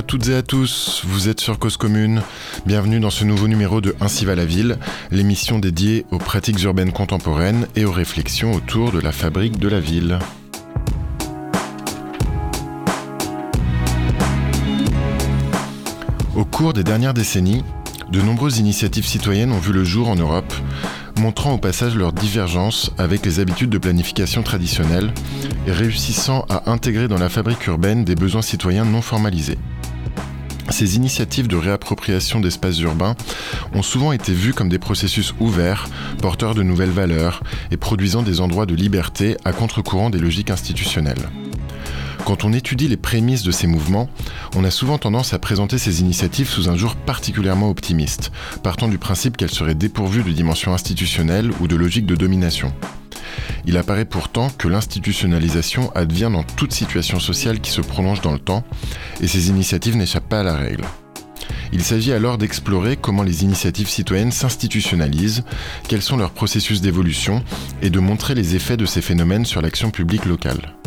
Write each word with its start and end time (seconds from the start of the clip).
à 0.00 0.02
toutes 0.02 0.28
et 0.28 0.34
à 0.34 0.40
tous, 0.42 1.02
vous 1.04 1.28
êtes 1.28 1.42
sur 1.42 1.58
Cause 1.58 1.76
Commune. 1.76 2.22
Bienvenue 2.64 3.00
dans 3.00 3.10
ce 3.10 3.22
nouveau 3.22 3.48
numéro 3.48 3.82
de 3.82 3.94
Ainsi 4.00 4.24
va 4.24 4.34
la 4.34 4.46
ville, 4.46 4.78
l'émission 5.10 5.58
dédiée 5.58 6.06
aux 6.10 6.16
pratiques 6.16 6.62
urbaines 6.62 6.90
contemporaines 6.90 7.66
et 7.76 7.84
aux 7.84 7.92
réflexions 7.92 8.54
autour 8.54 8.92
de 8.92 8.98
la 8.98 9.12
fabrique 9.12 9.58
de 9.58 9.68
la 9.68 9.78
ville. 9.78 10.18
Au 16.34 16.46
cours 16.46 16.72
des 16.72 16.82
dernières 16.82 17.12
décennies, 17.12 17.62
de 18.10 18.22
nombreuses 18.22 18.56
initiatives 18.56 19.06
citoyennes 19.06 19.52
ont 19.52 19.58
vu 19.58 19.74
le 19.74 19.84
jour 19.84 20.08
en 20.08 20.16
Europe, 20.16 20.54
montrant 21.18 21.52
au 21.52 21.58
passage 21.58 21.94
leur 21.94 22.14
divergence 22.14 22.90
avec 22.96 23.26
les 23.26 23.38
habitudes 23.38 23.68
de 23.68 23.76
planification 23.76 24.42
traditionnelles 24.42 25.12
et 25.66 25.72
réussissant 25.72 26.46
à 26.48 26.70
intégrer 26.70 27.06
dans 27.06 27.18
la 27.18 27.28
fabrique 27.28 27.66
urbaine 27.66 28.06
des 28.06 28.14
besoins 28.14 28.40
citoyens 28.40 28.86
non 28.86 29.02
formalisés. 29.02 29.58
Ces 30.70 30.96
initiatives 30.96 31.48
de 31.48 31.56
réappropriation 31.56 32.40
d'espaces 32.40 32.80
urbains 32.80 33.16
ont 33.74 33.82
souvent 33.82 34.12
été 34.12 34.32
vues 34.32 34.54
comme 34.54 34.68
des 34.68 34.78
processus 34.78 35.34
ouverts, 35.40 35.88
porteurs 36.22 36.54
de 36.54 36.62
nouvelles 36.62 36.90
valeurs 36.90 37.42
et 37.70 37.76
produisant 37.76 38.22
des 38.22 38.40
endroits 38.40 38.66
de 38.66 38.74
liberté 38.74 39.36
à 39.44 39.52
contre-courant 39.52 40.10
des 40.10 40.18
logiques 40.18 40.50
institutionnelles. 40.50 41.28
Quand 42.24 42.44
on 42.44 42.52
étudie 42.52 42.88
les 42.88 42.96
prémices 42.96 43.42
de 43.42 43.50
ces 43.50 43.66
mouvements, 43.66 44.08
on 44.54 44.64
a 44.64 44.70
souvent 44.70 44.98
tendance 44.98 45.34
à 45.34 45.38
présenter 45.38 45.78
ces 45.78 46.00
initiatives 46.00 46.48
sous 46.48 46.68
un 46.68 46.76
jour 46.76 46.94
particulièrement 46.94 47.70
optimiste, 47.70 48.30
partant 48.62 48.88
du 48.88 48.98
principe 48.98 49.36
qu'elles 49.36 49.50
seraient 49.50 49.74
dépourvues 49.74 50.22
de 50.22 50.30
dimension 50.30 50.72
institutionnelle 50.72 51.50
ou 51.60 51.66
de 51.66 51.76
logique 51.76 52.06
de 52.06 52.16
domination. 52.16 52.72
Il 53.66 53.76
apparaît 53.76 54.04
pourtant 54.04 54.50
que 54.50 54.68
l'institutionnalisation 54.68 55.90
advient 55.94 56.30
dans 56.32 56.42
toute 56.42 56.72
situation 56.72 57.20
sociale 57.20 57.60
qui 57.60 57.70
se 57.70 57.80
prolonge 57.80 58.20
dans 58.20 58.32
le 58.32 58.38
temps, 58.38 58.64
et 59.20 59.28
ces 59.28 59.48
initiatives 59.48 59.96
n'échappent 59.96 60.28
pas 60.28 60.40
à 60.40 60.44
la 60.44 60.54
règle. 60.54 60.84
Il 61.72 61.82
s'agit 61.82 62.12
alors 62.12 62.38
d'explorer 62.38 62.96
comment 62.96 63.22
les 63.22 63.44
initiatives 63.44 63.88
citoyennes 63.88 64.32
s'institutionnalisent, 64.32 65.44
quels 65.88 66.02
sont 66.02 66.16
leurs 66.16 66.32
processus 66.32 66.80
d'évolution, 66.80 67.44
et 67.82 67.90
de 67.90 68.00
montrer 68.00 68.34
les 68.34 68.56
effets 68.56 68.76
de 68.76 68.86
ces 68.86 69.02
phénomènes 69.02 69.44
sur 69.44 69.62
l'action 69.62 69.90
publique 69.90 70.24
locale. 70.24 70.79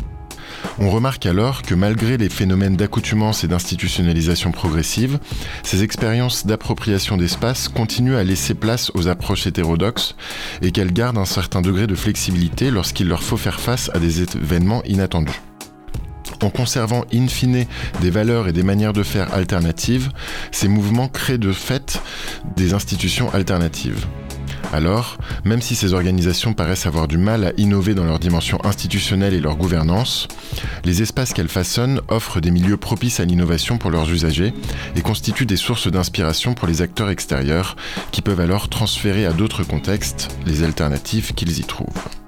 On 0.80 0.90
remarque 0.90 1.26
alors 1.26 1.62
que 1.62 1.76
malgré 1.76 2.18
les 2.18 2.30
phénomènes 2.30 2.76
d'accoutumance 2.76 3.44
et 3.44 3.48
d'institutionnalisation 3.48 4.52
progressive, 4.52 5.20
ces 5.64 5.84
expériences 5.84 6.46
d'appropriation 6.46 7.18
d'espace 7.18 7.68
continuent 7.68 8.16
à 8.16 8.24
laisser 8.24 8.54
place 8.54 8.92
aux 8.96 9.08
approches 9.08 9.48
hétérodoxes 9.48 10.16
et 10.62 10.72
qu'elles 10.72 10.94
gardent 10.94 11.18
un 11.18 11.26
certain 11.26 11.62
degré 11.62 11.88
de 11.88 11.96
flexibilité 11.96 12.72
lorsqu'il 12.72 13.08
leur 13.08 13.24
faut 13.24 13.38
faire 13.38 13.60
face 13.60 13.90
à 13.94 14.00
des 14.00 14.22
événements 14.22 14.84
inattendus. 14.84 15.42
En 16.42 16.50
conservant 16.50 17.06
in 17.14 17.28
fine 17.28 17.66
des 18.02 18.10
valeurs 18.10 18.48
et 18.48 18.54
des 18.54 18.64
manières 18.64 18.94
de 18.94 19.04
faire 19.04 19.34
alternatives, 19.34 20.10
ces 20.52 20.68
mouvements 20.68 21.08
créent 21.08 21.38
de 21.38 21.54
fait 21.54 22.02
des 22.58 22.74
institutions 22.74 23.34
alternatives. 23.34 24.06
Alors, 24.74 25.20
même 25.46 25.62
si 25.62 25.76
ces 25.76 25.94
organisations 25.94 26.56
paraissent 26.56 26.88
avoir 26.88 27.08
du 27.08 27.20
mal 27.20 27.44
à 27.44 27.52
innover 27.58 27.94
dans 27.94 28.06
leur 28.06 28.18
dimension 28.18 28.60
institutionnelle 28.66 29.36
et 29.36 29.40
leur 29.40 29.56
gouvernance, 29.56 30.28
les 30.84 31.04
espaces 31.04 31.32
qu'elles 31.32 31.48
façonnent 31.48 32.02
offrent 32.08 32.42
des 32.42 32.50
milieux 32.50 32.78
propices 32.78 33.20
à 33.20 33.26
l'innovation 33.26 33.78
pour 33.78 33.92
leurs 33.92 34.10
usagers 34.10 34.52
et 34.96 35.02
constituent 35.02 35.46
des 35.46 35.58
sources 35.58 35.92
d'inspiration 35.92 36.56
pour 36.56 36.68
les 36.68 36.82
acteurs 36.82 37.12
extérieurs 37.12 37.76
qui 38.12 38.24
peuvent 38.24 38.40
alors 38.40 38.68
transférer 38.68 39.28
à 39.28 39.34
d'autres 39.34 39.64
contextes 39.64 40.36
les 40.48 40.64
alternatives 40.64 41.36
qu'ils 41.36 41.60
y 41.60 41.64
trouvent. 41.64 42.23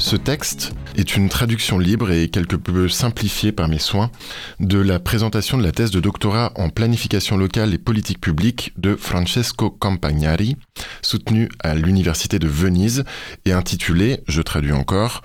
Ce 0.00 0.16
texte 0.16 0.72
est 0.96 1.16
une 1.16 1.28
traduction 1.28 1.78
libre 1.78 2.10
et 2.10 2.30
quelque 2.30 2.56
peu 2.56 2.88
simplifiée 2.88 3.52
par 3.52 3.68
mes 3.68 3.78
soins 3.78 4.10
de 4.58 4.78
la 4.78 4.98
présentation 4.98 5.58
de 5.58 5.62
la 5.62 5.72
thèse 5.72 5.90
de 5.90 6.00
doctorat 6.00 6.52
en 6.56 6.70
planification 6.70 7.36
locale 7.36 7.74
et 7.74 7.78
politique 7.78 8.18
publique 8.18 8.72
de 8.78 8.96
Francesco 8.96 9.70
Campagnari, 9.70 10.56
soutenue 11.02 11.50
à 11.60 11.74
l'Université 11.74 12.38
de 12.38 12.48
Venise 12.48 13.04
et 13.44 13.52
intitulée, 13.52 14.24
je 14.26 14.40
traduis 14.40 14.72
encore, 14.72 15.22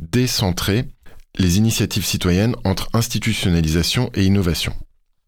Décentrer 0.00 0.86
les 1.38 1.56
initiatives 1.56 2.04
citoyennes 2.04 2.56
entre 2.64 2.88
institutionnalisation 2.94 4.10
et 4.14 4.24
innovation. 4.24 4.74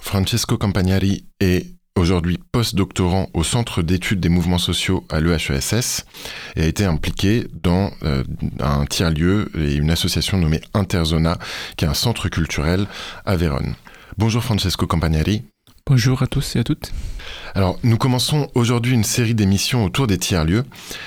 Francesco 0.02 0.58
Campagnari 0.58 1.24
est 1.40 1.77
aujourd'hui 1.98 2.38
post-doctorant 2.52 3.28
au 3.34 3.42
Centre 3.42 3.82
d'études 3.82 4.20
des 4.20 4.28
mouvements 4.28 4.58
sociaux 4.58 5.04
à 5.10 5.20
l'EHESS 5.20 6.06
et 6.56 6.62
a 6.62 6.66
été 6.66 6.84
impliqué 6.84 7.46
dans 7.62 7.90
euh, 8.04 8.24
un 8.60 8.86
tiers-lieu 8.86 9.50
et 9.58 9.74
une 9.74 9.90
association 9.90 10.38
nommée 10.38 10.60
Interzona, 10.74 11.38
qui 11.76 11.84
est 11.84 11.88
un 11.88 11.94
centre 11.94 12.28
culturel 12.28 12.86
à 13.26 13.36
Vérone. 13.36 13.74
Bonjour 14.16 14.42
Francesco 14.42 14.86
Campagnari. 14.86 15.42
Bonjour 15.88 16.22
à 16.22 16.26
tous 16.26 16.54
et 16.54 16.58
à 16.58 16.64
toutes. 16.64 16.92
Alors, 17.54 17.78
nous 17.82 17.96
commençons 17.96 18.50
aujourd'hui 18.54 18.92
une 18.92 19.04
série 19.04 19.34
d'émissions 19.34 19.86
autour 19.86 20.06
des 20.06 20.18
tiers-lieux 20.18 20.64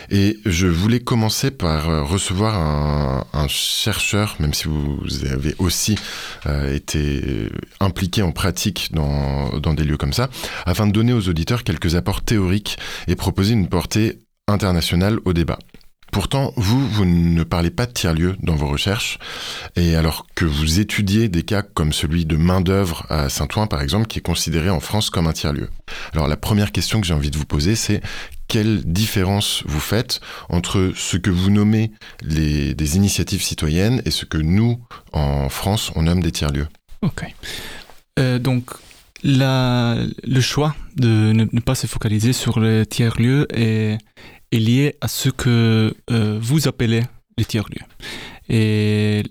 et 0.09 0.39
je 0.43 0.65
voulais 0.65 0.99
commencer 0.99 1.51
par 1.51 1.87
euh, 1.87 2.01
recevoir 2.01 2.55
un, 3.31 3.47
chercheur, 3.47 4.37
même 4.39 4.55
si 4.55 4.67
vous 4.67 4.99
avez 5.31 5.53
aussi 5.59 5.99
euh, 6.47 6.73
été 6.73 7.47
impliqué 7.79 8.23
en 8.23 8.31
pratique 8.31 8.89
dans, 8.91 9.59
dans 9.59 9.75
des 9.75 9.83
lieux 9.83 9.97
comme 9.97 10.13
ça, 10.13 10.31
afin 10.65 10.87
de 10.87 10.91
donner 10.91 11.13
aux 11.13 11.29
auditeurs 11.29 11.63
quelques 11.63 11.93
apports 11.93 12.23
théoriques 12.23 12.79
et 13.07 13.15
proposer 13.15 13.53
une 13.53 13.67
portée 13.67 14.17
internationale 14.47 15.19
au 15.25 15.33
débat. 15.33 15.59
Pourtant, 16.11 16.53
vous, 16.57 16.87
vous 16.89 17.05
ne 17.05 17.43
parlez 17.43 17.71
pas 17.71 17.85
de 17.85 17.93
tiers-lieux 17.93 18.35
dans 18.43 18.55
vos 18.55 18.67
recherches, 18.67 19.17
et 19.75 19.95
alors 19.95 20.27
que 20.35 20.45
vous 20.45 20.79
étudiez 20.79 21.29
des 21.29 21.43
cas 21.43 21.61
comme 21.61 21.93
celui 21.93 22.25
de 22.25 22.35
main-d'œuvre 22.35 23.05
à 23.09 23.29
Saint-Ouen, 23.29 23.67
par 23.67 23.81
exemple, 23.81 24.07
qui 24.07 24.19
est 24.19 24.21
considéré 24.21 24.69
en 24.69 24.81
France 24.81 25.09
comme 25.09 25.27
un 25.27 25.33
tiers-lieu. 25.33 25.69
Alors 26.13 26.27
la 26.27 26.37
première 26.37 26.71
question 26.71 26.99
que 26.99 27.07
j'ai 27.07 27.13
envie 27.13 27.31
de 27.31 27.37
vous 27.37 27.45
poser, 27.45 27.75
c'est 27.75 28.01
quelle 28.49 28.83
différence 28.83 29.63
vous 29.65 29.79
faites 29.79 30.19
entre 30.49 30.91
ce 30.95 31.15
que 31.15 31.29
vous 31.29 31.49
nommez 31.49 31.91
les, 32.21 32.73
des 32.73 32.97
initiatives 32.97 33.41
citoyennes 33.41 34.01
et 34.03 34.11
ce 34.11 34.25
que 34.25 34.37
nous, 34.37 34.79
en 35.13 35.47
France, 35.47 35.91
on 35.95 36.01
nomme 36.01 36.21
des 36.21 36.33
tiers-lieux? 36.33 36.67
Ok. 37.01 37.23
Euh, 38.19 38.39
donc, 38.39 38.71
la, 39.23 39.95
le 40.23 40.41
choix 40.41 40.75
de 40.97 41.31
ne, 41.31 41.59
pas 41.61 41.75
se 41.75 41.87
focaliser 41.87 42.33
sur 42.33 42.59
le 42.59 42.85
tiers-lieu 42.85 43.47
est 43.53 43.97
est 44.51 44.59
lié 44.59 44.95
à 45.01 45.07
ce 45.07 45.29
que 45.29 45.95
euh, 46.09 46.39
vous 46.41 46.67
appelez 46.67 47.01
les 47.37 47.45
tiers-lieux. 47.45 47.85
Et 48.49 49.23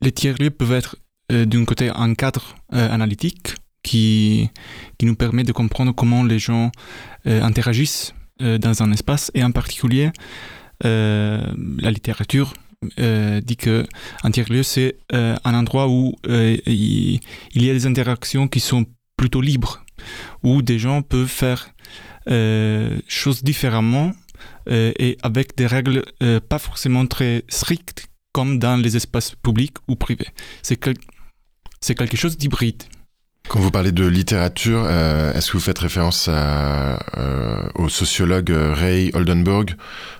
les 0.00 0.12
tiers-lieux 0.12 0.50
peuvent 0.50 0.72
être 0.72 0.96
euh, 1.32 1.44
d'un 1.44 1.64
côté 1.64 1.90
un 1.94 2.14
cadre 2.14 2.56
euh, 2.72 2.90
analytique 2.92 3.54
qui, 3.82 4.50
qui 4.98 5.06
nous 5.06 5.14
permet 5.14 5.44
de 5.44 5.52
comprendre 5.52 5.92
comment 5.92 6.24
les 6.24 6.40
gens 6.40 6.72
interagissent 7.24 8.14
dans 8.40 8.82
un 8.82 8.92
espace 8.92 9.30
et 9.34 9.42
en 9.42 9.50
particulier 9.50 10.10
la 10.82 11.90
littérature 11.90 12.52
dit 12.98 13.56
que 13.56 13.86
un 14.24 14.30
tiers-lieu 14.32 14.64
c'est 14.64 14.98
un 15.12 15.54
endroit 15.54 15.88
où 15.88 16.14
il, 16.26 17.20
il, 17.54 17.64
y 17.64 17.70
a 17.70 17.72
des 17.72 17.86
interactions 17.86 18.48
qui 18.48 18.58
sont 18.58 18.86
plutôt 19.16 19.40
libres, 19.40 19.84
où 20.42 20.62
des 20.62 20.80
gens 20.80 21.02
peuvent 21.02 21.28
faire 21.28 21.68
choses 23.06 23.44
différemment 23.44 24.12
et 24.68 25.18
avec 25.22 25.56
des 25.56 25.66
règles 25.66 26.04
euh, 26.22 26.40
pas 26.40 26.58
forcément 26.58 27.06
très 27.06 27.44
strictes 27.48 28.08
comme 28.32 28.58
dans 28.58 28.76
les 28.76 28.96
espaces 28.96 29.34
publics 29.34 29.76
ou 29.88 29.96
privés. 29.96 30.28
C'est 30.62 30.76
quelque 30.76 32.16
chose 32.16 32.36
d'hybride. 32.36 32.82
Quand 33.48 33.60
vous 33.60 33.70
parlez 33.70 33.92
de 33.92 34.04
littérature, 34.06 34.84
euh, 34.86 35.32
est-ce 35.32 35.52
que 35.52 35.56
vous 35.56 35.62
faites 35.62 35.78
référence 35.78 36.28
au 37.74 37.88
sociologue 37.88 38.50
Ray 38.50 39.10
Oldenburg, 39.14 39.76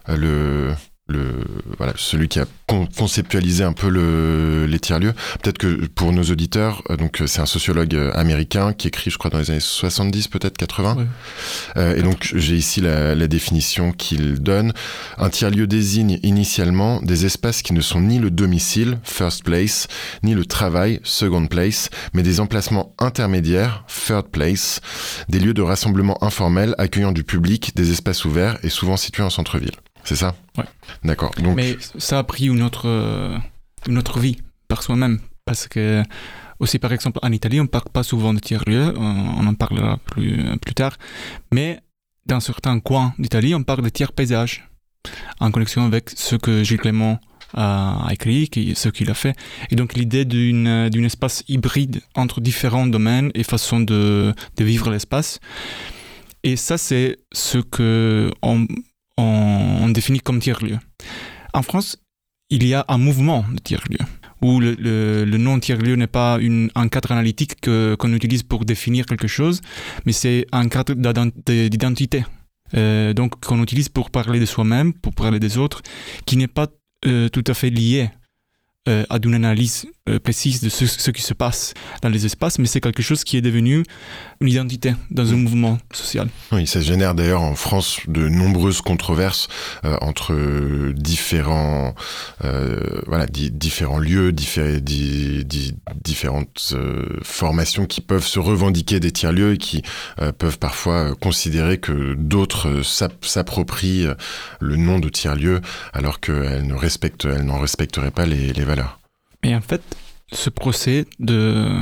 le 0.09 0.73
le 1.09 1.45
voilà 1.79 1.93
celui 1.97 2.29
qui 2.29 2.41
a 2.41 2.47
conceptualisé 2.67 3.63
un 3.63 3.73
peu 3.73 3.89
le, 3.89 4.67
les 4.67 4.81
tiers 4.81 4.99
lieux 4.99 5.13
peut-être 5.41 5.59
que 5.59 5.87
pour 5.87 6.13
nos 6.13 6.25
auditeurs 6.25 6.83
euh, 6.91 6.97
donc 6.97 7.23
c'est 7.27 7.41
un 7.41 7.47
sociologue 7.47 7.95
euh, 7.95 8.11
américain 8.15 8.73
qui 8.73 8.89
écrit 8.89 9.11
je 9.11 9.19
crois 9.19 9.31
dans 9.31 9.39
les 9.39 9.51
années 9.53 9.61
70 9.61 10.27
peut-être 10.29 10.57
80 10.57 11.07
euh, 11.77 11.95
et 11.95 12.03
donc 12.03 12.33
j'ai 12.35 12.57
ici 12.57 12.81
la, 12.81 13.15
la 13.15 13.29
définition 13.29 13.93
qu'il 13.93 14.41
donne. 14.41 14.73
Un 15.19 15.31
tiers 15.31 15.51
lieu 15.51 15.67
désigne 15.67 16.19
initialement 16.25 17.01
des 17.03 17.25
espaces 17.25 17.63
qui 17.63 17.73
ne 17.73 17.81
sont 17.81 18.01
ni 18.01 18.19
le 18.19 18.31
domicile 18.31 18.99
first 19.05 19.45
place 19.45 19.87
ni 20.25 20.35
le 20.35 20.45
travail 20.45 21.01
second 21.05 21.47
place 21.47 21.89
mais 22.15 22.25
des 22.25 22.41
emplacements 22.41 22.95
intermédiaires 22.99 23.85
third 23.87 24.29
place 24.29 24.81
des 25.29 25.39
lieux 25.39 25.55
de 25.55 25.63
rassemblement 25.63 26.23
informel 26.25 26.75
accueillant 26.79 27.13
du 27.13 27.23
public 27.23 27.77
des 27.77 27.93
espaces 27.93 28.25
ouverts 28.25 28.59
et 28.65 28.71
souvent 28.71 28.97
situés 28.97 29.23
en 29.23 29.31
centre-ville 29.31 29.77
c'est 30.07 30.17
ça 30.17 30.35
Ouais. 30.57 30.65
D'accord. 31.05 31.33
Donc... 31.43 31.55
Mais 31.57 31.77
ça 31.99 32.19
a 32.19 32.25
pris 32.25 32.47
une 32.47 32.63
autre, 32.63 32.87
une 33.87 33.99
autre 33.99 34.19
vie 34.19 34.39
par 34.69 34.83
soi-même. 34.83 35.21
Parce 35.45 35.69
que, 35.69 36.03
aussi 36.59 36.79
par 36.79 36.93
exemple, 36.93 37.19
en 37.23 37.31
Italie, 37.31 37.61
on 37.61 37.65
ne 37.65 37.69
parle 37.69 37.91
pas 37.93 38.03
souvent 38.03 38.33
de 38.35 38.41
tiers-lieux, 38.41 38.95
on 38.97 39.47
en 39.47 39.55
parlera 39.55 39.99
plus, 39.99 40.43
plus 40.61 40.75
tard. 40.75 40.97
Mais 41.53 41.81
dans 42.27 42.41
certains 42.41 42.81
coins 42.81 43.15
d'Italie, 43.19 43.55
on 43.55 43.63
parle 43.63 43.83
de 43.83 43.89
tiers-paysages, 43.89 44.69
en 45.41 45.51
connexion 45.51 45.85
avec 45.85 46.11
ce 46.11 46.37
que 46.37 46.65
Gilles 46.65 46.79
Clément 46.79 47.21
a, 47.55 48.09
écrit, 48.11 48.49
qui, 48.49 48.75
ce 48.75 48.89
qu'il 48.89 49.11
a 49.11 49.15
fait. 49.15 49.37
Et 49.71 49.77
donc 49.77 49.95
l'idée 49.95 50.25
d'une, 50.25 50.89
d'une 50.91 51.05
espace 51.05 51.45
hybride 51.49 52.01
entre 52.15 52.41
différents 52.41 52.87
domaines 52.87 53.31
et 53.35 53.45
façons 53.45 53.81
de, 53.81 54.35
de 54.57 54.65
vivre 54.65 54.91
l'espace. 54.91 55.39
Et 56.43 56.57
ça, 56.57 56.79
c'est 56.79 57.19
ce 57.33 57.59
que 57.59 58.31
on, 58.43 58.67
on, 59.17 59.89
définit 59.89 60.21
comme 60.21 60.41
tiers-lieu. 60.41 60.79
En 61.55 61.63
France, 61.63 61.97
il 62.51 62.67
y 62.67 62.75
a 62.75 62.85
un 62.89 62.99
mouvement 62.99 63.45
de 63.51 63.59
tiers-lieu 63.59 64.05
où 64.43 64.61
le, 64.61 65.25
nom 65.39 65.59
tiers-lieu 65.59 65.97
n'est 65.97 66.07
pas 66.07 66.39
une, 66.41 66.71
un 66.75 66.89
cadre 66.89 67.13
analytique 67.13 67.61
qu'on 67.63 68.13
utilise 68.13 68.43
pour 68.43 68.65
définir 68.65 69.07
quelque 69.07 69.29
chose, 69.29 69.61
mais 70.05 70.13
c'est 70.13 70.47
un 70.53 70.69
cadre 70.69 70.95
d'identité. 70.95 72.25
Euh, 72.75 73.13
donc 73.13 73.45
qu'on 73.45 73.63
utilise 73.63 73.89
pour 73.89 74.11
parler 74.11 74.41
de 74.41 74.47
soi-même, 74.47 74.93
pour 74.93 75.15
parler 75.15 75.39
des 75.39 75.59
autres, 75.59 75.83
qui 76.25 76.37
n'est 76.37 76.49
pas 76.49 76.67
euh, 77.07 77.29
tout 77.29 77.45
à 77.47 77.55
fait 77.55 77.71
lié 77.71 78.11
euh, 78.89 79.05
à 79.09 79.19
une 79.23 79.35
analyse 79.35 79.87
précise 80.23 80.61
de 80.61 80.69
ce, 80.69 81.11
qui 81.11 81.23
se 81.23 81.35
passe 81.35 81.75
dans 82.03 82.09
les 82.09 82.27
espaces, 82.27 82.59
mais 82.59 82.67
c'est 82.67 82.81
quelque 82.81 83.03
chose 83.03 83.25
qui 83.25 83.37
est 83.37 83.41
devenu 83.41 83.83
une 84.41 84.49
identité 84.49 84.95
dans 85.11 85.33
un 85.33 85.37
mm. 85.37 85.43
mouvement 85.43 85.79
social. 85.93 86.29
Oui, 86.53 86.67
ça 86.67 86.81
génère 86.81 87.15
d'ailleurs 87.15 87.43
en 87.43 87.55
France 87.55 88.01
de 88.07 88.29
nombreuses 88.29 88.81
controverses 88.81 89.49
euh, 89.85 89.97
entre 90.01 90.35
différents, 90.93 91.95
voilà, 93.07 93.27
différents 93.27 93.99
lieux, 93.99 94.33
différentes 94.33 96.75
formations 97.23 97.87
qui 97.87 98.01
peuvent 98.01 98.27
se 98.27 98.39
revendiquer 98.39 99.01
des 99.01 99.11
tiers-lieux 99.11 99.55
et 99.55 99.59
qui 99.59 99.83
peuvent 100.39 100.59
parfois 100.59 101.15
considérer 101.15 101.79
que 101.79 102.15
d'autres 102.15 102.83
s'approprient 102.83 104.09
le 104.61 104.77
nom 104.77 104.99
de 104.99 105.09
tiers-lieu 105.09 105.61
alors 105.93 106.21
qu'elles 106.21 106.67
ne 106.67 106.75
respectent, 106.75 107.27
n'en 107.27 107.59
respecteraient 107.59 108.11
pas 108.11 108.27
les, 108.27 108.53
les 108.53 108.65
valeurs. 108.65 109.01
Et 109.43 109.55
en 109.55 109.61
fait, 109.61 109.83
ce 110.33 110.51
procès 110.51 111.07
de 111.19 111.81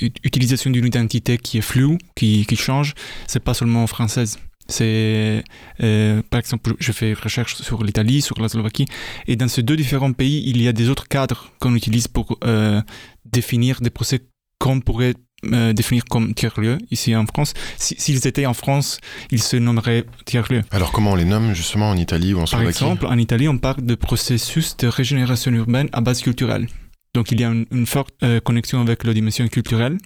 utilisation 0.00 0.70
d'une 0.70 0.86
identité 0.86 1.38
qui 1.38 1.58
est 1.58 1.62
floue, 1.62 1.98
qui, 2.14 2.46
qui 2.46 2.56
change, 2.56 2.94
c'est 3.26 3.42
pas 3.42 3.54
seulement 3.54 3.86
française. 3.86 4.38
C'est, 4.68 5.44
euh, 5.82 6.22
par 6.28 6.40
exemple, 6.40 6.74
je 6.80 6.92
fais 6.92 7.14
recherche 7.14 7.54
sur 7.62 7.84
l'Italie, 7.84 8.20
sur 8.20 8.40
la 8.40 8.48
Slovaquie, 8.48 8.86
et 9.28 9.36
dans 9.36 9.48
ces 9.48 9.62
deux 9.62 9.76
différents 9.76 10.12
pays, 10.12 10.42
il 10.46 10.60
y 10.60 10.66
a 10.66 10.72
des 10.72 10.88
autres 10.88 11.06
cadres 11.08 11.52
qu'on 11.60 11.74
utilise 11.74 12.08
pour 12.08 12.38
euh, 12.44 12.82
définir 13.24 13.80
des 13.80 13.90
procès 13.90 14.22
qu'on 14.58 14.80
pourrait 14.80 15.14
euh, 15.52 15.72
définir 15.72 16.04
comme 16.06 16.34
tiers-lieu 16.34 16.78
ici 16.90 17.14
en 17.14 17.26
France. 17.26 17.52
S'ils 17.76 18.26
étaient 18.26 18.46
en 18.46 18.54
France, 18.54 18.98
ils 19.30 19.42
se 19.42 19.56
nommeraient 19.56 20.04
tiers-lieu. 20.24 20.62
Alors 20.72 20.90
comment 20.92 21.12
on 21.12 21.14
les 21.14 21.26
nomme 21.26 21.54
justement 21.54 21.90
en 21.90 21.96
Italie 21.96 22.34
ou 22.34 22.40
en 22.40 22.46
Slovaquie? 22.46 22.78
Par 22.78 22.88
exemple, 22.88 23.06
en 23.06 23.18
Italie, 23.18 23.46
on 23.46 23.58
parle 23.58 23.84
de 23.84 23.94
processus 23.94 24.76
de 24.78 24.88
régénération 24.88 25.52
urbaine 25.52 25.88
à 25.92 26.00
base 26.00 26.22
culturelle. 26.22 26.66
Donc 27.16 27.32
il 27.32 27.40
y 27.40 27.44
a 27.44 27.48
une, 27.48 27.86
forte 27.86 28.14
euh, 28.22 28.40
connexion 28.40 28.78
avec 28.82 29.02
la 29.02 29.14
dimension 29.14 29.48
culturelle. 29.48 29.96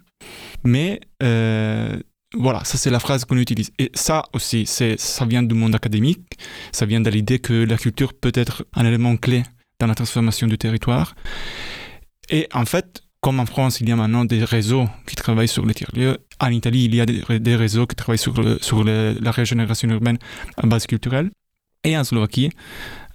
Mais 0.62 1.00
euh, 1.24 1.98
voilà, 2.36 2.62
ça 2.62 2.78
c'est 2.78 2.90
la 2.90 3.00
phrase 3.00 3.24
qu'on 3.24 3.36
utilise. 3.36 3.72
Et 3.80 3.90
ça 3.94 4.22
aussi, 4.32 4.64
ça 4.64 5.24
vient 5.24 5.42
du 5.42 5.56
monde 5.56 5.74
académique, 5.74 6.38
ça 6.70 6.86
vient 6.86 7.00
de 7.00 7.10
l'idée 7.10 7.40
que 7.40 7.64
la 7.64 7.76
culture 7.76 8.14
peut 8.14 8.30
être 8.34 8.64
un 8.74 8.86
élément 8.86 9.16
clé 9.16 9.42
dans 9.80 9.88
la 9.88 9.96
transformation 9.96 10.46
du 10.46 10.56
territoire. 10.56 11.16
Et 12.28 12.46
en 12.54 12.64
fait, 12.64 13.02
comme 13.20 13.40
en 13.40 13.46
France, 13.46 13.80
il 13.80 13.88
y 13.88 13.92
a 13.92 13.96
maintenant 13.96 14.24
des 14.24 14.44
réseaux 14.44 14.86
qui 15.08 15.16
travaillent 15.16 15.48
sur 15.48 15.66
les 15.66 15.74
tiers-lieux, 15.74 16.18
en 16.38 16.50
Italie, 16.50 16.84
il 16.84 16.94
y 16.94 17.00
a 17.00 17.06
des, 17.06 17.56
réseaux 17.56 17.88
qui 17.88 17.96
travaillent 17.96 18.18
sur, 18.18 18.34
sur 18.62 18.84
la 18.84 19.30
régénération 19.32 19.88
urbaine 19.88 20.18
à 20.56 20.66
base 20.66 20.86
culturelle. 20.86 21.30
Et 21.82 21.98
en 21.98 22.04
Slovaquie, 22.04 22.50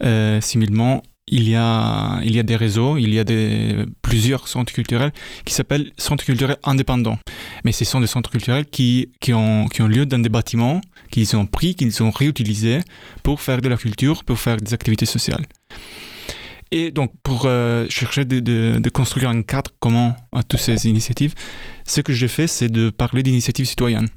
euh, 0.03 0.41
similement, 0.41 1.01
il 1.27 1.49
y, 1.49 1.55
a, 1.55 2.19
il 2.23 2.35
y 2.35 2.39
a 2.39 2.43
des 2.43 2.55
réseaux, 2.55 2.97
il 2.97 3.11
y 3.11 3.17
a 3.17 3.23
des, 3.23 3.85
plusieurs 4.03 4.47
centres 4.47 4.71
culturels 4.71 5.11
qui 5.43 5.55
s'appellent 5.55 5.91
centres 5.97 6.23
culturels 6.23 6.57
indépendants. 6.63 7.17
Mais 7.63 7.71
ce 7.71 7.83
sont 7.83 7.99
des 7.99 8.07
centres 8.07 8.29
culturels 8.29 8.65
qui, 8.67 9.09
qui, 9.19 9.33
ont, 9.33 9.67
qui 9.67 9.81
ont 9.81 9.87
lieu 9.87 10.05
dans 10.05 10.19
des 10.19 10.29
bâtiments 10.29 10.81
qu'ils 11.09 11.35
ont 11.35 11.47
pris, 11.47 11.73
qu'ils 11.73 12.03
ont 12.03 12.11
réutilisés 12.11 12.79
pour 13.23 13.41
faire 13.41 13.61
de 13.61 13.69
la 13.69 13.77
culture, 13.77 14.23
pour 14.23 14.37
faire 14.37 14.57
des 14.57 14.73
activités 14.73 15.07
sociales. 15.07 15.45
Et 16.71 16.91
donc, 16.91 17.11
pour 17.23 17.45
euh, 17.45 17.87
chercher 17.89 18.25
de, 18.25 18.39
de, 18.39 18.79
de, 18.79 18.89
construire 18.89 19.29
un 19.29 19.41
cadre 19.41 19.71
commun 19.79 20.15
à 20.31 20.43
toutes 20.43 20.59
ces 20.59 20.87
initiatives, 20.87 21.33
ce 21.87 22.01
que 22.01 22.13
j'ai 22.13 22.27
fait, 22.27 22.47
c'est 22.47 22.69
de 22.69 22.89
parler 22.89 23.23
d'initiatives 23.23 23.65
citoyennes. 23.65 24.09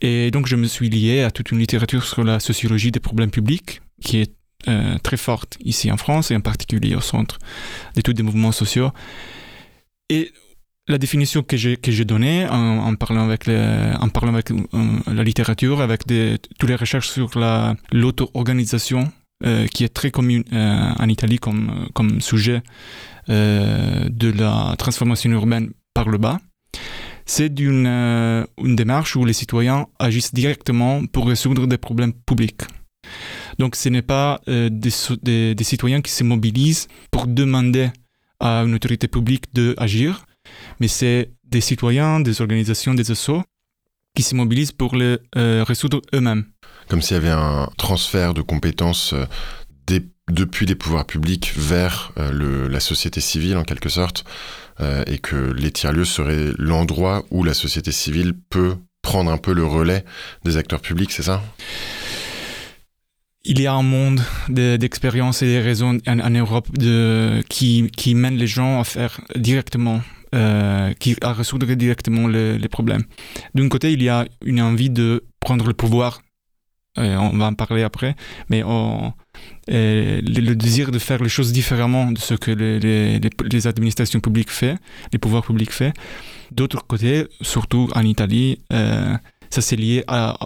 Et 0.00 0.30
donc, 0.30 0.46
je 0.46 0.56
me 0.56 0.66
suis 0.66 0.88
lié 0.88 1.22
à 1.22 1.30
toute 1.30 1.50
une 1.50 1.58
littérature 1.58 2.04
sur 2.04 2.22
la 2.22 2.38
sociologie 2.38 2.92
des 2.92 3.00
problèmes 3.00 3.30
publics, 3.30 3.80
qui 4.00 4.18
est 4.18 4.37
euh, 4.66 4.98
très 5.04 5.16
forte 5.16 5.56
ici 5.60 5.92
en 5.92 5.96
France 5.96 6.32
et 6.32 6.36
en 6.36 6.40
particulier 6.40 6.96
au 6.96 7.00
centre 7.00 7.38
de 7.94 8.00
tous 8.00 8.12
les 8.12 8.24
mouvements 8.24 8.50
sociaux. 8.50 8.90
Et 10.10 10.32
la 10.88 10.98
définition 10.98 11.44
que 11.44 11.56
j'ai 11.56 12.04
donnée 12.04 12.44
en, 12.48 12.92
parlant 12.96 13.24
avec 13.24 13.46
en 13.46 14.08
parlant 14.08 14.34
avec 14.34 14.50
euh, 14.50 14.56
la 15.06 15.22
littérature, 15.22 15.80
avec 15.80 16.08
des, 16.08 16.38
toutes 16.58 16.68
les 16.68 16.74
recherches 16.74 17.08
sur 17.08 17.38
la 17.38 17.76
l'auto-organisation 17.92 19.12
euh, 19.44 19.68
qui 19.68 19.84
est 19.84 19.94
très 19.94 20.10
commune 20.10 20.42
en 20.50 21.08
Italie 21.08 21.38
comme 21.38 21.88
comme 21.94 22.20
sujet 22.20 22.62
de 23.28 24.30
la 24.32 24.74
transformation 24.76 25.30
urbaine 25.30 25.70
par 25.94 26.08
le 26.08 26.18
bas. 26.18 26.38
C'est 27.26 27.54
d'une 27.54 27.86
une 27.86 28.74
démarche 28.74 29.14
où 29.14 29.24
les 29.24 29.34
citoyens 29.34 29.86
agissent 30.00 30.34
directement 30.34 31.06
pour 31.06 31.28
résoudre 31.28 31.68
des 31.68 31.78
problèmes 31.78 32.12
publics. 32.12 32.62
Donc 33.58 33.74
ce 33.74 33.88
n'est 33.88 34.02
pas 34.02 34.40
euh, 34.48 34.68
des, 34.70 35.64
citoyens 35.64 36.00
qui 36.00 36.12
se 36.12 36.24
mobilisent 36.24 36.86
pour 37.10 37.26
demander 37.26 37.90
à 38.40 38.62
une 38.62 38.74
autorité 38.74 39.08
publique 39.08 39.52
d'agir, 39.52 40.26
mais 40.78 40.88
c'est 40.88 41.32
des 41.44 41.60
citoyens, 41.60 42.20
des 42.20 42.40
organisations, 42.40 42.94
des 42.94 43.10
assos 43.10 43.42
qui 44.14 44.22
se 44.22 44.34
mobilisent 44.34 44.72
pour 44.72 44.94
les 44.94 45.18
euh, 45.36 45.64
résoudre 45.66 46.02
eux-mêmes. 46.14 46.44
Comme 46.88 47.02
s'il 47.02 47.14
y 47.14 47.20
avait 47.20 47.30
un 47.30 47.68
transfert 47.76 48.32
de 48.32 48.42
compétences 48.42 49.12
euh, 49.12 49.26
depuis 50.30 50.66
les 50.66 50.74
pouvoirs 50.74 51.06
publics 51.06 51.52
vers 51.56 52.12
la 52.16 52.80
société 52.80 53.18
civile 53.18 53.56
en 53.56 53.62
quelque 53.62 53.88
sorte, 53.88 54.24
et 55.06 55.16
que 55.16 55.52
les 55.52 55.70
tiers-lieux 55.70 56.04
seraient 56.04 56.52
l'endroit 56.58 57.24
où 57.30 57.42
la 57.44 57.54
société 57.54 57.92
civile 57.92 58.34
peut 58.50 58.76
prendre 59.00 59.30
un 59.30 59.38
peu 59.38 59.54
le 59.54 59.64
relais 59.64 60.04
des 60.44 60.58
acteurs 60.58 60.80
publics, 60.80 61.12
c'est 61.12 61.22
ça? 61.22 61.42
Il 63.48 63.60
y 63.62 63.66
a 63.66 63.72
un 63.72 63.82
monde 63.82 64.20
d'expériences 64.48 65.40
et 65.42 65.46
des 65.46 65.60
raisons 65.60 65.98
en, 66.06 66.30
Europe 66.30 66.68
qui, 67.48 67.90
qui 67.96 68.14
mènent 68.14 68.36
les 68.36 68.46
gens 68.46 68.78
à 68.78 68.84
faire 68.84 69.22
directement, 69.34 70.02
euh, 70.34 70.92
qui, 71.00 71.16
à 71.22 71.32
résoudre 71.32 71.66
directement 71.72 72.28
les, 72.28 72.68
problèmes. 72.68 73.04
D'un 73.54 73.68
côté, 73.70 73.92
il 73.92 74.02
y 74.02 74.10
a 74.10 74.26
une 74.44 74.60
envie 74.60 74.90
de 74.90 75.24
prendre 75.40 75.66
le 75.66 75.72
pouvoir, 75.72 76.20
on 76.96 77.38
va 77.38 77.46
en 77.46 77.54
parler 77.54 77.84
après, 77.84 78.16
mais 78.50 78.62
on, 78.64 79.14
le, 79.68 80.54
désir 80.54 80.90
de 80.90 80.98
faire 80.98 81.22
les 81.22 81.30
choses 81.30 81.50
différemment 81.52 82.12
de 82.12 82.18
ce 82.18 82.34
que 82.34 82.50
les, 82.50 83.66
administrations 83.66 84.20
publiques 84.20 84.50
font, 84.50 84.76
les 85.12 85.18
pouvoirs 85.18 85.44
publics 85.44 85.72
font. 85.72 85.92
D'autre 86.50 86.86
côté, 86.86 87.26
surtout 87.40 87.88
en 87.94 88.02
Italie, 88.02 88.58
euh, 88.74 89.16
ça 89.50 89.60
c'est 89.60 89.76
lié 89.76 90.04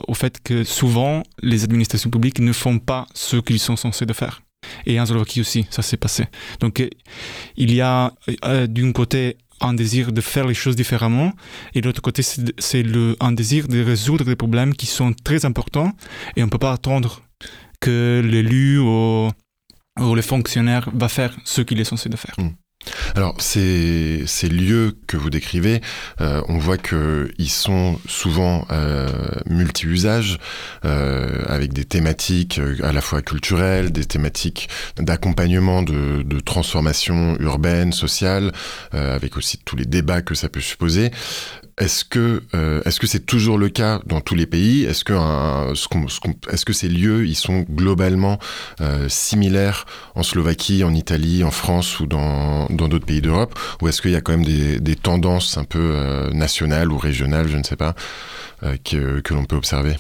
au 0.09 0.15
fait 0.15 0.41
que 0.43 0.65
souvent 0.65 1.23
les 1.43 1.65
administrations 1.65 2.11
publiques 2.11 2.41
ne 2.41 2.53
font 2.53 2.79
pas 2.79 3.07
ce 3.15 3.37
qu'ils 3.37 3.61
sont 3.61 3.77
censés 3.77 4.07
de 4.07 4.13
faire. 4.13 4.43
Et 4.87 5.01
en 5.01 5.07
Slovaquie 5.07 5.41
aussi, 5.41 5.67
ça 5.71 5.83
s'est 5.83 5.97
passé. 5.97 6.27
Donc 6.61 6.81
euh, 6.81 6.89
il 7.57 7.75
y 7.75 7.81
a 7.81 8.13
euh, 8.45 8.67
d'un 8.67 8.93
côté 8.93 9.37
un 9.61 9.75
désir 9.75 10.13
de 10.13 10.21
faire 10.21 10.47
les 10.47 10.55
choses 10.55 10.77
différemment 10.77 11.33
et 11.75 11.81
de 11.81 11.87
l'autre 11.87 12.03
côté 12.03 12.23
c'est 12.23 12.85
un 13.21 13.33
désir 13.33 13.69
de 13.69 13.83
résoudre 13.83 14.25
des 14.25 14.35
problèmes 14.35 14.75
qui 14.75 14.87
sont 14.87 15.13
très 15.13 15.45
importants 15.45 15.93
et 16.37 16.43
on 16.43 16.47
ne 16.47 16.51
peut 16.51 16.59
pas 16.59 16.73
attendre 16.73 17.23
que 17.81 18.23
l'élu 18.25 18.79
ou, 18.81 19.31
ou 20.01 20.15
le 20.15 20.23
fonctionnaire 20.23 20.91
va 20.93 21.09
faire 21.09 21.37
ce 21.45 21.63
qu'il 21.63 21.81
est 21.81 21.85
censé 21.85 22.09
de 22.09 22.17
faire. 22.17 22.35
Hmm. 22.39 22.51
Alors 23.15 23.37
ces, 23.41 24.25
lieux 24.51 24.97
que 25.07 25.17
vous 25.17 25.31
décrivez, 25.31 25.81
euh, 26.21 26.43
on 26.49 26.59
voit 26.59 26.79
qu'ils 26.79 27.51
sont 27.51 27.99
souvent 28.09 28.67
euh, 28.71 29.09
multi-usages, 29.47 30.39
euh, 30.85 31.45
avec 31.47 31.73
des 31.73 31.85
thématiques 31.85 32.61
à 32.83 32.93
la 32.93 33.01
fois 33.01 33.23
culturelles, 33.23 33.93
des 33.93 34.05
thématiques 34.05 34.69
d'accompagnement 34.97 35.83
de, 35.83 36.41
transformation 36.45 37.37
urbaine, 37.39 37.93
sociale, 37.93 38.53
avec 38.93 39.37
aussi 39.37 39.59
tous 39.59 39.77
les 39.77 39.85
débats 39.85 40.23
que 40.23 40.35
ça 40.35 40.49
peut 40.49 40.61
supposer. 40.61 41.11
Est-ce 41.83 42.05
que 42.05 42.45
euh, 42.55 42.81
est-ce 42.85 43.01
que 43.01 43.09
c'est 43.09 43.27
toujours 43.27 43.59
le 43.59 43.69
cas 43.69 44.01
dans 44.07 44.21
tous 44.21 44.37
les 44.37 44.47
pays? 44.47 44.85
Est-ce 44.85 45.03
que 45.03 45.15
est-ce 46.53 46.65
que 46.65 46.73
ces 46.73 46.89
lieux 46.89 47.27
ils 47.27 47.35
sont 47.35 47.63
globalement 47.63 48.39
euh, 48.81 49.09
similaires 49.09 49.85
en 50.15 50.23
Slovaquie, 50.23 50.85
en 50.85 50.95
Italie, 50.95 51.43
en 51.43 51.51
France 51.51 51.99
ou 51.99 52.07
dans 52.07 52.69
d'autres 52.69 53.05
pays 53.05 53.21
d'Europe? 53.21 53.59
Ou 53.81 53.89
est-ce 53.89 54.01
qu'il 54.01 54.13
y 54.13 54.15
a 54.15 54.21
quand 54.21 54.31
même 54.31 54.45
des, 54.45 54.95
tendances 54.95 55.59
un 55.59 55.65
peu 55.65 55.81
euh, 55.81 56.31
nationales 56.31 56.93
ou 56.93 56.99
régionales, 56.99 57.49
je 57.49 57.57
ne 57.57 57.65
sais 57.65 57.75
pas, 57.75 57.97
que 58.61 59.19
que 59.19 59.35
l'on 59.35 59.45
peut 59.45 59.57
observer? 59.57 59.97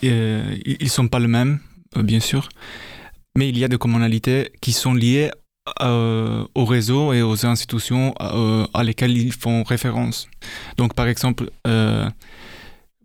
Ils 0.00 0.88
sont 0.88 1.08
pas 1.08 1.20
les 1.20 1.28
mêmes, 1.28 1.58
bien 1.94 2.20
sûr. 2.20 2.48
mais 3.36 3.50
il 3.50 3.58
y 3.58 3.64
a 3.64 3.68
des 3.68 3.76
communalités 3.76 4.50
qui 4.62 4.72
sont 4.72 4.94
liées 4.94 5.30
euh, 5.80 6.44
au 6.56 6.64
réseau 6.64 7.12
et 7.12 7.22
aux 7.22 7.46
institutions 7.46 8.12
euh, 8.20 8.66
à 8.74 8.82
lesquelles 8.82 9.16
ils 9.16 9.32
font 9.32 9.62
référence. 9.62 10.28
Donc, 10.76 10.94
par 10.94 11.06
exemple, 11.06 11.50
euh, 11.68 12.10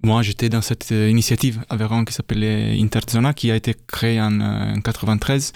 moi, 0.01 0.23
j'étais 0.23 0.49
dans 0.49 0.63
cette 0.63 0.89
initiative 0.89 1.63
à 1.69 1.75
Véran 1.75 2.03
qui 2.03 2.13
s'appelait 2.13 2.75
Interzona, 2.81 3.35
qui 3.35 3.51
a 3.51 3.55
été 3.55 3.75
créée 3.85 4.19
en 4.19 4.31
1993. 4.31 5.53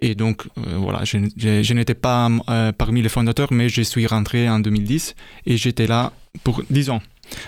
Et 0.00 0.14
donc, 0.14 0.46
voilà, 0.56 1.04
je, 1.04 1.18
je 1.36 1.74
n'étais 1.74 1.94
pas 1.94 2.28
parmi 2.78 3.02
les 3.02 3.10
fondateurs, 3.10 3.52
mais 3.52 3.68
je 3.68 3.82
suis 3.82 4.06
rentré 4.06 4.48
en 4.48 4.58
2010 4.58 5.14
et 5.46 5.56
j'étais 5.58 5.86
là 5.86 6.12
pour 6.44 6.62
10 6.70 6.90
ans. 6.90 7.02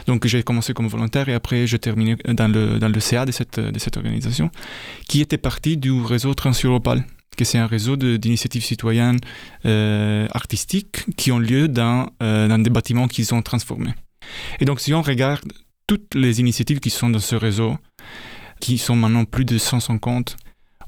Donc 0.06 0.26
j'ai 0.26 0.42
commencé 0.42 0.72
comme 0.72 0.88
volontaire 0.88 1.28
et 1.28 1.34
après 1.34 1.66
j'ai 1.66 1.78
terminé 1.78 2.16
dans 2.26 2.48
le, 2.48 2.78
dans 2.78 2.88
le 2.88 3.00
CA 3.00 3.26
de 3.26 3.32
cette, 3.32 3.60
de 3.60 3.78
cette 3.78 3.96
organisation 3.96 4.50
qui 5.08 5.20
était 5.20 5.36
partie 5.36 5.76
du 5.76 5.92
réseau 5.92 6.32
Transeuropal 6.32 7.04
que 7.36 7.44
c'est 7.44 7.58
un 7.58 7.66
réseau 7.66 7.96
d'initiatives 7.96 8.64
citoyennes 8.64 9.20
euh, 9.64 10.26
artistiques 10.32 11.04
qui 11.16 11.32
ont 11.32 11.38
lieu 11.38 11.68
dans, 11.68 12.10
euh, 12.22 12.48
dans 12.48 12.58
des 12.58 12.70
bâtiments 12.70 13.08
qu'ils 13.08 13.34
ont 13.34 13.42
transformés. 13.42 13.94
Et 14.60 14.64
donc, 14.64 14.80
si 14.80 14.94
on 14.94 15.02
regarde 15.02 15.52
toutes 15.86 16.14
les 16.14 16.40
initiatives 16.40 16.80
qui 16.80 16.90
sont 16.90 17.10
dans 17.10 17.18
ce 17.18 17.36
réseau, 17.36 17.76
qui 18.60 18.78
sont 18.78 18.96
maintenant 18.96 19.24
plus 19.24 19.44
de 19.44 19.58
150, 19.58 20.36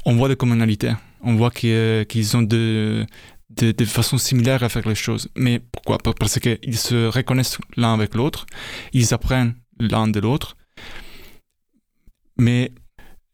on 0.04 0.14
voit 0.14 0.28
des 0.28 0.36
communalités. 0.36 0.92
On 1.22 1.34
voit 1.34 1.50
qu'ils 1.50 2.36
ont 2.36 2.42
de, 2.42 3.04
de, 3.50 3.72
de, 3.72 3.84
façon 3.84 4.18
similaire 4.18 4.62
à 4.62 4.68
faire 4.68 4.88
les 4.88 4.94
choses. 4.94 5.28
Mais 5.36 5.58
pourquoi? 5.58 5.98
Parce 5.98 6.38
qu'ils 6.38 6.78
se 6.78 7.06
reconnaissent 7.06 7.58
l'un 7.76 7.94
avec 7.94 8.14
l'autre, 8.14 8.46
ils 8.92 9.12
apprennent 9.12 9.54
l'un 9.78 10.08
de 10.08 10.20
l'autre. 10.20 10.56
Mais 12.38 12.72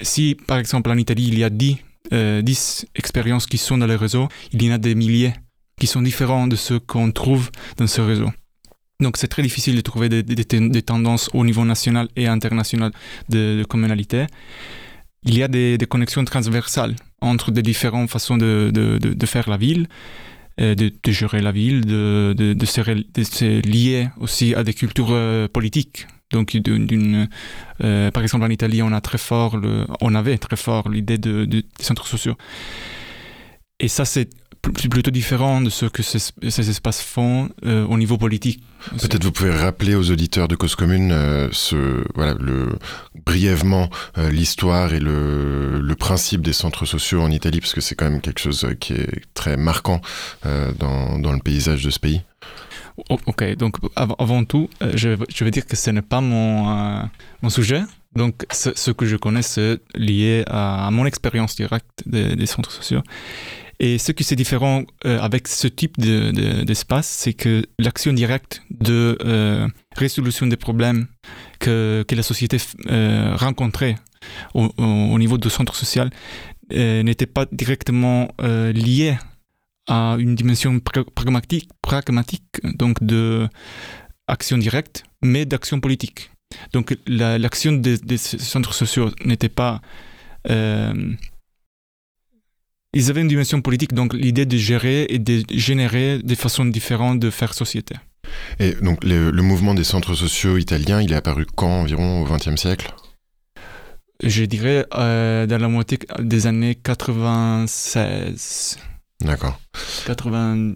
si, 0.00 0.37
par 0.47 0.59
exemple, 0.59 0.90
en 0.90 0.97
Italie, 0.97 1.28
il 1.28 1.38
y 1.38 1.45
a 1.45 1.50
10 1.50 1.76
euh, 2.13 2.43
10 2.43 2.87
expériences 2.95 3.47
qui 3.47 3.59
sont 3.59 3.79
dans 3.79 3.87
le 3.87 3.97
réseau, 3.97 4.29
il 4.53 4.63
y 4.63 4.71
en 4.71 4.75
a 4.75 4.79
des 4.79 4.95
milliers 4.95 5.33
qui 5.79 5.87
sont 5.87 6.03
différents 6.03 6.47
de 6.47 6.57
ceux 6.57 6.79
qu'on 6.79 7.11
trouve 7.13 7.51
dans 7.77 7.87
ce 7.87 8.01
réseau. 8.01 8.31
Donc 9.01 9.17
c'est 9.17 9.29
très 9.29 9.43
difficile 9.43 9.75
de 9.77 9.81
trouver 9.81 10.09
des, 10.09 10.83
tendances 10.83 11.29
au 11.35 11.45
niveau 11.45 11.65
national 11.65 12.09
et 12.17 12.29
international 12.29 12.93
de, 13.29 13.59
de 13.59 13.65
communalité. 13.65 14.27
Il 15.25 15.37
y 15.37 15.43
a 15.43 15.49
des, 15.49 15.79
connexions 15.89 16.25
transversales 16.25 16.97
entre 17.21 17.51
des 17.51 17.63
différentes 17.63 18.11
façons 18.11 18.37
de, 18.37 19.27
faire 19.27 19.49
la 19.49 19.57
ville, 19.57 19.89
euh, 20.61 20.75
de, 20.75 20.93
gérer 21.07 21.41
la 21.41 21.53
ville, 21.53 21.85
de, 21.85 22.57
se, 22.65 22.83
se, 23.25 23.61
lier 23.67 24.09
aussi 24.19 24.55
à 24.55 24.65
des 24.65 24.75
cultures 24.75 25.11
euh, 25.11 25.49
politiques 25.49 26.07
donc, 26.33 26.57
euh, 27.85 28.11
par 28.11 28.23
exemple, 28.23 28.45
en 28.45 28.49
Italie, 28.49 28.83
on 28.83 28.93
a 28.93 29.01
très 29.01 29.19
fort, 29.19 29.59
on 30.01 30.15
avait 30.15 30.39
très 30.39 30.57
fort 30.57 30.89
l'idée 30.89 31.19
de, 31.19 31.45
des 31.45 31.65
centres 31.81 32.07
sociaux. 32.07 32.37
Et 33.79 33.89
ça, 33.89 34.05
c'est 34.05 34.31
plutôt 34.62 35.11
différent 35.11 35.61
de 35.61 35.71
ce 35.71 35.87
que 35.87 36.03
ces, 36.03 36.71
espaces 36.71 37.03
font 37.03 37.51
euh, 37.67 37.85
au 37.87 37.99
niveau 37.99 38.17
politique. 38.17 38.62
Peut-être 38.91 39.25
vous 39.25 39.33
pouvez 39.33 39.51
rappeler 39.51 39.97
aux 39.97 40.11
auditeurs 40.12 40.47
de 40.47 40.55
Cause 40.55 40.77
Commune 40.77 41.11
euh, 41.11 41.49
ce, 41.51 42.05
voilà, 42.15 42.35
le, 42.39 42.79
brièvement 43.27 43.91
l'histoire 44.17 44.95
et 44.95 45.01
le, 45.01 45.95
principe 45.99 46.43
des 46.43 46.53
centres 46.53 46.87
sociaux 46.87 47.21
en 47.21 47.31
Italie, 47.31 47.61
parce 47.61 47.75
que 47.75 47.81
c'est 47.81 47.95
quand 47.95 48.09
même 48.09 48.21
quelque 48.21 48.41
chose 48.41 48.67
qui 48.81 48.95
est 48.95 49.23
très 49.35 49.57
marquant 49.57 50.01
dans 50.45 51.33
le 51.33 51.39
paysage 51.39 51.85
de 51.85 51.91
ce 51.91 51.99
pays. 52.01 52.23
Ok, 53.27 53.57
donc 53.57 53.77
avant 53.97 54.45
tout, 54.45 54.69
euh, 54.83 54.93
je, 54.95 55.17
je 55.35 55.45
veux 55.45 55.51
dire 55.51 55.67
que 55.67 55.77
ce 55.77 55.91
n'est 55.91 56.03
pas 56.03 56.21
mon, 56.21 56.71
euh, 56.71 57.49
sujet. 57.49 57.83
Donc 58.15 58.45
ce, 58.51 58.91
que 58.91 59.07
je 59.07 59.17
connais, 59.17 59.43
c'est 59.43 59.79
lié 59.95 60.45
à, 60.47 60.91
mon 60.93 61.07
expérience 61.07 61.57
directe 61.57 62.03
des, 62.05 62.47
centres 62.47 62.71
sociaux. 62.71 63.03
Et 63.81 63.97
ce 63.97 64.13
qui 64.13 64.23
est 64.31 64.37
différent 64.37 64.83
euh, 65.07 65.19
avec 65.21 65.49
ce 65.49 65.67
type 65.67 65.99
d'espace, 65.99 67.09
de, 67.09 67.23
c'est 67.23 67.33
que 67.33 67.65
l'action 67.79 68.13
directe 68.13 68.63
de 68.71 69.17
résolution 69.97 70.47
des 70.47 70.59
problèmes 70.59 71.07
que, 71.59 72.05
que 72.07 72.15
la 72.15 72.23
société 72.23 72.59
rencontrait 72.87 73.97
au, 74.53 74.71
au, 74.77 75.19
niveau 75.19 75.39
du 75.39 75.49
centre 75.49 75.75
social 75.75 76.11
n'était 76.71 77.27
pas 77.27 77.47
directement 77.51 78.29
liée 78.39 79.17
à 79.87 80.17
une 80.19 80.35
dimension 80.35 80.81
pragmatique, 80.81 81.71
pragmatique 81.81 82.61
donc 82.65 83.03
de 83.03 83.49
action 84.29 84.59
directe, 84.59 85.05
mais 85.23 85.45
d'action 85.45 85.81
politique. 85.81 86.31
Donc 86.73 86.97
l'action 87.07 87.73
des, 87.73 88.19
centres 88.19 88.75
sociaux 88.75 89.11
n'était 89.25 89.49
pas... 89.49 89.81
Euh, 90.51 91.15
ils 92.95 93.11
avaient 93.11 93.23
une 93.23 93.29
dimension 93.29 93.62
politique, 93.62 93.95
donc 93.95 94.12
l'idée 94.12 94.45
de 94.45 94.59
gérer 94.59 95.07
et 95.09 95.19
de 95.19 95.43
générer 95.51 96.19
des 96.23 96.37
façons 96.37 96.67
différentes 96.67 97.21
de 97.21 97.31
faire 97.31 97.55
société. 97.55 97.95
Et 98.59 98.75
donc 98.83 99.03
le, 99.03 99.31
mouvement 99.41 99.75
des 99.75 99.85
centres 99.85 100.15
sociaux 100.15 100.59
italiens, 100.59 101.01
il 101.01 101.12
est 101.12 101.17
apparu 101.17 101.47
quand 101.57 101.81
environ 101.83 102.23
au 102.23 102.27
XXe 102.27 102.57
siècle? 102.57 102.93
Je 104.23 104.45
dirais 104.45 104.85
euh, 104.95 105.47
dans 105.47 105.59
la 105.59 105.69
moitié 105.69 105.99
des 106.21 106.47
années 106.47 106.75
96. 106.75 108.79
D'accord. 109.25 109.59
80... 110.07 110.75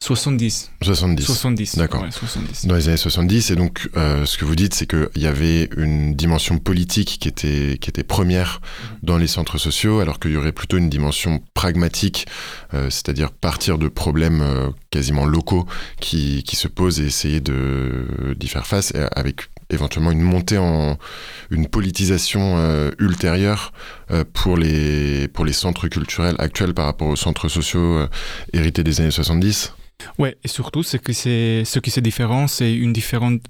70. 0.00 0.70
70. 0.80 1.24
70. 1.24 1.76
D'accord. 1.76 2.02
Ouais, 2.02 2.10
70. 2.10 2.66
Dans 2.66 2.76
les 2.76 2.88
années 2.88 2.96
70. 2.96 3.50
Et 3.50 3.56
donc, 3.56 3.90
euh, 3.96 4.24
ce 4.24 4.38
que 4.38 4.44
vous 4.44 4.54
dites, 4.54 4.72
c'est 4.72 4.86
qu'il 4.86 5.08
y 5.16 5.26
avait 5.26 5.68
une 5.76 6.14
dimension 6.14 6.58
politique 6.58 7.18
qui 7.20 7.26
était, 7.26 7.78
qui 7.80 7.90
était 7.90 8.04
première 8.04 8.60
mhm. 8.62 8.98
dans 9.02 9.18
les 9.18 9.26
centres 9.26 9.58
sociaux, 9.58 9.98
alors 9.98 10.20
qu'il 10.20 10.30
y 10.30 10.36
aurait 10.36 10.52
plutôt 10.52 10.78
une 10.78 10.88
dimension 10.88 11.42
pragmatique, 11.52 12.28
euh, 12.74 12.90
c'est-à-dire 12.90 13.32
partir 13.32 13.76
de 13.76 13.88
problèmes 13.88 14.40
euh, 14.40 14.70
quasiment 14.90 15.26
locaux 15.26 15.66
qui, 16.00 16.44
qui 16.44 16.54
se 16.54 16.68
posent 16.68 17.00
et 17.00 17.06
essayer 17.06 17.40
d'y 17.40 18.48
faire 18.48 18.66
face, 18.66 18.92
avec 19.12 19.48
éventuellement 19.70 20.10
une 20.10 20.22
montée 20.22 20.58
en 20.58 20.98
une 21.50 21.68
politisation 21.68 22.56
euh, 22.56 22.90
ultérieure 22.98 23.72
euh, 24.10 24.24
pour 24.32 24.56
les 24.56 25.28
pour 25.28 25.44
les 25.44 25.52
centres 25.52 25.88
culturels 25.88 26.36
actuels 26.38 26.74
par 26.74 26.86
rapport 26.86 27.08
aux 27.08 27.16
centres 27.16 27.48
sociaux 27.48 27.98
euh, 27.98 28.08
hérités 28.52 28.84
des 28.84 29.00
années 29.00 29.10
70 29.10 29.74
Ouais, 30.16 30.36
et 30.44 30.48
surtout, 30.48 30.84
c'est 30.84 31.00
que 31.00 31.12
c'est 31.12 31.64
ce 31.64 31.80
qui 31.80 31.90
est 31.90 32.00
différent, 32.00 32.46
c'est 32.46 32.72
une 32.72 32.92
différente 32.92 33.42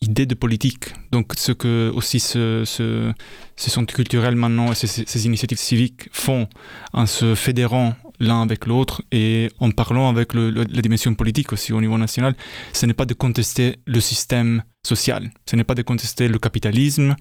idée 0.00 0.24
de 0.24 0.34
politique. 0.34 0.94
Donc, 1.12 1.32
ce 1.36 1.52
que 1.52 1.90
aussi 1.94 2.20
ce, 2.20 2.62
ce, 2.64 3.12
ces 3.54 3.68
centres 3.68 3.92
culturels 3.92 4.34
maintenant, 4.34 4.72
ces, 4.72 4.86
ces 4.86 5.26
initiatives 5.26 5.58
civiques 5.58 6.08
font 6.10 6.48
en 6.94 7.04
se 7.04 7.34
fédérant 7.34 7.94
l'un 8.20 8.42
avec 8.42 8.66
l'autre 8.66 9.02
et 9.10 9.50
en 9.58 9.70
parlant 9.70 10.08
avec 10.08 10.34
la 10.34 10.82
dimension 10.82 11.14
politique 11.14 11.52
aussi 11.52 11.72
au 11.72 11.80
niveau 11.80 11.98
national, 11.98 12.34
ce 12.72 12.86
n'est 12.86 12.94
pas 12.94 13.06
de 13.06 13.14
contester 13.14 13.76
le 13.86 14.00
système 14.00 14.62
social, 14.86 15.30
ce 15.48 15.56
n'est 15.56 15.64
pas 15.64 15.74
de 15.74 15.82
contester 15.82 16.28
le 16.28 16.38
capitalisme, 16.38 17.16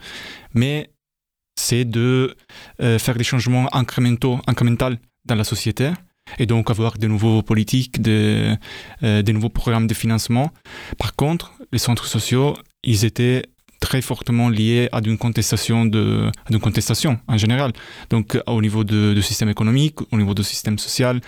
mais 0.54 0.92
c'est 1.60 1.86
de 1.86 2.36
euh, 2.82 3.00
faire 3.00 3.16
des 3.16 3.24
changements 3.24 3.74
incrémentaux, 3.76 4.40
incrémentaux 4.48 4.96
dans 5.26 5.36
la 5.36 5.44
société 5.44 5.92
et 6.38 6.46
donc 6.46 6.70
avoir 6.70 6.98
de 6.98 7.08
nouveaux 7.08 7.42
politiques, 7.42 8.02
de, 8.02 8.56
euh, 9.04 9.22
de 9.22 9.32
nouveaux 9.32 9.50
programmes 9.50 9.88
de 9.88 9.94
financement. 9.94 10.52
Par 10.98 11.16
contre, 11.16 11.54
les 11.72 11.80
centres 11.80 12.06
sociaux, 12.06 12.56
ils 12.84 13.04
étaient 13.04 13.44
très 13.80 14.02
fortement 14.02 14.50
lié 14.50 14.90
à 14.92 15.00
une 15.06 15.18
contestation 15.18 15.86
de, 15.86 16.30
d'une 16.50 16.60
contestation 16.60 17.20
en 17.28 17.38
général. 17.38 17.72
Donc 18.10 18.38
au 18.46 18.62
niveau 18.62 18.84
du 18.84 19.16
de 19.16 19.22
système 19.22 19.50
économique, 19.50 19.98
au 20.12 20.18
niveau 20.18 20.34
du 20.34 20.44
système 20.44 20.78
social 20.78 21.22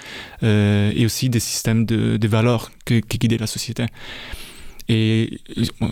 euh, 0.43 0.91
et 0.95 1.05
aussi 1.05 1.29
des 1.29 1.39
systèmes 1.39 1.85
de, 1.85 2.17
de 2.17 2.27
valeurs 2.27 2.71
qui, 2.85 3.01
qui 3.01 3.17
guidaient 3.17 3.37
la 3.37 3.47
société. 3.47 3.85
Et 4.89 5.39
euh, 5.81 5.87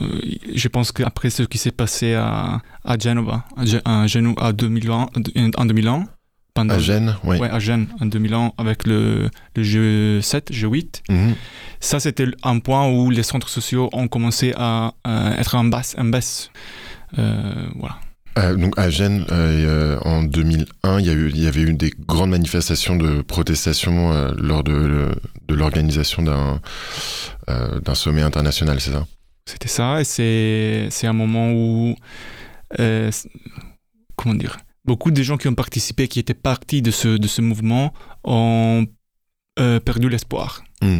je 0.53 0.67
pense 0.67 0.91
qu'après 0.91 1.29
ce 1.29 1.43
qui 1.43 1.57
s'est 1.57 1.71
passé 1.71 2.15
à, 2.15 2.61
à 2.83 2.97
Genova, 2.97 3.45
à, 3.85 4.03
à 4.03 4.53
2001, 4.53 5.09
en 5.57 5.65
2001, 5.65 6.05
pendant, 6.59 6.75
à 6.75 6.79
Gênes, 6.79 7.15
ouais. 7.23 7.39
ouais. 7.39 7.49
à 7.49 7.59
Gênes 7.59 7.87
en 7.99 8.05
2001 8.05 8.53
avec 8.57 8.85
le, 8.85 9.29
le 9.55 9.63
jeu 9.63 10.21
7, 10.21 10.51
jeu 10.51 10.67
8. 10.67 11.03
Mhm. 11.09 11.35
Ça, 11.79 11.99
c'était 11.99 12.27
un 12.43 12.59
point 12.59 12.89
où 12.89 13.09
les 13.09 13.23
centres 13.23 13.49
sociaux 13.49 13.89
ont 13.93 14.07
commencé 14.07 14.53
à, 14.57 14.93
être 15.37 15.55
en 15.55 15.63
baisse. 15.65 15.95
En 15.97 16.05
baisse. 16.05 16.51
Euh, 17.17 17.67
voilà. 17.75 17.97
Euh, 18.37 18.55
donc 18.55 18.77
à 18.77 18.89
Gênes, 18.89 19.25
euh, 19.31 19.97
en 20.03 20.23
2001, 20.23 20.99
il 20.99 21.05
y, 21.05 21.09
a 21.09 21.13
eu, 21.13 21.29
il 21.29 21.43
y 21.43 21.47
avait 21.47 21.61
eu 21.61 21.73
des 21.73 21.91
grandes 22.07 22.29
manifestations 22.29 22.95
de 22.95 23.21
protestation 23.21 24.33
lors 24.37 24.63
de, 24.63 25.09
de 25.47 25.55
l'organisation 25.55 26.21
d'un 26.21 27.95
sommet 27.95 28.21
international, 28.21 28.79
c'est 28.79 28.91
ça? 28.91 29.05
C'était 29.45 29.67
ça, 29.67 30.01
et 30.01 30.03
c'est 30.91 31.07
un 31.07 31.13
moment 31.13 31.51
où... 31.51 31.95
comment 34.15 34.35
dire? 34.35 34.57
Beaucoup 34.85 35.11
de 35.11 35.21
gens 35.23 35.37
qui 35.37 35.47
ont 35.47 35.55
participé, 35.55 36.07
qui 36.07 36.19
étaient 36.19 36.33
partis 36.33 36.81
de 36.81 36.91
ce, 36.91 37.17
de 37.17 37.27
ce 37.27 37.41
mouvement, 37.41 37.93
ont 38.23 38.87
euh, 39.59 39.79
perdu 39.79 40.09
l'espoir. 40.09 40.63
Hmm. 40.81 40.99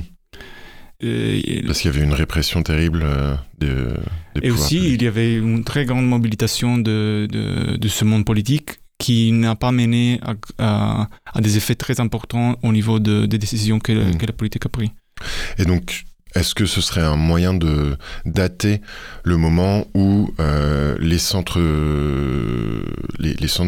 Parce 1.02 1.80
qu'il 1.80 1.92
y 1.92 1.96
avait 1.96 2.04
une 2.04 2.14
répression 2.14 2.62
terrible 2.62 3.04
euh, 3.06 3.36
de, 3.58 3.96
Et 4.42 4.52
aussi, 4.52 4.94
il 4.94 5.02
y 5.02 5.08
avait 5.08 5.36
une 5.36 5.64
très 5.64 5.86
grande 5.86 6.06
mobilisation 6.06 6.78
de, 6.78 7.28
de, 7.32 7.78
de, 7.78 7.88
ce 7.88 8.04
monde 8.04 8.26
politique 8.26 8.82
qui 8.98 9.32
n'a 9.32 9.56
pas 9.56 9.72
mené 9.72 10.20
à, 10.58 11.08
des 11.40 11.56
effets 11.56 11.76
très 11.76 12.02
importants 12.02 12.58
au 12.64 12.74
niveau 12.74 13.00
de, 13.00 13.26
des 13.26 13.38
décisions 13.38 13.80
que, 13.80 13.94
mm. 13.94 14.18
que 14.18 14.26
la 14.26 14.34
politique 14.34 14.66
a 14.66 14.70
prises. 14.70 14.90
Et 15.58 15.64
donc, 15.64 16.04
est-ce 16.36 16.54
que 16.54 16.66
ce 16.66 16.82
serait 16.82 17.02
un 17.02 17.16
moyen 17.16 17.54
de 17.54 17.98
dater 18.26 18.82
le 19.24 19.38
moment 19.38 19.86
où 19.94 20.34
euh, 20.40 20.96
les 21.00 21.18
centres, 21.18 21.60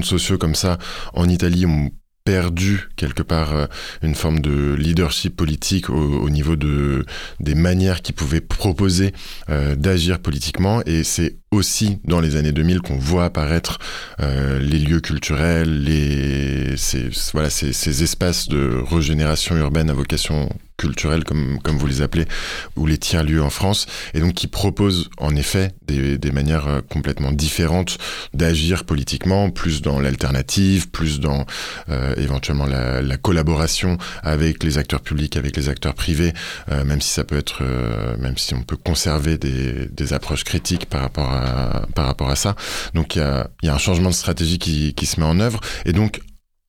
sociaux 0.03 0.37
comme 0.37 0.55
ça 0.55 0.77
en 1.13 1.27
Italie 1.27 1.65
ont 1.65 1.89
perdu 2.23 2.89
quelque 2.97 3.23
part 3.23 3.53
euh, 3.53 3.65
une 4.03 4.13
forme 4.13 4.41
de 4.41 4.75
leadership 4.75 5.35
politique 5.35 5.89
au, 5.89 6.29
niveau 6.29 6.55
de 6.55 7.03
des 7.39 7.55
manières 7.55 8.03
qu'ils 8.03 8.13
pouvaient 8.13 8.41
proposer 8.41 9.11
euh, 9.49 9.75
d'agir 9.75 10.19
politiquement? 10.19 10.83
Et 10.85 11.03
c'est 11.03 11.37
aussi 11.49 11.97
dans 12.05 12.19
les 12.19 12.35
années 12.35 12.51
2000 12.51 12.81
qu'on 12.81 12.97
voit 12.97 13.25
apparaître 13.25 13.79
les 14.19 14.79
lieux 14.79 15.01
culturels, 15.01 15.83
les 15.83 16.75
voilà 17.33 17.49
ces 17.49 18.03
espaces 18.03 18.47
de 18.47 18.81
régénération 18.87 19.57
urbaine 19.57 19.89
à 19.89 19.93
vocation 19.93 20.47
culturels, 20.81 21.23
comme, 21.23 21.59
comme 21.61 21.77
vous 21.77 21.85
les 21.85 22.01
appelez, 22.01 22.25
ou 22.75 22.87
les 22.87 22.97
tiers-lieux 22.97 23.43
en 23.43 23.51
France, 23.51 23.85
et 24.15 24.19
donc 24.19 24.33
qui 24.33 24.47
proposent 24.47 25.09
en 25.17 25.35
effet 25.35 25.73
des, 25.87 26.17
des 26.17 26.31
manières 26.31 26.67
euh, 26.67 26.81
complètement 26.89 27.31
différentes 27.31 27.99
d'agir 28.33 28.83
politiquement, 28.83 29.51
plus 29.51 29.83
dans 29.83 29.99
l'alternative, 29.99 30.89
plus 30.89 31.19
dans 31.19 31.45
euh, 31.89 32.15
éventuellement 32.17 32.65
la, 32.65 33.01
la, 33.03 33.17
collaboration 33.17 33.99
avec 34.23 34.63
les 34.63 34.79
acteurs 34.79 35.01
publics, 35.01 35.37
avec 35.37 35.55
les 35.55 35.69
acteurs 35.69 35.93
privés, 35.93 36.33
euh, 36.71 36.83
même 36.83 36.99
si 36.99 37.09
ça 37.09 37.23
peut 37.23 37.37
être, 37.37 37.63
même 38.17 38.37
si 38.37 38.55
on 38.55 38.63
peut 38.63 38.77
conserver 38.77 39.37
des, 39.37 39.87
des, 39.87 40.13
approches 40.13 40.43
critiques 40.43 40.87
par 40.87 41.01
rapport 41.01 41.31
à, 41.31 41.85
par 41.93 42.07
rapport 42.07 42.29
à 42.29 42.35
ça. 42.35 42.55
Donc 42.95 43.15
il 43.15 43.19
y 43.19 43.21
a, 43.21 43.47
y 43.61 43.69
a 43.69 43.73
un 43.75 43.77
changement 43.77 44.09
de 44.09 44.15
stratégie 44.15 44.57
qui, 44.57 44.93
qui 44.95 45.05
se 45.05 45.19
met 45.19 45.25
en 45.27 45.39
œuvre, 45.39 45.59
et 45.85 45.93
donc 45.93 46.21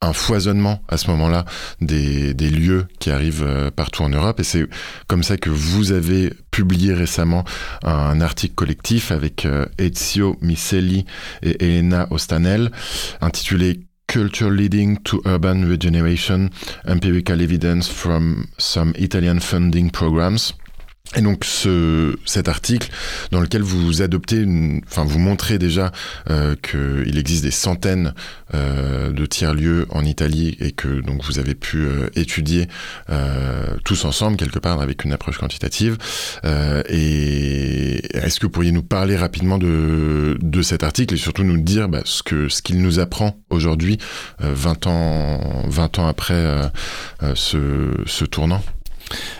un 0.02 0.12
foisonnement 0.12 0.82
à 0.88 0.96
ce 0.96 1.10
moment-là 1.10 1.44
des, 1.80 2.34
des, 2.34 2.50
lieux 2.50 2.86
qui 2.98 3.10
arrivent 3.10 3.44
euh, 3.46 3.70
partout 3.70 4.02
en 4.02 4.08
Europe. 4.08 4.40
Et 4.40 4.44
c'est 4.44 4.66
comme 5.06 5.22
ça 5.22 5.36
que 5.36 5.48
vous 5.48 5.92
avez 5.92 6.32
publié 6.50 6.92
récemment 6.92 7.44
un 7.84 8.20
article 8.20 8.54
collectif 8.54 9.10
avec 9.12 9.46
euh, 9.46 9.66
Ezio 9.78 10.36
Micelli 10.42 11.06
et 11.42 11.64
Elena 11.64 12.08
Ostanel 12.10 12.70
intitulé 13.20 13.80
Culture 14.08 14.50
Leading 14.50 14.98
to 14.98 15.22
Urban 15.24 15.62
Regeneration, 15.66 16.50
Empirical 16.86 17.40
Evidence 17.40 17.88
from 17.88 18.46
some 18.58 18.92
Italian 18.98 19.40
Funding 19.40 19.90
Programs. 19.90 20.52
Et 21.14 21.20
donc 21.20 21.44
ce, 21.44 22.16
cet 22.24 22.48
article 22.48 22.88
dans 23.32 23.40
lequel 23.40 23.60
vous 23.60 24.00
adoptez, 24.00 24.36
une, 24.36 24.80
enfin 24.86 25.04
vous 25.04 25.18
montrez 25.18 25.58
déjà 25.58 25.92
euh, 26.30 26.56
qu'il 26.56 27.18
existe 27.18 27.44
des 27.44 27.50
centaines 27.50 28.14
euh, 28.54 29.10
de 29.10 29.26
tiers-lieux 29.26 29.86
en 29.90 30.06
Italie 30.06 30.56
et 30.58 30.72
que 30.72 31.00
donc 31.00 31.22
vous 31.24 31.38
avez 31.38 31.54
pu 31.54 31.78
euh, 31.78 32.08
étudier 32.14 32.66
euh, 33.10 33.76
tous 33.84 34.06
ensemble 34.06 34.38
quelque 34.38 34.58
part 34.58 34.80
avec 34.80 35.04
une 35.04 35.12
approche 35.12 35.36
quantitative. 35.36 35.98
Euh, 36.46 36.82
et 36.88 38.16
est-ce 38.16 38.40
que 38.40 38.46
vous 38.46 38.52
pourriez 38.52 38.72
nous 38.72 38.82
parler 38.82 39.16
rapidement 39.16 39.58
de, 39.58 40.38
de 40.40 40.62
cet 40.62 40.82
article 40.82 41.14
et 41.14 41.18
surtout 41.18 41.44
nous 41.44 41.58
dire 41.58 41.90
bah, 41.90 42.00
ce 42.06 42.22
que 42.22 42.48
ce 42.48 42.62
qu'il 42.62 42.80
nous 42.80 43.00
apprend 43.00 43.38
aujourd'hui, 43.50 43.98
20 44.38 44.86
ans 44.86 45.64
20 45.66 45.98
ans 45.98 46.06
après 46.06 46.72
ce, 47.34 47.90
ce 48.06 48.24
tournant? 48.24 48.62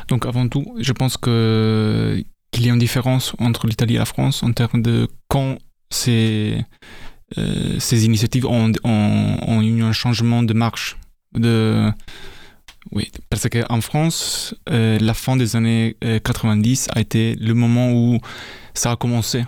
Donc 0.08 0.26
avant 0.26 0.48
tout, 0.48 0.74
je 0.78 0.92
pense 0.92 1.16
qu'il 1.16 2.66
y 2.66 2.70
a 2.70 2.72
une 2.72 2.78
différence 2.78 3.34
entre 3.38 3.66
l'Italie 3.66 3.94
et 3.94 3.98
la 3.98 4.04
France 4.04 4.42
en 4.42 4.52
termes 4.52 4.82
de 4.82 5.08
quand 5.28 5.58
ces, 5.90 6.64
euh, 7.38 7.78
ces 7.78 8.04
initiatives 8.04 8.46
ont, 8.46 8.72
eu 9.62 9.82
un 9.82 9.92
changement 9.92 10.42
de 10.42 10.54
marche. 10.54 10.96
Oui, 12.90 13.10
parce 13.30 13.48
qu'en 13.48 13.80
France, 13.80 14.56
euh, 14.68 14.98
la 14.98 15.14
fin 15.14 15.36
des 15.36 15.54
années 15.54 15.96
90 16.24 16.88
euh, 16.88 16.98
a 16.98 17.00
été 17.00 17.36
le 17.36 17.54
moment 17.54 17.92
où 17.92 18.18
ça 18.74 18.90
a 18.90 18.96
commencé. 18.96 19.44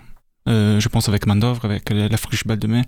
Je 0.46 0.88
pense 0.88 1.08
avec 1.08 1.26
Mandovre, 1.26 1.64
avec 1.64 1.90
la, 1.90 2.16
friche 2.16 2.46
Belle 2.46 2.58
de 2.58 2.68
Mai. 2.68 2.82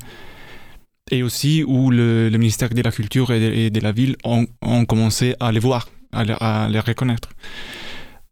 Et 1.10 1.22
aussi 1.22 1.64
où 1.66 1.90
le, 1.90 2.30
ministère 2.30 2.68
de 2.68 2.82
la 2.82 2.92
Culture 2.92 3.32
et 3.32 3.70
de, 3.70 3.80
la 3.80 3.92
Ville 3.92 4.16
ont 4.24 4.84
commencé 4.84 5.34
à 5.40 5.50
les 5.52 5.60
voir 5.60 5.88
à, 6.12 6.68
les 6.68 6.80
reconnaître. 6.80 7.30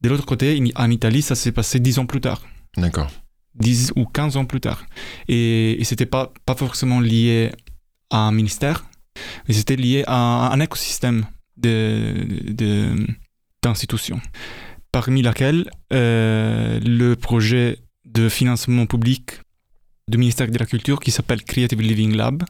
De 0.00 0.08
l'autre 0.08 0.26
côté, 0.26 0.62
en 0.76 0.90
Italie, 0.90 1.22
ça 1.22 1.34
s'est 1.34 1.52
passé 1.52 1.80
dix 1.80 1.98
ans 1.98 2.06
plus 2.06 2.20
tard. 2.20 2.42
D'accord. 2.76 3.10
10 3.54 3.92
ou 3.96 4.04
15 4.04 4.36
ans 4.36 4.44
plus 4.44 4.60
tard. 4.60 4.84
Et, 5.28 5.80
et 5.80 5.84
c'était 5.84 6.06
pas, 6.06 6.32
pas 6.44 6.54
forcément 6.54 7.00
lié 7.00 7.52
à 8.10 8.18
un 8.18 8.32
ministère, 8.32 8.84
mais 9.46 9.54
c'était 9.54 9.76
lié 9.76 10.04
à 10.06 10.52
un 10.52 10.60
écosystème 10.60 11.24
d'institutions, 11.56 14.16
de, 14.16 14.22
de, 14.22 14.28
parmi 14.90 15.22
lesquelles 15.22 15.70
euh, 15.92 16.80
le 16.80 17.14
projet 17.14 17.78
de 18.04 18.28
financement 18.28 18.86
public 18.86 19.40
du 20.08 20.18
ministère 20.18 20.50
de 20.50 20.58
la 20.58 20.66
Culture 20.66 21.00
qui 21.00 21.10
s'appelle 21.10 21.42
Creative 21.42 21.80
Living 21.80 22.14
Lab, 22.14 22.42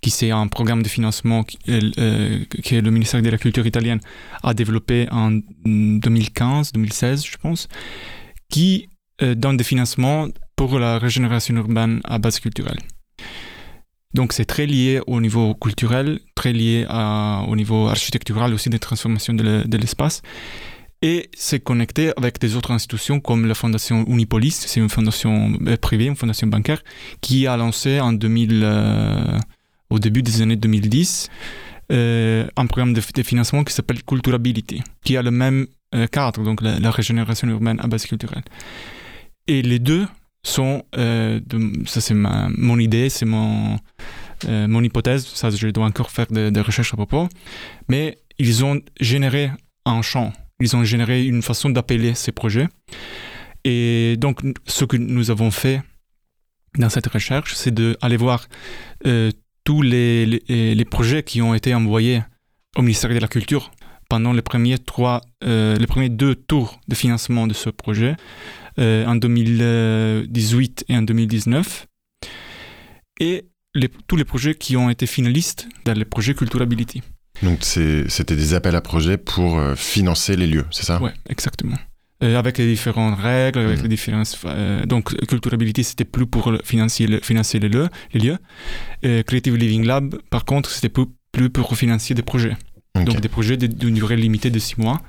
qui 0.00 0.10
c'est 0.10 0.30
un 0.30 0.46
programme 0.48 0.82
de 0.82 0.88
financement 0.88 1.44
euh, 1.68 2.44
que 2.64 2.74
le 2.76 2.90
ministère 2.90 3.22
de 3.22 3.30
la 3.30 3.38
Culture 3.38 3.66
italienne 3.66 4.00
a 4.42 4.54
développé 4.54 5.08
en 5.10 5.40
2015-2016, 5.66 7.26
je 7.30 7.36
pense, 7.38 7.68
qui 8.50 8.88
euh, 9.22 9.34
donne 9.34 9.56
des 9.56 9.64
financements 9.64 10.28
pour 10.56 10.78
la 10.78 10.98
régénération 10.98 11.54
urbaine 11.56 12.00
à 12.04 12.18
base 12.18 12.40
culturelle. 12.40 12.78
Donc 14.12 14.32
c'est 14.32 14.44
très 14.44 14.66
lié 14.66 15.00
au 15.08 15.20
niveau 15.20 15.54
culturel, 15.54 16.20
très 16.36 16.52
lié 16.52 16.86
au 17.48 17.56
niveau 17.56 17.88
architectural 17.88 18.54
aussi 18.54 18.70
des 18.70 18.78
transformations 18.78 19.34
de 19.34 19.76
l'espace. 19.76 20.22
Et 21.04 21.28
c'est 21.36 21.60
connecté 21.60 22.12
avec 22.16 22.38
des 22.40 22.56
autres 22.56 22.70
institutions 22.70 23.20
comme 23.20 23.44
la 23.46 23.54
fondation 23.54 24.04
Unipolis, 24.06 24.64
c'est 24.66 24.80
une 24.80 24.88
fondation 24.88 25.52
euh, 25.66 25.76
privée, 25.76 26.06
une 26.06 26.16
fondation 26.16 26.46
bancaire, 26.46 26.82
qui 27.20 27.46
a 27.46 27.56
lancé 27.56 28.00
en 28.00 28.12
2000, 28.12 28.64
au 29.90 29.98
début 29.98 30.22
des 30.22 30.40
années 30.40 30.56
2010 30.56 31.28
euh, 31.92 32.46
un 32.56 32.66
programme 32.66 32.94
de, 32.94 33.00
financement 33.00 33.62
qui 33.64 33.74
s'appelle 33.74 34.02
Culturability, 34.02 34.82
qui 35.04 35.16
a 35.16 35.22
le 35.22 35.30
même 35.30 35.66
euh, 35.94 36.06
cadre, 36.06 36.42
donc 36.42 36.62
la, 36.62 36.90
régénération 36.90 37.46
urbaine 37.48 37.78
à 37.80 37.86
base 37.86 38.06
culturelle. 38.06 38.42
Et 39.46 39.62
les 39.62 39.78
deux 39.78 40.06
sont, 40.42 40.82
euh, 40.96 41.40
ça 41.86 42.00
c'est 42.00 42.14
mon 42.14 42.78
idée, 42.78 43.10
c'est 43.10 43.26
mon, 43.26 43.78
euh, 44.48 44.66
mon 44.66 44.82
hypothèse, 44.82 45.26
ça 45.26 45.50
je 45.50 45.68
dois 45.68 45.86
encore 45.86 46.10
faire 46.10 46.26
des 46.28 46.50
de 46.50 46.60
recherches 46.60 46.94
à 46.94 46.96
propos, 46.96 47.28
mais 47.88 48.18
ils 48.38 48.64
ont 48.64 48.80
généré 49.00 49.50
un 49.84 50.00
champ, 50.00 50.32
ils 50.60 50.76
ont 50.76 50.84
généré 50.84 51.24
une 51.24 51.42
façon 51.42 51.70
d'appeler 51.70 52.14
ces 52.14 52.32
projets. 52.32 52.68
Et 53.64 54.16
donc 54.18 54.40
ce 54.66 54.84
que 54.84 54.96
nous 54.96 55.30
avons 55.30 55.50
fait 55.50 55.82
dans 56.78 56.88
cette 56.88 57.06
recherche, 57.06 57.54
c'est 57.54 57.72
d'aller 57.72 58.16
voir 58.16 58.46
euh, 59.06 59.30
tous 59.64 59.82
les, 59.82 60.86
projets 60.90 61.22
qui 61.22 61.40
ont 61.40 61.54
été 61.54 61.74
envoyés 61.74 62.22
au 62.76 62.82
ministère 62.82 63.10
de 63.10 63.18
la 63.18 63.28
Culture 63.28 63.70
pendant 64.08 64.32
les 64.32 64.42
premiers, 64.42 64.78
trois, 64.78 65.22
euh, 65.44 65.76
les 65.76 65.86
premiers 65.86 66.10
deux 66.10 66.34
tours 66.34 66.80
de 66.88 66.94
financement 66.94 67.46
de 67.46 67.54
ce 67.54 67.70
projet, 67.70 68.16
euh, 68.78 69.06
en 69.06 69.16
2018 69.16 70.84
et 70.88 70.96
en 70.96 71.02
2019, 71.02 71.86
et 73.20 73.46
tous 74.06 74.16
les 74.16 74.24
projets 74.24 74.54
qui 74.54 74.76
ont 74.76 74.90
été 74.90 75.06
finalistes 75.06 75.66
dans 75.84 75.94
les 75.94 76.04
projets 76.04 76.34
Culturability. 76.34 77.02
Donc 77.44 77.62
c'était 77.62 78.36
des 78.36 78.54
appels 78.54 78.74
à 78.74 78.80
projets 78.80 79.16
pour 79.16 79.58
euh, 79.58 79.74
financer 79.74 80.36
les 80.36 80.46
lieux, 80.46 80.64
c'est 80.70 80.84
ça? 80.84 80.98
Oui, 81.02 81.10
exactement. 81.28 81.76
Euh, 82.22 82.38
avec 82.38 82.58
les 82.58 82.66
différentes 82.66 83.18
règles, 83.18 83.58
avec 83.58 83.80
mmh. 83.80 83.82
les 83.82 83.88
différentes. 83.88 84.38
Euh, 84.46 84.86
donc, 84.86 85.14
Culturability, 85.26 85.84
c'était 85.84 86.04
plus 86.04 86.26
pour 86.26 86.52
financer, 86.64 87.06
le, 87.06 87.20
financer 87.20 87.58
les 87.58 87.68
lieux. 87.68 87.88
Les 88.12 88.20
lieux. 88.20 88.38
Et 89.02 89.24
Creative 89.24 89.56
Living 89.56 89.84
Lab, 89.84 90.16
par 90.30 90.44
contre, 90.44 90.70
c'était 90.70 90.88
plus, 90.88 91.06
plus 91.32 91.50
pour 91.50 91.76
financer 91.76 92.14
des 92.14 92.22
projets. 92.22 92.56
Okay. 92.96 93.04
Donc, 93.04 93.20
des 93.20 93.28
projets 93.28 93.56
d'une 93.56 93.94
durée 93.94 94.16
limitée 94.16 94.50
de 94.50 94.58
six 94.60 94.78
mois. 94.78 95.02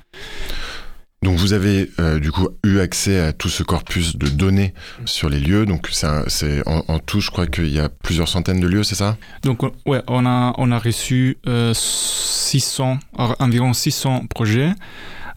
Donc 1.22 1.38
vous 1.38 1.54
avez 1.54 1.90
euh, 1.98 2.20
du 2.20 2.30
coup 2.30 2.48
eu 2.64 2.78
accès 2.78 3.18
à 3.18 3.32
tout 3.32 3.48
ce 3.48 3.62
corpus 3.62 4.16
de 4.16 4.28
données 4.28 4.74
sur 5.06 5.28
les 5.28 5.40
lieux. 5.40 5.66
Donc 5.66 5.88
c'est 5.90 6.62
en, 6.66 6.98
tout, 6.98 7.20
je 7.20 7.30
crois 7.30 7.46
qu'il 7.46 7.68
y 7.68 7.80
a 7.80 7.88
plusieurs 7.88 8.28
centaines 8.28 8.60
de 8.60 8.68
lieux, 8.68 8.84
c'est 8.84 8.94
ça? 8.94 9.16
Donc 9.42 9.62
ouais, 9.86 10.02
on 10.06 10.26
a 10.26 10.54
on 10.58 10.70
a 10.70 10.78
reçu 10.78 11.38
euh, 11.46 11.72
600 11.74 12.98
environ 13.38 13.72
600 13.72 14.26
projets 14.28 14.72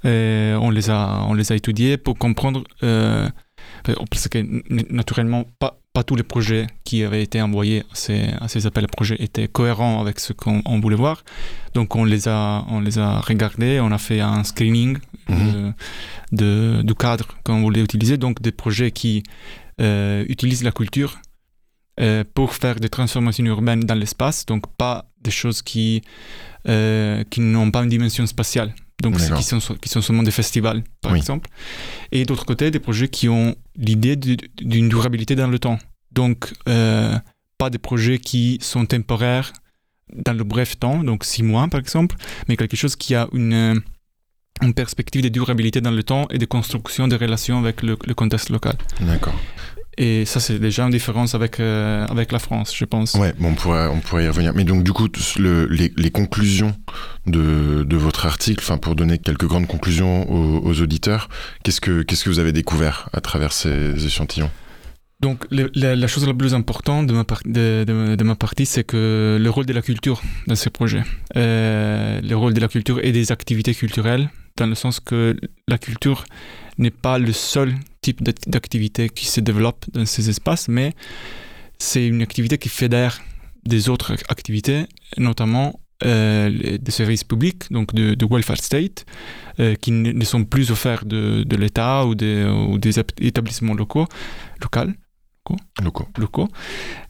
et 0.04 0.54
on, 0.60 0.70
les 0.70 0.90
a, 0.90 1.24
on 1.28 1.34
les 1.34 1.52
a 1.52 1.56
étudiés 1.56 1.98
pour 1.98 2.18
comprendre, 2.18 2.64
euh, 2.84 3.28
que 3.84 4.94
naturellement, 4.94 5.46
pas, 5.60 5.79
pas 5.94 6.04
tous 6.04 6.16
les 6.16 6.24
projets 6.24 6.68
qui 6.84 7.04
avaient 7.04 7.24
été 7.24 7.42
envoyés 7.42 7.82
à 7.92 7.96
ces, 7.96 8.30
à 8.40 8.48
ces 8.48 8.66
appels 8.68 8.86
à 8.86 8.88
projets 8.88 9.16
étaient 9.20 9.48
cohérents 9.48 10.00
avec 10.02 10.20
ce 10.20 10.34
qu'on 10.34 10.80
voulait 10.80 10.96
voir. 10.96 11.24
Donc 11.74 11.96
on 11.96 12.04
les, 12.04 12.28
a, 12.28 12.64
on 12.70 12.80
les 12.80 13.00
a 13.00 13.20
regardés, 13.20 13.80
on 13.80 13.92
a 13.92 13.98
fait 13.98 14.22
un 14.22 14.44
screening 14.44 14.98
mmh. 15.28 15.36
de, 15.36 15.74
de, 16.32 16.82
du 16.84 16.96
cadre 16.96 17.28
qu'on 17.44 17.62
voulait 17.62 17.82
utiliser, 17.82 18.18
donc 18.18 18.42
des 18.42 18.52
projets 18.52 18.92
qui 18.92 19.24
euh, 19.82 20.26
utilisent 20.30 20.64
la 20.64 20.72
culture 20.72 21.20
euh, 22.00 22.24
pour 22.34 22.54
faire 22.54 22.80
des 22.80 22.90
transformations 22.90 23.46
urbaines 23.46 23.82
dans 23.82 23.96
l'espace, 23.96 24.46
donc 24.46 24.68
pas 24.78 25.06
des 25.22 25.32
choses 25.32 25.62
qui, 25.62 26.02
euh, 26.68 27.24
qui 27.30 27.42
n'ont 27.42 27.72
pas 27.72 27.84
une 27.84 27.90
dimension 27.90 28.26
spatiale. 28.28 28.74
Donc, 29.02 29.18
qui 29.18 29.44
sont, 29.44 29.60
qui 29.82 29.90
sont 29.90 30.02
seulement 30.02 30.24
des 30.24 30.32
festivals, 30.32 30.84
par 31.02 31.16
exemple. 31.16 31.50
Et 32.12 32.26
d'autre 32.26 32.46
côté, 32.46 32.70
des 32.70 32.80
projets 32.80 33.08
qui 33.08 33.30
ont 33.30 33.56
l'idée 33.76 34.16
d'une 34.16 34.90
durabilité 34.90 35.36
dans 35.36 35.48
le 35.48 35.58
temps. 35.58 35.80
Donc, 36.12 36.54
euh, 36.68 37.18
pas 37.58 37.70
des 37.70 37.78
projets 37.78 38.20
qui 38.20 38.58
sont 38.62 38.86
temporaires 38.86 39.54
dans 40.16 40.34
le 40.34 40.44
bref 40.44 40.80
temps, 40.80 41.04
donc 41.04 41.24
six 41.24 41.44
mois 41.44 41.68
par 41.68 41.80
exemple, 41.80 42.16
mais 42.48 42.58
quelque 42.58 42.76
chose 42.76 42.96
qui 42.96 43.14
a 43.16 43.28
une, 43.32 43.82
une 44.62 44.74
perspective 44.74 45.22
de 45.22 45.30
durabilité 45.30 45.82
dans 45.82 45.92
le 45.92 46.04
temps 46.04 46.28
et 46.32 46.38
de 46.38 46.46
construction 46.46 47.08
des 47.08 47.16
relations 47.16 47.60
avec 47.60 47.84
le, 47.84 47.98
le 48.06 48.14
contexte 48.16 48.50
local. 48.50 48.76
D'accord. 49.02 49.36
Et 50.02 50.24
ça, 50.24 50.40
c'est 50.40 50.60
déjà 50.60 50.86
une 50.86 50.92
différence 50.92 51.36
avec, 51.36 51.60
euh, 51.60 52.08
avec 52.08 52.32
la 52.32 52.40
France, 52.40 52.74
je 52.74 52.86
pense. 52.86 53.16
Ouais, 53.16 53.34
bon, 53.38 53.50
on, 53.50 53.54
pourrait, 53.54 53.88
on 53.88 54.00
pourrait 54.00 54.24
y 54.24 54.28
revenir. 54.30 54.54
Mais 54.56 54.64
donc, 54.64 54.86
du 54.86 54.94
coup, 54.94 55.10
le, 55.38 55.66
les, 55.66 55.92
les, 55.98 56.10
conclusions 56.10 56.74
de, 57.28 57.84
de 57.84 57.98
votre 57.98 58.26
article, 58.26 58.64
pour 58.82 58.96
donner 58.96 59.18
quelques 59.18 59.46
grandes 59.46 59.68
conclusions 59.68 60.32
aux, 60.32 60.66
aux 60.66 60.82
auditeurs, 60.82 61.28
qu'est-ce 61.64 61.82
que, 61.82 62.04
qu'est-ce 62.04 62.24
que 62.24 62.30
vous 62.30 62.40
avez 62.40 62.54
découvert 62.54 63.10
à 63.12 63.20
travers 63.20 63.52
ces 63.52 64.06
échantillons? 64.06 64.50
Donc, 65.20 65.46
le, 65.52 65.70
la, 65.76 65.98
la, 65.98 66.08
chose 66.08 66.26
la 66.26 66.34
plus 66.34 66.54
importante 66.54 67.06
de 67.08 67.14
ma, 67.14 67.26
de, 67.44 67.84
de, 67.84 68.16
de 68.16 68.24
ma 68.24 68.36
partie, 68.36 68.66
c'est 68.66 68.86
que 68.86 69.38
le 69.38 69.50
rôle 69.50 69.66
de 69.66 69.74
la 69.74 69.82
culture 69.82 70.22
dans 70.48 70.56
ce 70.56 70.70
projet, 70.70 71.04
euh, 71.36 72.22
le 72.22 72.36
rôle 72.38 72.54
de 72.54 72.62
la 72.62 72.70
culture 72.70 73.04
et 73.04 73.12
des 73.12 73.34
activités 73.34 73.76
culturelles, 73.76 74.30
dans 74.56 74.68
le 74.68 74.76
sens 74.76 75.02
que 75.02 75.36
la 75.68 75.78
culture 75.78 76.24
n'est 76.78 76.90
pas 76.90 77.20
le 77.20 77.34
seul 77.34 77.76
type 78.02 78.24
d'activité 78.24 79.10
qui 79.10 79.26
se 79.26 79.42
développe 79.42 79.86
dans 79.92 80.06
ces 80.06 80.30
espaces, 80.30 80.68
mais 80.68 80.94
c'est 81.78 82.06
une 82.06 82.22
activité 82.22 82.58
qui 82.58 82.70
fédère 82.70 83.22
des 83.66 83.90
autres 83.90 84.14
activités, 84.30 84.86
notamment 85.18 85.80
euh, 86.06 86.78
des 86.78 86.92
services 86.92 87.26
publics, 87.26 87.70
donc 87.72 87.94
de, 87.94 88.14
de 88.14 88.26
welfare 88.26 88.58
state, 88.58 89.06
euh, 89.60 89.76
qui 89.76 89.92
ne 89.92 90.24
sont 90.24 90.46
plus 90.46 90.72
offerts 90.72 91.04
de, 91.04 91.44
de 91.44 91.56
l'État 91.58 92.06
ou, 92.06 92.12
ou, 92.12 92.78
des 92.78 93.00
établissements 93.20 93.74
locaux, 93.74 94.08
locaux, 94.62 94.92
locaux, 95.84 96.08
locaux 96.18 96.48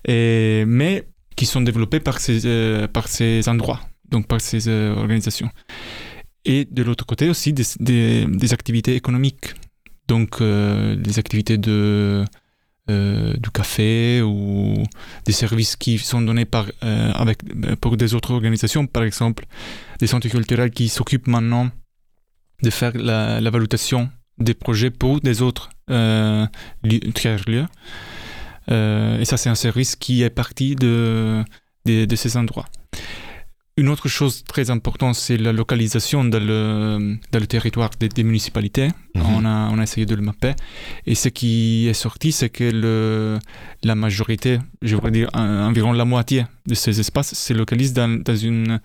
et, 0.07 0.63
mais 0.65 1.07
qui 1.35 1.45
sont 1.45 1.61
développés 1.61 1.99
par 1.99 2.19
ces, 2.19 2.45
euh, 2.45 2.87
par 2.87 3.07
ces 3.07 3.47
endroits, 3.47 3.81
donc 4.09 4.25
par 4.25 4.41
ces 4.41 4.67
organisations. 4.67 5.51
Et 6.45 6.65
de 6.65 6.81
l'autre 6.81 7.05
côté 7.05 7.29
aussi 7.29 7.53
des, 7.53 7.63
des, 7.79 8.25
des, 8.25 8.53
activités 8.53 8.95
économiques, 8.95 9.53
donc 10.09 10.41
euh, 10.41 10.95
des 10.95 11.19
activités 11.19 11.57
de, 11.57 12.25
euh, 12.89 13.33
du 13.33 13.49
café 13.51 14.21
ou 14.21 14.83
des 15.25 15.31
services 15.31 15.75
qui 15.75 15.99
sont 15.99 16.21
donnés 16.21 16.45
par, 16.45 16.65
euh, 16.83 17.11
avec, 17.13 17.37
pour 17.79 17.95
des 17.95 18.15
autres 18.15 18.31
organisations, 18.31 18.87
par 18.87 19.03
exemple 19.03 19.45
des 19.99 20.07
centres 20.07 20.27
culturels 20.27 20.71
qui 20.71 20.89
s'occupent 20.89 21.27
maintenant 21.27 21.69
de 22.63 22.69
faire 22.71 22.93
la, 22.95 23.39
la, 23.39 23.49
validation 23.51 24.09
des 24.39 24.55
projets 24.55 24.89
pour 24.89 25.21
des 25.21 25.41
autres 25.41 25.69
euh. 25.91 26.47
Euh, 28.71 29.19
et 29.19 29.25
ça, 29.25 29.37
c'est 29.37 29.49
un 29.49 29.55
service 29.55 29.95
qui 29.95 30.21
est 30.23 30.29
parti 30.29 30.75
de, 30.75 31.43
de 31.85 32.15
ces 32.15 32.37
endroits. 32.37 32.67
Une 33.81 33.87
autre 33.93 34.09
chose 34.17 34.35
très 34.53 34.65
importante, 34.77 35.15
c'est 35.15 35.37
la 35.47 35.53
localisation 35.61 36.19
dans 36.33 36.43
le, 36.51 36.61
dans 37.31 37.39
le 37.45 37.47
territoire 37.55 37.91
des, 37.99 38.09
des 38.17 38.25
municipalités. 38.29 38.89
-hmm. 38.89 39.35
on, 39.35 39.41
a, 39.53 39.55
on 39.73 39.77
a 39.79 39.83
essayé 39.87 40.05
de 40.11 40.15
le 40.19 40.21
mapper. 40.29 40.53
Et 41.09 41.15
ce 41.23 41.29
qui 41.37 41.87
est 41.91 41.99
sorti, 42.05 42.29
c'est 42.37 42.51
que 42.57 42.67
le, 42.83 43.39
la 43.89 43.95
majorité, 44.05 44.51
je 44.87 44.91
voudrais 44.95 45.11
dire 45.19 45.29
un, 45.33 45.49
environ 45.69 45.91
la 45.93 46.05
moitié 46.13 46.39
de 46.69 46.75
ces 46.75 46.99
espaces 46.99 47.33
se 47.33 47.53
localisent 47.53 47.93
dans, 47.93 48.21
dans 48.21 48.35
une, 48.35 48.79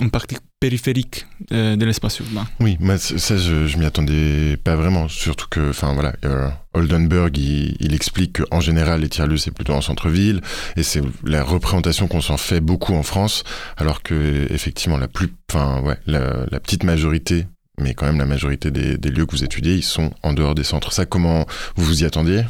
une 0.00 0.10
partie 0.10 0.36
périphérique 0.58 1.26
euh, 1.52 1.76
de 1.76 1.84
l'espace 1.84 2.18
urbain. 2.18 2.46
Oui, 2.60 2.76
mais 2.80 2.98
ça, 2.98 3.36
je, 3.36 3.66
je 3.66 3.78
m'y 3.78 3.84
attendais 3.84 4.56
pas 4.56 4.76
vraiment. 4.76 5.08
Surtout 5.08 5.46
que, 5.48 5.70
enfin 5.70 5.94
voilà, 5.94 6.14
euh, 6.24 6.48
Oldenburg, 6.74 7.36
il, 7.36 7.76
il 7.80 7.94
explique 7.94 8.42
qu'en 8.42 8.60
général, 8.60 9.02
les 9.02 9.08
tiers-lieux, 9.08 9.36
c'est 9.38 9.50
plutôt 9.50 9.74
en 9.74 9.80
centre-ville, 9.80 10.40
et 10.76 10.82
c'est 10.82 11.02
la 11.24 11.42
représentation 11.44 12.08
qu'on 12.08 12.20
s'en 12.20 12.36
fait 12.36 12.60
beaucoup 12.60 12.94
en 12.94 13.02
France, 13.02 13.44
alors 13.76 14.02
que, 14.02 14.46
effectivement, 14.50 14.98
la 14.98 15.08
plus, 15.08 15.28
enfin, 15.50 15.80
ouais, 15.82 15.98
la, 16.06 16.46
la 16.50 16.60
petite 16.60 16.84
majorité 16.84 17.46
mais 17.80 17.94
quand 17.94 18.04
même 18.04 18.18
la 18.18 18.26
majorité 18.26 18.70
des, 18.70 18.98
des, 18.98 19.10
lieux 19.10 19.24
que 19.24 19.30
vous 19.30 19.42
étudiez, 19.42 19.74
ils 19.74 19.82
sont 19.82 20.12
en 20.22 20.34
dehors 20.34 20.54
des 20.54 20.64
centres. 20.64 20.92
Ça, 20.92 21.06
comment 21.06 21.46
vous 21.76 21.84
vous 21.86 22.02
y 22.02 22.04
attendiez? 22.04 22.44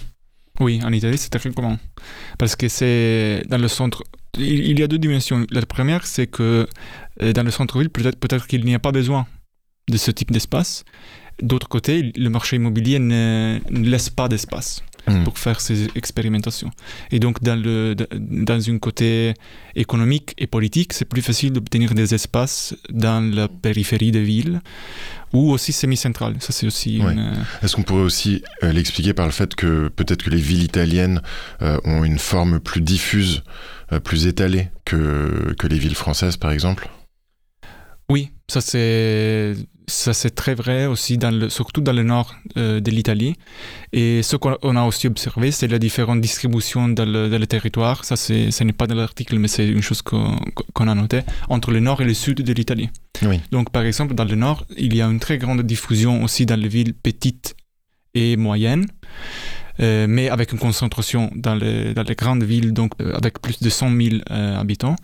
Oui, 0.59 0.81
en 0.85 0.93
Italie, 0.93 1.17
c'est 1.17 1.31
très 1.31 1.51
commun. 1.53 1.79
Parce 2.39 2.57
que 2.57 2.69
c'est 2.69 3.45
dans 3.49 3.59
le 3.59 3.69
centre, 3.69 4.03
il, 4.39 4.79
y 4.79 4.83
a 4.83 4.87
deux 4.87 4.99
dimensions. 4.99 5.47
La 5.51 5.65
première, 5.67 6.07
c'est 6.07 6.27
que 6.27 6.67
euh, 7.23 7.33
dans 7.33 7.43
le 7.43 7.51
centre-ville, 7.51 7.91
peut-être 7.91 8.19
peut, 8.19 8.29
qu'il 8.49 8.65
n'y 8.65 8.75
a 8.75 8.79
pas 8.79 8.93
besoin 8.93 9.27
de 9.89 9.97
ce 9.97 10.11
type 10.11 10.31
d'espace. 10.31 10.85
D'autre 11.43 11.69
côté, 11.69 12.13
le 12.17 12.29
marché 12.29 12.57
immobilier 12.57 12.99
ne, 12.99 13.59
ne 13.71 13.89
laisse 13.89 14.11
pas 14.11 14.29
d'espace 14.29 14.83
mmh. 15.09 15.25
pour 15.25 15.39
faire 15.39 15.61
ces 15.61 15.89
expérimentations. 15.95 16.71
Et 17.11 17.19
donc, 17.19 17.43
dans, 17.43 17.61
le, 17.61 17.97
dans 18.13 18.61
une 18.61 18.79
côté 18.79 19.35
économique 19.75 20.35
et 20.39 20.47
politique, 20.47 20.93
c'est 20.93 21.07
plus 21.07 21.23
facile 21.23 21.53
d'obtenir 21.53 21.95
des 21.95 22.15
espaces 22.15 22.75
dans 22.91 23.25
la 23.35 23.49
périphérie 23.49 24.13
des 24.13 24.23
villes 24.23 24.61
ou 25.33 25.51
aussi 25.51 25.73
semi-centrale. 25.73 26.37
Ça, 26.41 26.53
c'est 26.53 26.67
aussi 26.67 27.01
ouais. 27.01 27.13
une... 27.13 27.21
euh, 27.21 27.63
Est-ce 27.63 27.77
qu'on 27.77 27.83
pourrait 27.83 28.03
aussi 28.03 28.43
euh, 28.63 28.73
l'expliquer 28.73 29.15
par 29.15 29.27
le 29.27 29.33
fait 29.33 29.55
que 29.55 29.89
peut-être 29.89 30.25
que 30.25 30.31
les 30.31 30.41
villes 30.41 30.63
italiennes 30.63 31.23
euh, 31.63 31.79
ont 31.85 32.05
une 32.05 32.19
forme 32.19 32.61
plus 32.61 32.81
diffuse, 32.81 33.43
plus 33.99 34.27
étalée 34.27 34.69
que, 34.85 35.55
que 35.59 35.67
les 35.67 35.79
villes 35.79 35.97
françaises, 35.97 36.37
par 36.37 36.53
exemple 36.53 36.89
Oui, 38.09 38.31
ça 38.49 38.61
c'est 38.61 39.55
ça 39.91 40.15
c'est 40.15 40.31
très 40.31 40.55
vrai 40.55 40.87
aussi 40.87 41.19
dans 41.19 41.31
le, 41.31 41.49
surtout 41.49 41.81
dans 41.81 41.93
le 41.93 42.03
nord 42.05 42.37
euh, 42.57 42.81
de 42.81 42.91
l'Italie. 42.91 43.35
Et 43.93 44.23
ce 44.23 44.37
qu'on 44.37 44.77
a 44.77 44.85
aussi 44.85 45.07
observé 45.09 45.51
c'est 45.51 45.67
la 45.67 45.79
différente 45.79 46.21
distribution 46.21 46.89
dans 46.89 47.05
le, 47.05 47.29
dans 47.29 47.39
le 47.39 47.47
territoire. 47.47 48.05
Ça 48.05 48.17
ce 48.17 48.63
n'est 48.63 48.73
pas 48.73 48.87
dans 48.87 48.95
l'article 48.95 49.39
mais 49.39 49.49
c'est 49.49 49.67
une 49.69 49.83
chose 49.83 50.03
qu'on 50.03 50.39
qu 50.75 50.83
a 50.83 50.95
noté 50.95 51.23
entre 51.49 51.73
le 51.73 51.81
nord 51.81 52.01
et 52.01 52.05
le 52.05 52.15
sud 52.15 52.43
de 52.43 52.53
l'Italie. 52.53 52.89
Oui. 53.23 53.41
donc 53.51 53.71
par 53.71 53.83
exemple 53.83 54.15
dans 54.15 54.25
le 54.25 54.37
nord 54.37 54.65
il 54.79 54.95
y 54.95 55.03
a 55.03 55.07
une 55.07 55.21
très 55.21 55.37
grande 55.37 55.63
diffusion 55.63 56.23
aussi 56.23 56.47
dans 56.47 56.59
les 56.59 56.69
villes 56.69 56.95
petites 56.95 57.55
et 58.15 58.37
moyennes 58.37 58.87
euh, 59.81 60.07
mais 60.09 60.29
avec 60.29 60.53
une 60.53 60.59
concentration 60.59 61.31
dans 61.35 61.55
les, 61.55 61.95
grandes 62.17 62.45
villes 62.45 62.73
donc 62.73 62.93
euh, 63.01 63.15
avec 63.15 63.41
plus 63.41 63.61
de 63.61 63.71
100 63.71 63.97
000 63.97 64.17
euh, 64.31 64.59
habitants 64.59 64.97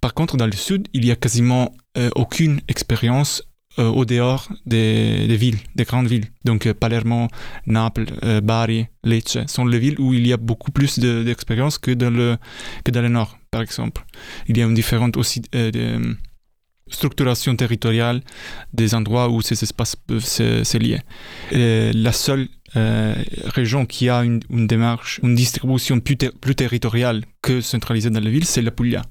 par 0.00 0.14
contre 0.14 0.36
dans 0.36 0.46
le 0.46 0.52
sud 0.52 0.88
il 0.92 1.04
y 1.04 1.10
a 1.10 1.16
quasiment 1.16 1.74
aucune 2.14 2.60
expérience 2.68 3.42
au 3.76 4.06
dehors 4.06 4.48
des, 4.64 5.26
villes, 5.36 5.58
des 5.74 5.84
grandes 5.84 6.06
villes. 6.06 6.26
Donc 6.44 6.70
Palermo, 6.72 7.28
Naples, 7.66 8.06
Bari, 8.42 8.86
Lecce 9.04 9.38
sont 9.46 9.66
les 9.66 9.78
villes 9.78 10.00
où 10.00 10.14
il 10.14 10.26
y 10.26 10.32
a 10.32 10.38
beaucoup 10.38 10.72
plus 10.72 10.98
d'expérience 10.98 11.78
de, 11.78 11.80
que, 11.80 11.90
dans 11.90 12.10
le, 12.10 12.38
que 12.82 12.90
dans 12.90 13.02
le 13.02 13.08
nord, 13.10 13.38
par 13.50 13.60
exemple. 13.60 14.04
Il 14.48 14.56
y 14.56 14.62
a 14.62 14.64
une 14.64 14.74
différente 14.74 15.18
aussi 15.18 15.42
de, 15.52 16.16
structuration 16.88 17.54
territoriale 17.56 18.22
des 18.72 18.94
endroits 18.94 19.28
où 19.28 19.42
ces 19.42 19.62
espaces 19.62 19.96
peuvent 19.96 20.24
se, 20.24 20.64
se 20.64 20.78
lier. 20.78 21.00
La 21.52 22.12
seule 22.12 22.48
euh, 22.76 23.14
région 23.44 23.84
qui 23.84 24.08
a 24.08 24.24
une, 24.24 24.40
une, 24.50 24.66
démarche, 24.66 25.20
une 25.22 25.34
distribution 25.34 26.00
plus, 26.00 26.16
ter 26.16 26.32
plus 26.32 26.54
territoriale 26.54 27.24
que 27.42 27.60
centralisée 27.60 28.10
dans 28.10 28.20
la 28.20 28.30
ville, 28.30 28.44
c'est 28.44 28.62
la 28.62 28.70
Puglia. 28.70 29.02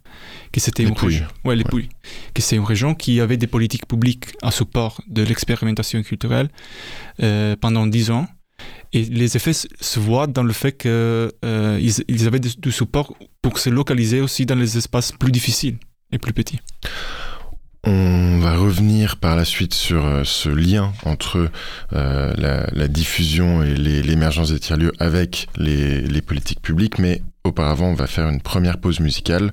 Que 0.52 0.60
c'était 0.60 0.84
une 0.84 0.94
région, 0.94 1.28
ouais, 1.46 1.56
les 1.56 1.64
ouais. 1.72 1.88
que 2.34 2.42
c'est 2.42 2.56
une 2.56 2.64
région 2.64 2.96
qui 2.96 3.20
avait 3.22 3.38
des 3.38 3.48
politiques 3.48 3.88
publiques 3.88 4.36
à 4.42 4.52
support 4.52 5.02
de 5.08 5.22
l'expérimentation 5.22 6.02
culturelle 6.02 6.50
euh, 7.22 7.56
pendant 7.56 7.86
dix 7.88 8.10
ans. 8.12 8.28
Et 8.94 9.04
les 9.06 9.38
effets 9.38 9.54
se 9.54 10.00
voient 10.00 10.28
dans 10.28 10.44
le 10.44 10.54
fait 10.54 10.74
qu'ils 10.74 10.90
euh, 10.92 11.80
ils 11.82 12.28
avaient 12.28 12.40
du 12.40 12.72
support 12.72 13.16
pour 13.42 13.58
se 13.58 13.70
localiser 13.70 14.22
aussi 14.22 14.46
dans 14.46 14.56
les 14.56 14.78
espaces 14.78 15.12
plus 15.12 15.32
difficiles 15.32 15.78
et 16.12 16.18
plus 16.18 16.34
petits. 16.34 16.60
On 17.84 18.38
va 18.40 18.56
revenir 18.58 19.18
par 19.18 19.36
la 19.36 19.44
suite 19.44 19.74
sur 19.74 20.06
euh, 20.06 20.24
ce 20.24 20.50
lien 20.50 20.94
entre 21.04 21.50
euh, 21.94 22.66
la, 22.74 22.88
diffusion 22.88 23.64
et 23.64 23.74
l'émergence 23.74 24.52
des 24.52 24.60
tiers-lieux 24.60 24.92
avec 25.00 25.48
les, 25.58 26.22
politiques 26.22 26.62
publiques, 26.62 27.00
mais 27.00 27.24
auparavant, 27.44 27.88
on 27.88 27.96
va 27.96 28.06
faire 28.06 28.30
une 28.30 28.42
première 28.42 28.80
pause 28.80 29.00
musicale 29.00 29.52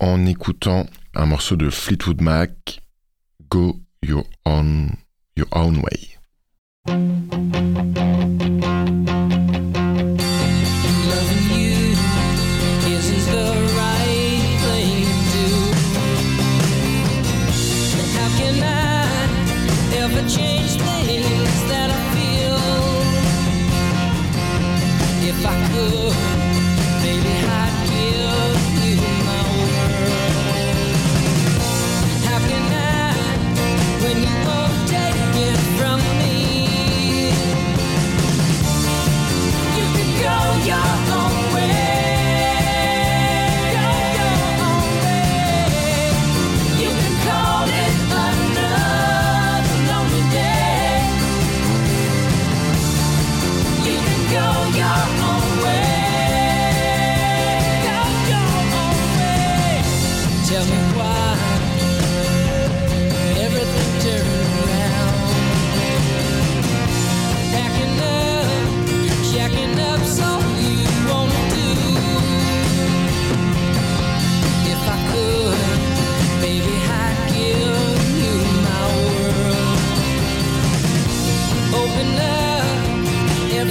en 0.00 0.26
écoutant 0.26 0.86
un 1.14 1.24
morceau 1.24 1.56
de 1.56 1.70
Fleetwood 1.70 2.20
Mac, 2.20 2.82
Go 3.48 3.80
your 4.02 4.24
own 4.44 4.90
Way. 5.54 6.16
your 83.56 83.64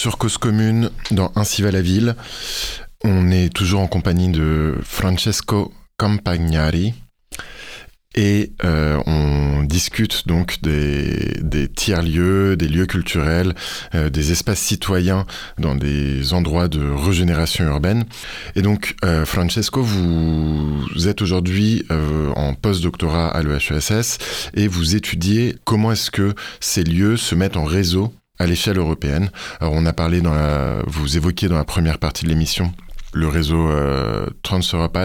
sur 0.00 0.16
Cause 0.16 0.38
Commune 0.38 0.88
dans 1.10 1.30
Ainsi 1.36 1.60
va 1.60 1.70
la 1.70 1.82
ville. 1.82 2.16
On 3.04 3.30
est 3.30 3.52
toujours 3.54 3.82
en 3.82 3.86
compagnie 3.86 4.30
de 4.30 4.76
Francesco 4.82 5.74
Campagnari 5.98 6.94
et 8.14 8.52
euh, 8.64 8.98
on 9.04 9.62
discute 9.62 10.26
donc 10.26 10.62
des, 10.62 11.68
tiers-lieux, 11.76 12.56
des 12.56 12.68
lieux 12.68 12.86
culturels, 12.86 13.52
euh, 13.94 14.08
des 14.08 14.32
espaces 14.32 14.60
citoyens 14.60 15.26
dans 15.58 15.74
des 15.74 16.32
endroits 16.32 16.68
de 16.68 16.82
régénération 16.82 17.66
urbaine. 17.66 18.06
Et 18.56 18.62
donc, 18.62 18.96
euh, 19.04 19.26
Francesco, 19.26 19.82
vous 19.82 21.08
êtes 21.08 21.20
aujourd'hui 21.20 21.84
en 22.36 22.54
post-doctorat 22.54 23.28
à 23.28 23.42
l'EHESS 23.42 24.16
et 24.54 24.66
vous 24.66 24.96
étudiez 24.96 25.56
comment 25.64 25.92
est-ce 25.92 26.10
que 26.10 26.34
ces 26.58 26.84
lieux 26.84 27.18
se 27.18 27.34
mettent 27.34 27.58
en 27.58 27.64
réseau 27.64 28.14
à 28.40 28.46
l'échelle 28.46 28.78
européenne. 28.78 29.30
Alors 29.60 29.74
on 29.74 29.86
a 29.86 29.92
parlé 29.92 30.20
dans 30.20 30.34
la, 30.34 30.82
vous 30.86 31.16
évoquiez 31.16 31.48
dans 31.48 31.58
la 31.58 31.64
première 31.64 31.98
partie 31.98 32.24
de 32.24 32.30
l'émission 32.30 32.72
le 33.12 33.28
réseau 33.28 33.68
euh, 33.68 34.26
Trans-Europe 34.42 34.96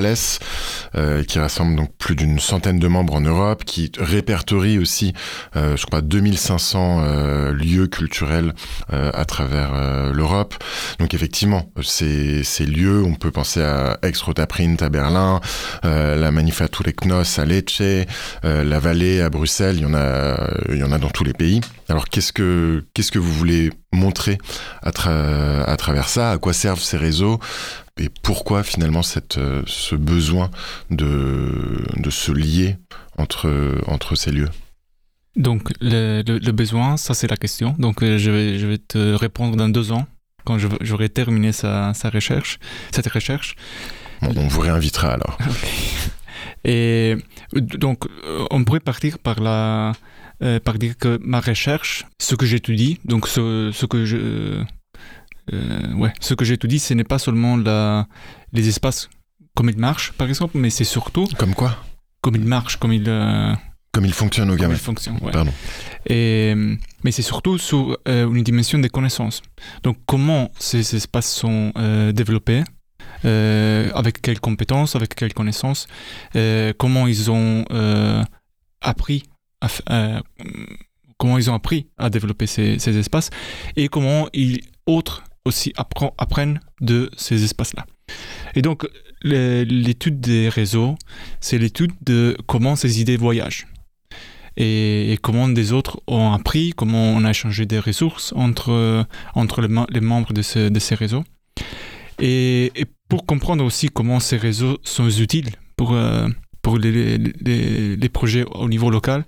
euh, 0.95 1.23
qui 1.23 1.39
rassemble 1.39 1.75
donc 1.75 1.91
plus 1.97 2.15
d'une 2.15 2.39
centaine 2.39 2.79
de 2.79 2.87
membres 2.87 3.15
en 3.15 3.21
Europe, 3.21 3.63
qui 3.65 3.91
répertorie 3.97 4.77
aussi, 4.77 5.13
euh, 5.55 5.75
je 5.77 5.85
crois, 5.85 6.01
2500 6.01 7.01
euh, 7.01 7.53
lieux 7.53 7.87
culturels 7.87 8.53
euh, 8.93 9.11
à 9.13 9.25
travers 9.25 10.11
l'Europe. 10.13 10.55
Donc 10.99 11.13
effectivement, 11.13 11.71
ces, 11.81 12.43
ces 12.43 12.65
lieux, 12.65 13.03
on 13.03 13.15
peut 13.15 13.31
penser 13.31 13.61
à 13.61 13.97
Ex-Rotaprint 14.01 14.81
à 14.81 14.89
Berlin, 14.89 15.41
la 15.83 16.31
Manifatture 16.31 16.85
Knos 17.01 17.39
à 17.39 17.45
Lecce, 17.45 18.05
la 18.43 18.79
Vallée 18.79 19.21
à 19.21 19.29
Bruxelles, 19.29 19.77
il 19.77 19.83
y 19.83 19.85
en 19.85 19.93
a, 19.93 20.49
il 20.69 20.77
y 20.77 20.83
en 20.83 20.91
a 20.91 20.97
dans 20.97 21.09
tous 21.09 21.23
les 21.23 21.33
pays. 21.33 21.61
Alors 21.89 22.05
qu'est-ce 22.05 22.33
que 22.33 22.83
qu'est-ce 22.93 23.11
que 23.11 23.19
vous 23.19 23.33
voulez 23.33 23.71
montrer 23.95 24.38
à, 24.84 24.89
à 24.89 25.77
travers 25.77 26.10
ça 26.10 26.31
À 26.31 26.38
quoi 26.38 26.53
servent 26.53 26.81
ces 26.81 26.97
réseaux 26.97 27.39
et 27.97 28.10
pourquoi 28.10 28.63
finalement 28.63 29.03
cette, 29.03 29.38
euh, 29.38 29.62
ce 29.67 29.95
besoin 29.95 30.51
de, 30.89 31.86
de 31.95 32.10
se 32.10 32.31
lier 32.31 32.77
entre, 33.17 33.79
entre 33.88 34.15
ces 34.15 34.31
lieux 34.31 34.49
Donc 35.38 35.71
le, 35.79 36.21
le, 36.21 36.51
besoin, 36.51 36.97
ça 36.97 37.13
c'est 37.13 37.27
la 37.27 37.38
question. 37.38 37.73
Donc 37.79 38.03
euh, 38.03 38.17
je 38.17 38.31
vais, 38.31 38.60
je 38.60 38.67
vais 38.67 38.79
te 38.79 39.13
répondre 39.13 39.55
dans 39.55 39.69
deux 39.69 39.93
ans, 39.93 40.08
quand 40.43 40.58
j'aurai 40.81 41.08
terminé 41.08 41.53
sa, 41.53 41.93
sa, 41.93 42.10
recherche, 42.10 42.60
cette 42.91 43.08
recherche. 43.08 43.55
Bon, 44.21 44.34
on 44.36 44.47
vous 44.47 44.62
réinvitera 44.62 45.13
alors. 45.13 45.38
Et 46.65 47.15
donc 47.53 48.05
on 48.51 48.63
pourrait 48.63 48.79
partir 48.79 49.19
par 49.19 49.39
la... 49.39 49.93
Euh, 50.43 50.60
par 50.60 50.78
dire 50.78 50.98
que 50.98 51.17
ma 51.24 51.39
recherche, 51.39 52.06
ce 52.19 52.36
que 52.36 52.45
j'étudie, 52.45 53.00
donc 53.06 53.28
ce, 53.28 53.71
ce 53.74 53.86
que 53.86 54.04
je, 54.06 54.17
euh, 55.54 55.93
ouais, 55.93 56.13
ce 56.19 56.34
que 56.34 56.65
dit, 56.65 56.80
ce 56.80 56.93
n'est 56.93 57.06
pas 57.06 57.19
seulement 57.19 57.56
la, 57.56 58.08
les 58.52 58.67
espaces 58.67 59.10
comme 59.56 59.69
ils 59.69 59.78
marchent, 59.78 60.12
par 60.12 60.28
exemple, 60.28 60.58
mais 60.58 60.69
c'est 60.69 60.84
surtout. 60.84 61.26
Comme 61.38 61.54
quoi 61.54 61.78
Comme 62.19 62.36
ils 62.36 62.43
marchent, 62.43 62.76
comme 62.76 62.91
ils. 62.91 63.08
Euh, 63.08 63.54
comme 63.93 64.04
ils 64.06 64.13
fonctionnent 64.13 64.52
au 64.52 64.58
gamin. 64.58 64.76
ouais. 65.21 65.32
Pardon. 65.32 65.54
Et, 66.06 66.54
mais 67.06 67.12
c'est 67.12 67.21
surtout 67.21 67.58
sur 67.58 67.98
une 68.06 68.43
dimension 68.43 68.78
des 68.78 68.89
connaissances. 68.89 69.41
Donc, 69.84 69.98
comment 70.06 70.52
ces 70.60 70.98
espaces 70.98 71.32
sont 71.32 71.71
développés 72.13 72.65
avec 73.24 74.21
quelles 74.21 74.41
compétences, 74.41 74.98
avec 74.98 75.15
quelles 75.15 75.34
connaissances, 75.34 75.88
comment 76.78 77.08
ils 77.08 77.32
ont 77.32 77.63
appris 78.82 79.24
comment 81.17 81.37
ils 81.37 81.49
ont 81.49 81.53
appris 81.53 81.87
à 81.97 82.09
développer 82.09 82.47
ces, 82.47 82.79
ces 82.79 82.97
espaces 82.97 83.29
et 83.75 83.87
comment 83.87 84.27
ils, 84.33 84.61
autres 84.85 85.23
aussi 85.45 85.73
apprennent 85.77 86.59
de 86.81 87.09
ces 87.15 87.43
espaces-là. 87.43 87.85
Et 88.55 88.61
donc, 88.61 88.87
l'étude 89.23 90.19
des 90.19 90.49
réseaux, 90.49 90.95
c'est 91.39 91.57
l'étude 91.57 91.91
de 92.01 92.35
comment 92.47 92.75
ces 92.75 92.99
idées 92.99 93.17
voyagent. 93.17 93.67
Et, 94.57 95.17
comment 95.21 95.49
des 95.49 95.71
autres 95.71 96.01
ont 96.07 96.31
appris, 96.31 96.71
comment 96.75 97.11
on 97.11 97.23
a 97.25 97.29
échangé 97.29 97.65
des 97.65 97.79
ressources 97.79 98.33
entre, 98.35 99.05
entre 99.33 99.61
les, 99.61 100.01
membres 100.01 100.33
de, 100.33 100.69
de, 100.69 100.79
ces 100.79 100.95
réseaux. 100.95 101.23
Et, 102.19 102.71
pour 103.09 103.25
comprendre 103.25 103.63
aussi 103.63 103.89
comment 103.89 104.19
ces 104.19 104.37
réseaux 104.37 104.77
sont 104.83 105.09
utiles 105.09 105.51
pour, 105.75 105.93
euh, 105.93 106.27
pour 106.65 106.80
les, 106.80 108.10
projets 108.10 108.43
au 108.43 108.67
niveau 108.67 108.89
local, 108.89 109.23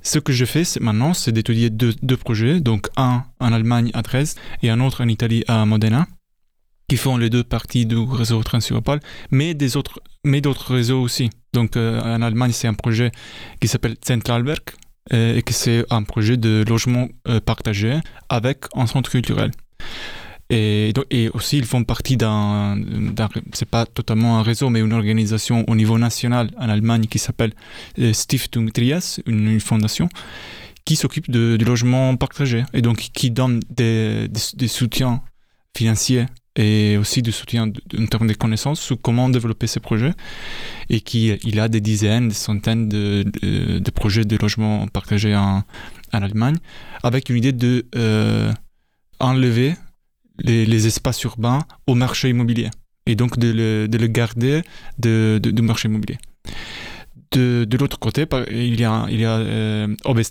ce 0.00 0.18
que 0.18 0.32
je 0.32 0.46
fais 0.46 0.62
maintenant, 0.80 1.12
c'est 1.12 1.30
d'étudier 1.30 1.68
deux, 1.68 2.16
projets, 2.16 2.60
donc 2.60 2.88
un 2.96 3.24
en 3.40 3.52
Allemagne 3.52 3.90
à 3.92 4.00
Dresde 4.00 4.38
et 4.62 4.70
un 4.70 4.80
autre 4.80 5.04
en 5.04 5.08
Italie 5.08 5.44
à 5.48 5.66
Modena, 5.66 6.06
qui 6.88 6.96
font 6.96 7.18
les 7.18 7.28
deux 7.28 7.44
parties 7.44 7.84
du 7.84 7.98
réseau 7.98 8.42
transeuropal, 8.42 9.00
mais 9.30 9.52
des 9.52 9.76
autres, 9.76 10.00
mais 10.24 10.40
d'autres 10.40 10.72
réseaux 10.72 11.02
aussi. 11.02 11.28
Donc 11.52 11.76
euh, 11.76 12.00
en 12.00 12.22
Allemagne, 12.22 12.52
c'est 12.52 12.68
un 12.68 12.78
projet 12.84 13.12
qui 13.60 13.68
s'appelle 13.68 13.96
Zentralwerk 14.02 14.74
euh, 15.12 15.36
et 15.36 15.42
que 15.42 15.52
c'est 15.52 15.84
un 15.90 16.04
projet 16.04 16.38
de 16.38 16.64
logement 16.66 17.08
euh, 17.28 17.40
partagé 17.40 18.00
avec 18.30 18.64
un 18.74 18.86
centre 18.86 19.10
culturel. 19.10 19.50
Et, 20.54 20.92
aussi, 21.32 21.56
ils 21.56 21.64
font 21.64 21.82
partie 21.82 22.18
d'un, 22.18 22.78
c'est 23.54 23.68
pas 23.68 23.86
totalement 23.86 24.38
un 24.38 24.42
réseau, 24.42 24.68
mais 24.68 24.80
une 24.80 24.92
organisation 24.92 25.64
au 25.66 25.74
niveau 25.74 25.96
national 25.98 26.50
en 26.58 26.68
Allemagne 26.68 27.06
qui 27.06 27.18
s'appelle 27.18 27.54
euh, 27.98 28.12
Stiftung 28.12 28.70
Trias, 28.70 29.20
une, 29.26 29.58
fondation 29.60 30.10
qui 30.84 30.96
s'occupe 30.96 31.30
de, 31.30 31.56
du 31.56 31.64
logement 31.64 32.16
partagé 32.16 32.64
et 32.74 32.82
donc 32.82 32.98
qui 32.98 33.30
donne 33.30 33.60
des, 33.70 34.28
soutiens 34.66 35.22
financiers 35.74 36.26
et 36.56 36.98
aussi 36.98 37.22
du 37.22 37.32
soutien 37.32 37.72
en 37.98 38.06
termes 38.06 38.26
de 38.26 38.34
connaissances 38.34 38.80
sur 38.80 39.00
comment 39.00 39.30
développer 39.30 39.66
ces 39.66 39.80
projets 39.80 40.12
et 40.90 41.00
qui 41.00 41.28
il 41.44 41.60
a 41.60 41.68
des 41.68 41.80
dizaines, 41.80 42.28
des 42.28 42.34
centaines 42.34 42.90
de, 42.90 43.90
projets 43.94 44.26
de 44.26 44.36
logement 44.36 44.86
partagé 44.88 45.34
en, 45.34 45.62
en, 46.12 46.22
Allemagne 46.22 46.56
avec 47.02 47.30
une 47.30 47.36
idée 47.36 47.52
de 47.52 47.86
euh, 47.94 48.52
enlever 49.18 49.76
les, 50.38 50.86
espaces 50.86 51.22
urbains 51.24 51.60
au 51.86 51.94
marché 51.94 52.28
immobilier 52.28 52.70
et 53.06 53.14
donc 53.14 53.38
de 53.38 53.52
le, 53.52 53.88
de 53.88 53.98
le 53.98 54.06
garder 54.06 54.62
de, 54.98 55.40
du 55.42 55.62
marché 55.62 55.88
immobilier. 55.88 56.18
De, 57.32 57.64
de 57.64 57.76
l'autre 57.76 57.98
côté, 57.98 58.26
il 58.50 58.78
y 58.80 58.84
a, 58.84 59.06
il 59.10 59.20
y 59.20 59.24
a 59.24 59.36
euh, 59.38 59.88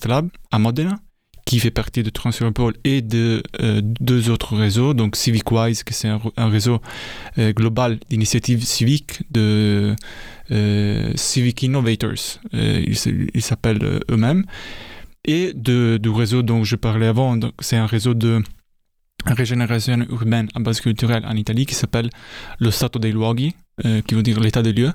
Lab 0.08 0.30
à 0.52 0.60
Modena 0.60 1.00
qui 1.46 1.60
fait 1.60 1.72
partie 1.72 2.04
de 2.04 2.10
Transeuropol 2.10 2.76
et 2.84 3.02
de 3.02 3.44
euh, 3.62 3.82
deux 3.84 4.30
autres 4.30 4.56
réseaux, 4.56 4.94
donc 4.94 5.16
CivicWise, 5.16 5.84
qui 5.84 5.94
c'est 5.94 6.08
un, 6.08 6.50
réseau 6.50 6.80
euh, 7.38 7.52
global 7.52 8.00
d'initiatives 8.10 8.64
civiques 8.64 9.24
de 9.32 9.96
euh, 10.52 11.12
Civic 11.16 11.62
Innovators, 11.64 12.40
ils 12.54 13.42
s'appellent 13.42 14.00
eux-mêmes, 14.10 14.46
et 15.26 15.52
de, 15.54 16.00
du 16.02 16.10
réseau 16.10 16.42
dont 16.42 16.64
je 16.64 16.76
parlais 16.76 17.08
avant, 17.08 17.38
c'est 17.60 17.78
un 17.78 17.86
réseau 17.86 18.14
de 18.14 18.42
régénération 19.26 20.06
urbaine 20.10 20.50
à 20.56 20.60
base 20.60 20.82
culturelle 20.82 21.26
en 21.26 21.36
Italie 21.36 21.66
qui 21.66 21.76
s'appelle 21.76 22.10
le 22.60 22.72
Stato 22.72 23.00
dei 23.00 23.12
Luoghi, 23.12 23.54
euh, 23.86 24.02
qui 24.02 24.16
veut 24.16 24.24
dire 24.24 24.40
l'état 24.40 24.62
des 24.62 24.74
lieux, 24.74 24.92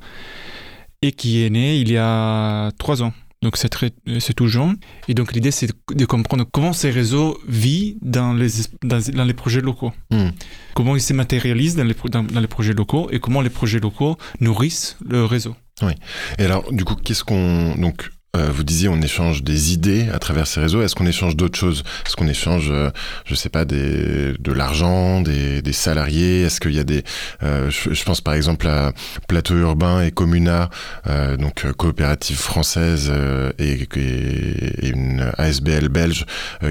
et 1.02 1.12
qui 1.12 1.44
est 1.44 1.50
né 1.50 1.78
il 1.78 1.90
y 1.90 1.96
a 1.98 2.70
trois 2.78 3.02
ans. 3.02 3.12
Donc 3.42 3.58
c'est 3.58 3.68
très, 3.68 3.92
c'est 4.18 4.34
tout 4.34 4.48
jeune. 4.48 4.76
Et 5.08 5.14
donc 5.14 5.32
l'idée 5.32 5.50
c'est 5.50 5.70
de 5.94 6.04
comprendre 6.06 6.44
comment 6.50 6.72
ces 6.72 6.90
réseaux 6.90 7.38
vivent 7.46 7.96
dans 8.00 8.32
les, 8.32 8.48
dans, 8.82 9.24
les 9.24 9.34
projets 9.34 9.60
locaux. 9.60 9.92
Hmm. 10.10 10.30
Comment 10.74 10.96
ils 10.96 11.02
se 11.02 11.12
matérialisent 11.12 11.76
dans 11.76 11.84
les, 11.84 11.94
dans, 12.10 12.22
dans 12.24 12.40
les 12.40 12.46
projets 12.46 12.72
locaux 12.72 13.08
et 13.12 13.20
comment 13.20 13.42
les 13.42 13.50
projets 13.50 13.78
locaux 13.78 14.16
nourrissent 14.40 14.96
le 15.06 15.24
réseau. 15.24 15.54
Oui. 15.82 15.92
Et 16.38 16.44
alors, 16.44 16.72
du 16.72 16.84
coup, 16.84 16.94
qu'est-ce 16.94 17.24
qu'on. 17.24 17.74
Donc, 17.76 18.10
euh, 18.36 18.50
vous 18.50 18.64
disiez 18.64 18.88
on 18.88 19.00
échange 19.00 19.42
des 19.42 19.72
idées 19.72 20.06
à 20.12 20.18
travers 20.18 20.46
ces 20.46 20.60
réseaux. 20.60 20.82
Est-ce 20.82 20.94
qu'on 20.94 21.06
échange 21.06 21.36
d'autres 21.36 21.58
choses? 21.58 21.82
Est-ce 22.06 22.16
qu'on 22.16 22.28
échange, 22.28 22.68
euh, 22.70 22.90
je 23.24 23.34
sais 23.34 23.48
pas, 23.48 23.64
des, 23.64 24.34
de 24.38 24.52
l'argent, 24.52 25.20
des, 25.20 25.62
des, 25.62 25.72
salariés? 25.72 26.42
Est-ce 26.42 26.60
qu'il 26.60 26.74
y 26.74 26.78
a 26.78 26.84
des, 26.84 27.02
euh, 27.42 27.70
je, 27.70 28.04
pense 28.04 28.20
par 28.20 28.34
exemple 28.34 28.68
à 28.68 28.92
Plateau 29.28 29.54
Urbain 29.54 30.02
et 30.02 30.10
Comuna, 30.10 30.70
donc 31.38 31.70
coopérative 31.72 32.36
française 32.36 33.12
et, 33.58 33.88
et, 33.96 34.88
une 34.88 35.32
ASBL 35.38 35.88
belge 35.88 36.24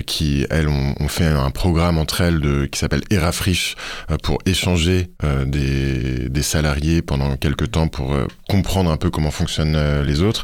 qui 0.05 0.45
elles 0.49 0.67
ont, 0.67 0.95
fait 1.07 1.25
un 1.25 1.51
programme 1.51 1.97
entre 1.97 2.21
elles 2.21 2.39
de, 2.39 2.65
qui 2.65 2.79
s'appelle 2.79 3.03
Erafriche 3.09 3.75
pour 4.23 4.37
échanger 4.45 5.09
des, 5.45 6.29
des 6.29 6.41
salariés 6.41 7.01
pendant 7.01 7.35
quelques 7.35 7.71
temps 7.71 7.87
pour 7.87 8.15
comprendre 8.49 8.91
un 8.91 8.97
peu 8.97 9.09
comment 9.09 9.31
fonctionnent 9.31 10.01
les 10.03 10.21
autres. 10.21 10.43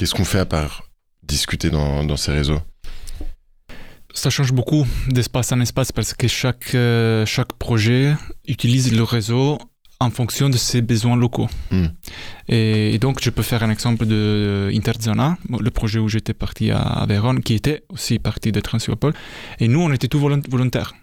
Qu'est-ce 0.00 0.14
qu'on 0.14 0.24
fait 0.24 0.38
à 0.38 0.46
part 0.46 0.84
discuter 1.22 1.68
dans, 1.68 2.04
dans 2.04 2.16
ces 2.16 2.32
réseaux? 2.32 2.60
Ça 4.14 4.30
change 4.30 4.50
beaucoup 4.50 4.86
d'espace 5.08 5.52
en 5.52 5.60
espace 5.60 5.92
parce 5.92 6.14
que 6.14 6.26
chaque, 6.26 6.74
euh, 6.74 7.26
chaque 7.26 7.52
projet 7.52 8.14
utilise 8.48 8.94
le 8.94 9.02
réseau 9.02 9.58
en 10.00 10.08
fonction 10.08 10.48
de 10.48 10.56
ses 10.56 10.80
besoins 10.80 11.16
locaux. 11.16 11.50
Hmm. 11.70 11.88
Et, 12.48 12.98
donc, 12.98 13.22
je 13.22 13.28
peux 13.28 13.42
faire 13.42 13.62
un 13.62 13.68
exemple 13.68 14.06
de 14.06 14.70
Interzona, 14.72 15.36
le 15.50 15.70
projet 15.70 15.98
où 15.98 16.08
j'étais 16.08 16.32
parti 16.32 16.70
à, 16.70 17.04
Vérone, 17.06 17.42
qui 17.42 17.52
était 17.52 17.84
aussi 17.90 18.18
parti 18.18 18.52
de 18.52 18.60
Transeuropol. 18.60 19.12
Et 19.58 19.68
nous, 19.68 19.82
on 19.82 19.92
était 19.92 20.08
tous 20.08 20.18
volontaires. 20.18 20.94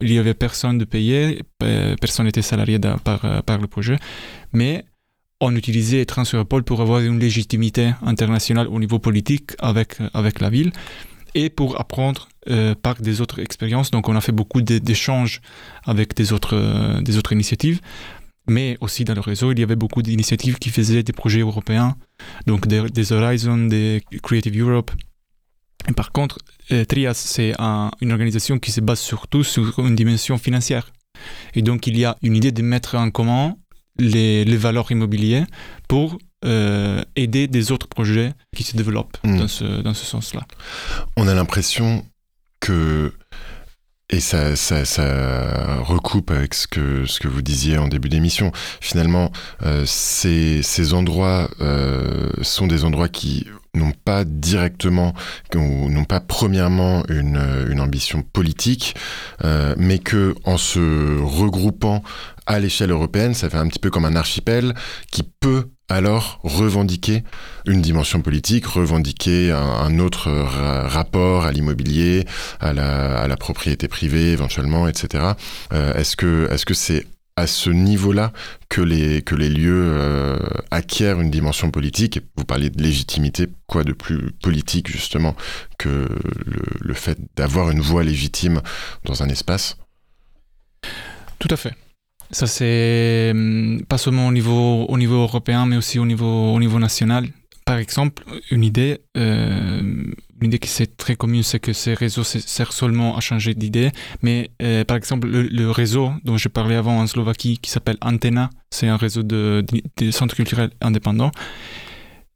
Il 0.00 0.12
n'y 0.12 0.18
avait 0.18 0.32
personne 0.32 0.78
de 0.78 0.84
payer, 0.84 1.42
personne 2.00 2.26
n'était 2.26 2.42
salarié 2.42 2.78
par, 3.02 3.42
par 3.42 3.58
le 3.58 3.66
projet, 3.66 3.96
mais 4.52 4.84
on 5.44 5.54
utilisait 5.56 6.04
Transeuropol 6.04 6.64
pour 6.64 6.80
avoir 6.80 7.00
une 7.00 7.18
légitimité 7.18 7.92
internationale 8.02 8.68
au 8.68 8.78
niveau 8.78 8.98
politique 8.98 9.52
avec, 9.58 9.96
avec 10.12 10.40
la 10.40 10.50
ville 10.50 10.72
et 11.34 11.50
pour 11.50 11.80
apprendre 11.80 12.28
euh, 12.48 12.74
par 12.74 13.00
des 13.00 13.20
autres 13.20 13.40
expériences. 13.40 13.90
Donc 13.90 14.08
on 14.08 14.16
a 14.16 14.20
fait 14.20 14.32
beaucoup 14.32 14.62
d'échanges 14.62 15.40
avec 15.84 16.14
des 16.14 16.32
autres, 16.32 16.56
euh, 16.56 17.00
des 17.00 17.18
autres 17.18 17.32
initiatives. 17.32 17.80
Mais 18.46 18.76
aussi 18.80 19.04
dans 19.04 19.14
le 19.14 19.20
réseau, 19.20 19.52
il 19.52 19.58
y 19.58 19.62
avait 19.62 19.76
beaucoup 19.76 20.02
d'initiatives 20.02 20.58
qui 20.58 20.68
faisaient 20.68 21.02
des 21.02 21.14
projets 21.14 21.40
européens, 21.40 21.96
donc 22.46 22.66
des, 22.66 22.82
des 22.90 23.12
Horizon, 23.12 23.56
des 23.56 24.02
Creative 24.22 24.60
Europe. 24.60 24.90
Et 25.88 25.92
par 25.92 26.12
contre, 26.12 26.38
euh, 26.70 26.84
Trias, 26.84 27.14
c'est 27.14 27.54
une 27.58 28.12
organisation 28.12 28.58
qui 28.58 28.70
se 28.70 28.80
base 28.80 29.00
surtout 29.00 29.44
sur 29.44 29.78
une 29.78 29.94
dimension 29.94 30.36
financière. 30.38 30.92
Et 31.54 31.62
donc, 31.62 31.86
il 31.86 31.96
y 31.96 32.04
a 32.04 32.16
une 32.22 32.36
idée 32.36 32.52
de 32.52 32.62
mettre 32.62 32.96
en 32.96 33.10
commun 33.10 33.56
les, 33.98 34.44
les 34.44 34.56
valeurs 34.56 34.90
immobilières 34.90 35.46
pour 35.88 36.18
euh, 36.44 37.02
aider 37.16 37.48
des 37.48 37.72
autres 37.72 37.88
projets 37.88 38.32
qui 38.54 38.64
se 38.64 38.76
développent 38.76 39.16
hmm. 39.24 39.38
dans 39.38 39.48
ce, 39.48 39.82
dans 39.82 39.94
ce 39.94 40.04
sens-là. 40.04 40.42
On 41.16 41.26
a 41.28 41.34
l'impression 41.34 42.04
que 42.60 43.12
et 44.10 44.20
ça, 44.20 44.54
ça, 44.54 44.84
ça, 44.84 45.78
recoupe 45.80 46.30
avec 46.30 46.52
ce 46.52 46.66
que, 46.66 47.06
ce 47.06 47.20
que 47.20 47.26
vous 47.26 47.40
disiez 47.40 47.78
en 47.78 47.88
début 47.88 48.10
d'émission. 48.10 48.52
Finalement, 48.80 49.32
euh, 49.62 49.84
ces, 49.86 50.62
ces, 50.62 50.92
endroits 50.92 51.50
euh, 51.60 52.30
sont 52.42 52.66
des 52.66 52.84
endroits 52.84 53.08
qui 53.08 53.46
n'ont 53.74 53.92
pas 54.04 54.24
directement, 54.24 55.14
ou 55.54 55.90
n'ont 55.90 56.04
pas 56.04 56.20
premièrement 56.20 57.04
une, 57.08 57.80
ambition 57.80 58.22
politique, 58.22 58.94
euh, 59.44 59.74
mais 59.76 59.98
que 59.98 60.34
en 60.44 60.56
se 60.56 61.20
regroupant 61.20 62.02
à 62.46 62.60
l'échelle 62.60 62.90
européenne, 62.90 63.34
ça 63.34 63.50
fait 63.50 63.56
un 63.56 63.66
petit 63.68 63.78
peu 63.78 63.90
comme 63.90 64.04
un 64.04 64.16
archipel 64.16 64.74
qui 65.10 65.22
peut 65.22 65.68
alors 65.88 66.40
revendiquer 66.42 67.24
une 67.66 67.82
dimension 67.82 68.22
politique, 68.22 68.66
revendiquer 68.66 69.52
un, 69.52 69.98
autre 69.98 70.30
rapport 70.30 71.44
à 71.44 71.52
l'immobilier, 71.52 72.24
à 72.60 72.72
la, 72.72 73.36
propriété 73.36 73.88
privée 73.88 74.32
éventuellement, 74.32 74.88
etc. 74.88 75.32
Euh, 75.72 75.94
est-ce 75.94 76.16
que 76.16 76.48
est-ce 76.50 76.64
que 76.64 76.74
c'est 76.74 77.06
à 77.36 77.46
ce 77.46 77.70
niveau-là 77.70 78.32
que 78.68 78.80
les, 78.80 79.22
que 79.22 79.34
les 79.34 79.48
lieux 79.48 79.84
euh, 79.86 80.38
acquièrent 80.70 81.20
une 81.20 81.30
dimension 81.30 81.70
politique. 81.70 82.20
Vous 82.36 82.44
parlez 82.44 82.70
de 82.70 82.82
légitimité, 82.82 83.48
quoi 83.66 83.84
de 83.84 83.92
plus 83.92 84.30
politique 84.42 84.90
justement 84.90 85.34
que 85.78 86.08
le 86.80 86.94
fait 86.94 87.18
d'avoir 87.36 87.70
une 87.70 87.80
voix 87.80 88.04
légitime 88.04 88.60
dans 89.04 89.22
un 89.22 89.28
espace? 89.28 89.76
Tout 91.38 91.48
à 91.50 91.56
fait. 91.56 91.74
Ça, 92.30 92.46
c'est 92.46 93.30
hum, 93.32 93.82
pas 93.88 93.98
seulement 93.98 94.28
au 94.28 94.32
niveau, 94.32 94.86
au 94.86 94.98
niveau 94.98 95.22
européen, 95.22 95.66
mais 95.66 95.76
aussi 95.76 95.98
au 95.98 96.06
niveau, 96.06 96.54
au 96.54 96.58
niveau 96.58 96.78
national. 96.78 97.28
Par 97.64 97.78
exemple, 97.78 98.24
une 98.50 98.64
idée, 98.64 99.00
euh, 99.16 100.04
une 100.44 100.50
idée 100.50 100.58
qui 100.58 100.82
est 100.82 100.96
très 100.96 101.16
commune, 101.16 101.42
c'est 101.42 101.58
que 101.58 101.72
ces 101.72 101.94
réseaux 101.94 102.22
servent 102.22 102.70
seulement 102.70 103.16
à 103.16 103.20
changer 103.20 103.54
d'idée. 103.54 103.90
Mais 104.22 104.50
euh, 104.62 104.84
par 104.84 104.96
exemple, 104.96 105.26
le, 105.26 105.70
réseau 105.70 106.12
dont 106.24 106.36
je 106.36 106.48
parlais 106.48 106.76
avant 106.76 107.00
en 107.00 107.06
Slovaquie, 107.06 107.58
qui 107.58 107.70
s'appelle 107.70 107.96
Antena, 108.02 108.50
c'est 108.70 108.88
un 108.88 108.98
réseau 108.98 109.22
de, 109.22 109.64
de, 109.96 110.10
centres 110.10 110.36
culturels 110.36 110.70
indépendants. 110.82 111.32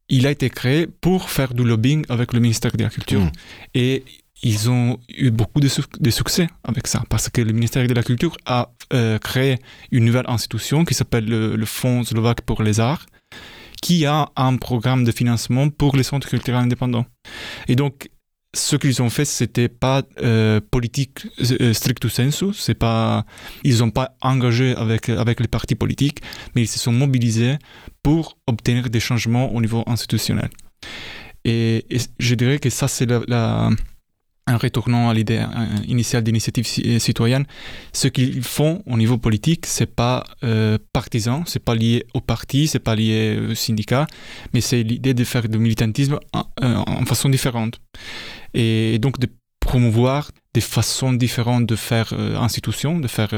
Il 0.09 0.25
a 0.25 0.31
été 0.31 0.49
créé 0.49 0.87
pour 0.87 1.29
faire 1.29 1.53
du 1.53 1.63
lobbying 1.63 2.03
avec 2.09 2.33
le 2.33 2.39
ministère 2.39 2.71
de 2.75 2.83
la 2.83 2.89
Culture. 2.89 3.21
Mmh. 3.21 3.31
Et 3.75 4.03
ils 4.41 4.69
ont 4.69 4.97
eu 5.09 5.29
beaucoup 5.29 5.59
de, 5.59 5.67
succès 5.67 6.47
avec 6.63 6.87
ça, 6.87 7.03
parce 7.09 7.29
que 7.29 7.41
le 7.41 7.51
ministère 7.51 7.85
de 7.85 7.93
la 7.93 8.03
Culture 8.03 8.35
a 8.45 8.71
euh, 8.93 9.19
créé 9.19 9.57
une 9.91 10.05
nouvelle 10.05 10.25
institution 10.27 10.85
qui 10.85 10.95
s'appelle 10.95 11.25
le, 11.25 11.65
Fonds 11.65 12.03
slovaque 12.03 12.41
pour 12.41 12.63
les 12.63 12.79
arts, 12.79 13.05
qui 13.81 14.05
a 14.05 14.29
un 14.35 14.57
programme 14.57 15.03
de 15.03 15.11
financement 15.11 15.69
pour 15.69 15.95
les 15.95 16.03
centres 16.03 16.27
culturels 16.27 16.63
indépendants. 16.63 17.05
Et 17.67 17.75
donc, 17.75 18.09
ce 18.55 18.75
qu'ils 18.75 19.01
ont 19.01 19.09
fait, 19.09 19.25
c'était 19.25 19.69
pas 19.69 20.01
euh, 20.21 20.59
politique 20.71 21.27
euh, 21.61 21.73
stricto 21.73 22.09
sensu, 22.09 22.53
c'est 22.53 22.73
pas, 22.73 23.25
ils 23.63 23.79
n'ont 23.79 23.91
pas 23.91 24.15
engagé 24.21 24.75
avec, 24.75 25.09
avec 25.09 25.39
les 25.39 25.47
partis 25.47 25.75
politiques, 25.75 26.21
mais 26.55 26.63
ils 26.63 26.67
se 26.67 26.79
sont 26.79 26.91
mobilisés 26.91 27.57
pour 28.01 28.37
obtenir 28.47 28.89
des 28.89 28.99
changements 28.99 29.53
au 29.53 29.61
niveau 29.61 29.83
institutionnel. 29.85 30.49
Et, 31.45 31.85
je 32.17 32.35
dirais 32.35 32.59
que 32.59 32.69
ça, 32.69 32.87
c'est 32.87 33.05
la 33.05 33.69
en 34.49 34.57
retournant 34.57 35.09
à 35.09 35.13
l'idée 35.13 35.37
euh, 35.37 35.65
initiale 35.87 36.23
d'initiative 36.23 36.65
euh, 36.85 36.99
citoyenne, 36.99 37.45
ce 37.93 38.07
qu'ils 38.07 38.43
font 38.43 38.81
au 38.85 38.97
niveau 38.97 39.17
politique, 39.17 39.65
c'est 39.65 39.93
pas 39.95 40.23
euh, 40.43 40.77
partisan, 40.91 41.43
c'est 41.45 41.63
pas 41.63 41.75
lié 41.75 42.05
au 42.13 42.21
parti, 42.21 42.67
c'est 42.67 42.79
pas 42.79 42.95
lié 42.95 43.39
au 43.51 43.55
syndicat, 43.55 44.07
mais 44.53 44.61
c'est 44.61 44.83
l'idée 44.83 45.13
de 45.13 45.23
faire 45.23 45.47
du 45.47 45.57
militantisme 45.57 46.19
en, 46.33 47.05
façon 47.05 47.29
différente. 47.29 47.79
Et, 48.53 48.97
donc 48.99 49.19
de 49.19 49.27
promouvoir 49.59 50.31
des 50.53 50.61
façons 50.61 51.13
différentes 51.13 51.65
de 51.67 51.75
faire 51.75 52.11
institution, 52.13 52.99
de 52.99 53.07
faire, 53.07 53.31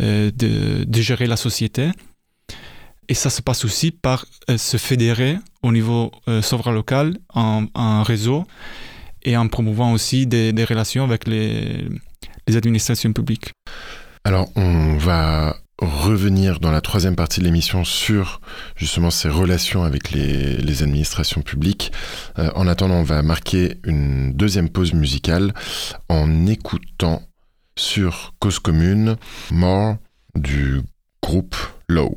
de, 0.00 1.00
gérer 1.00 1.26
la 1.26 1.36
société. 1.36 1.90
Et 3.08 3.14
ça 3.14 3.30
se 3.30 3.40
passe 3.40 3.64
aussi 3.64 3.92
par 3.92 4.26
se 4.56 4.76
fédérer 4.76 5.38
au 5.62 5.70
niveau 5.70 6.10
souverain 6.42 6.72
local 6.72 7.18
en 7.34 8.02
réseau 8.02 8.46
et 9.22 9.36
en 9.36 9.48
promouvant 9.48 9.92
aussi 9.92 10.26
des, 10.26 10.52
relations 10.64 11.04
avec 11.04 11.26
les, 11.26 11.88
administrations 12.54 13.12
publiques. 13.12 13.52
Alors, 14.24 14.48
on 14.56 14.96
va 14.96 15.56
revenir 15.80 16.58
dans 16.58 16.72
la 16.72 16.80
troisième 16.80 17.14
partie 17.14 17.40
de 17.40 17.44
l'émission 17.44 17.84
sur 17.84 18.40
justement 18.74 19.10
ces 19.10 19.28
relations 19.28 19.84
avec 19.84 20.10
les, 20.10 20.82
administrations 20.82 21.42
publiques. 21.42 21.92
Euh, 22.38 22.50
en 22.54 22.66
attendant, 22.66 22.96
on 22.96 23.04
va 23.04 23.22
marquer 23.22 23.76
une 23.84 24.32
deuxième 24.32 24.68
pause 24.68 24.92
musicale 24.92 25.52
en 26.08 26.46
écoutant 26.46 27.22
sur 27.76 28.34
Cause 28.40 28.58
Commune 28.58 29.16
More 29.50 29.96
du 30.34 30.82
groupe 31.22 31.56
Low. 31.88 32.16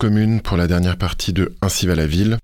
Commune 0.00 0.40
pour 0.40 0.56
la 0.56 0.66
dernière 0.66 0.96
partie 0.96 1.34
de 1.34 1.54
Ainsi 1.60 1.86
va 1.86 1.94
la 1.94 2.06
ville. 2.06 2.38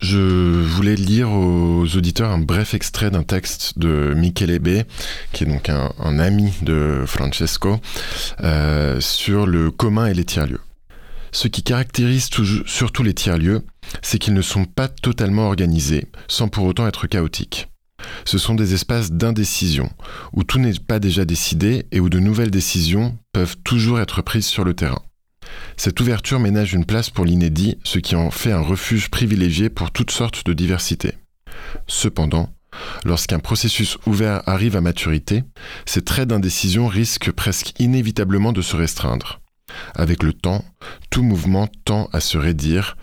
Je 0.00 0.18
voulais 0.18 0.96
lire 0.96 1.30
aux 1.30 1.86
auditeurs 1.96 2.32
un 2.32 2.40
bref 2.40 2.74
extrait 2.74 3.08
d'un 3.08 3.22
texte 3.22 3.78
de 3.78 4.14
Michele 4.16 4.58
B, 4.58 4.82
qui 5.32 5.44
est 5.44 5.46
donc 5.46 5.68
un, 5.68 6.18
ami 6.18 6.52
de 6.62 7.04
Francesco, 7.06 7.78
euh, 8.42 9.00
sur 9.00 9.46
le 9.46 9.70
commun 9.70 10.06
et 10.06 10.14
les 10.14 10.24
tiers-lieux. 10.24 10.60
Ce 11.30 11.46
qui 11.46 11.62
caractérise 11.62 12.28
surtout 12.66 13.04
les 13.04 13.14
tiers-lieux, 13.14 13.62
c'est 14.02 14.18
qu'ils 14.18 14.34
ne 14.34 14.42
sont 14.42 14.64
pas 14.64 14.88
totalement 14.88 15.46
organisés, 15.46 16.08
sans 16.26 16.48
pour 16.48 16.64
autant 16.64 16.88
être 16.88 17.06
chaotiques. 17.06 17.68
Ce 18.24 18.38
sont 18.38 18.56
des 18.56 18.74
espaces 18.74 19.12
d'indécision, 19.12 19.88
où 20.32 20.42
tout 20.42 20.58
n'est 20.58 20.80
pas 20.84 20.98
déjà 20.98 21.24
décidé 21.24 21.86
et 21.92 22.00
où 22.00 22.08
de 22.08 22.18
nouvelles 22.18 22.50
décisions 22.50 23.16
peuvent 23.32 23.56
toujours 23.62 24.00
être 24.00 24.20
prises 24.20 24.46
sur 24.46 24.64
le 24.64 24.74
terrain. 24.74 25.02
Cette 25.76 26.00
ouverture 26.00 26.40
ménage 26.40 26.74
une 26.74 26.84
place 26.84 27.10
pour 27.10 27.24
l'inédit, 27.24 27.78
ce 27.84 27.98
qui 27.98 28.16
en 28.16 28.30
fait 28.30 28.52
un 28.52 28.60
refuge 28.60 29.10
privilégié 29.10 29.70
pour 29.70 29.90
toutes 29.90 30.10
sortes 30.10 30.44
de 30.46 30.52
diversités. 30.52 31.14
Cependant, 31.86 32.50
lorsqu'un 33.04 33.38
processus 33.38 33.98
ouvert 34.06 34.42
arrive 34.46 34.76
à 34.76 34.80
maturité, 34.80 35.44
ces 35.84 36.02
traits 36.02 36.28
d'indécision 36.28 36.86
risquent 36.86 37.32
presque 37.32 37.72
inévitablement 37.78 38.52
de 38.52 38.62
se 38.62 38.76
restreindre. 38.76 39.40
Avec 39.94 40.22
le 40.22 40.32
temps, 40.32 40.64
tout 41.10 41.22
mouvement 41.22 41.68
tend 41.84 42.08
à 42.12 42.20
se 42.20 42.38
raidir 42.38 42.96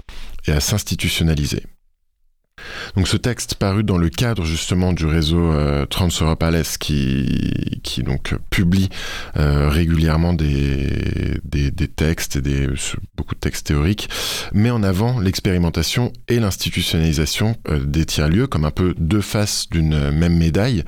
et 0.48 0.52
à 0.52 0.60
s'institutionnaliser. 0.60 1.64
Donc 2.96 3.08
ce 3.08 3.18
texte 3.18 3.56
paru 3.56 3.84
dans 3.84 3.98
le 3.98 4.10
cadre 4.10 4.46
justement 4.46 4.94
du 4.94 5.06
réseau 5.06 5.52
euh, 5.52 5.86
Trans-Europe 5.86 6.44
qui, 6.80 8.04
publie 8.50 8.90
euh, 9.38 9.70
régulièrement 9.70 10.34
des, 10.34 11.40
textes 11.96 12.36
et 12.38 12.68
beaucoup 13.16 13.36
de 13.36 13.40
textes 13.40 13.68
théoriques, 13.68 14.10
met 14.54 14.72
en 14.72 14.84
avant 14.84 15.20
l'expérimentation 15.20 16.12
et 16.28 16.40
l'institutionnalisation 16.40 17.56
euh, 17.70 17.80
des 17.80 18.06
tiers-lieux 18.06 18.48
comme 18.48 18.66
un 18.66 18.72
peu 18.72 18.94
deux 18.98 19.22
faces 19.22 19.70
d'une 19.70 20.12
même 20.12 20.38
médaille, 20.38 20.84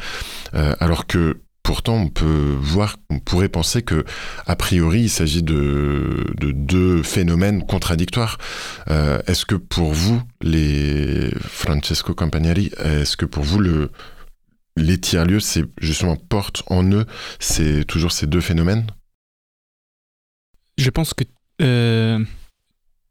alors 0.53 1.05
que 1.05 1.37
Pourtant, 1.65 1.95
on 1.95 2.09
peut 2.09 2.55
voir, 2.59 2.97
on 3.09 3.17
pourrait 3.17 3.49
penser 3.49 3.81
que, 3.81 4.05
a 4.45 4.55
priori, 4.55 5.01
il 5.01 5.09
s'agit 5.09 5.41
de, 5.41 6.23
deux 6.39 7.01
phénomènes 7.01 7.65
contradictoires. 7.65 8.37
Euh, 8.91 9.19
est-ce 9.25 9.47
que 9.47 9.55
pour 9.55 9.91
vous, 9.91 10.21
les 10.43 11.31
Francesco 11.41 12.13
Campagnari, 12.13 12.69
est-ce 12.77 13.17
que 13.17 13.25
pour 13.25 13.43
vous, 13.43 13.57
le, 13.57 13.89
les 14.77 14.99
tiers-lieux, 14.99 15.39
c'est 15.39 15.65
justement 15.81 16.15
portent 16.15 16.61
en 16.67 16.83
eux, 16.91 17.07
toujours 17.87 18.11
ces 18.11 18.27
deux 18.27 18.41
phénomènes? 18.41 18.85
Je 20.77 20.91
pense 20.91 21.15
que 21.15 21.23
euh, 21.63 22.23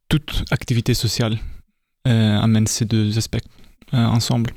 toute 0.08 0.44
activité 0.52 0.94
sociale 0.94 1.38
euh, 2.06 2.38
amène 2.38 2.68
ces 2.68 2.84
deux 2.84 3.18
aspects 3.18 3.42
ensemble. 3.92 4.52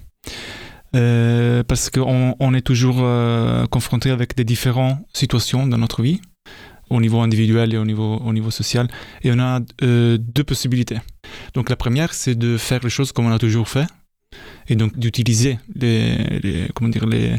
Euh, 0.98 1.64
parce 1.64 1.90
qu'on 1.90 2.36
on 2.40 2.54
est 2.54 2.62
toujours 2.62 2.98
euh, 3.02 3.66
confronté 3.68 4.10
avec 4.10 4.36
des 4.36 4.44
différentes 4.44 5.00
situations 5.14 5.68
dans 5.68 5.78
notre 5.78 6.02
vie, 6.02 6.20
au 6.90 7.00
niveau 7.00 7.20
individuel 7.20 7.74
et 7.74 7.78
au 7.78 7.86
niveau, 7.86 8.18
au 8.18 8.34
niveau 8.34 8.50
social, 8.50 8.88
et 9.22 9.32
on 9.32 9.40
a 9.40 9.60
euh, 9.84 10.18
deux 10.20 10.44
possibilités. 10.44 10.98
Donc 11.54 11.70
la 11.70 11.76
première, 11.76 12.14
c'est 12.14 12.36
de 12.36 12.58
faire 12.58 12.80
les 12.84 12.90
choses 12.90 13.12
comme 13.12 13.28
on 13.28 13.32
a 13.32 13.40
toujours 13.40 13.70
fait, 13.70 13.86
et 14.68 14.76
donc 14.76 14.98
d'utiliser 14.98 15.60
les, 15.76 16.68
comment 16.74 16.90
dire, 16.90 17.06
les, 17.06 17.36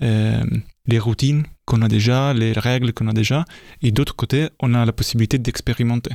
les 0.00 0.98
routines 0.98 1.44
qu'on 1.64 1.82
a 1.82 1.88
déjà, 1.88 2.34
les 2.34 2.52
règles 2.52 2.92
qu'on 2.92 3.06
a 3.06 3.12
déjà, 3.12 3.44
et 3.82 3.92
d'autre 3.92 4.16
côté, 4.16 4.48
on 4.60 4.74
a 4.74 4.84
la 4.84 4.92
possibilité 4.92 5.38
d'expérimenter. 5.38 6.14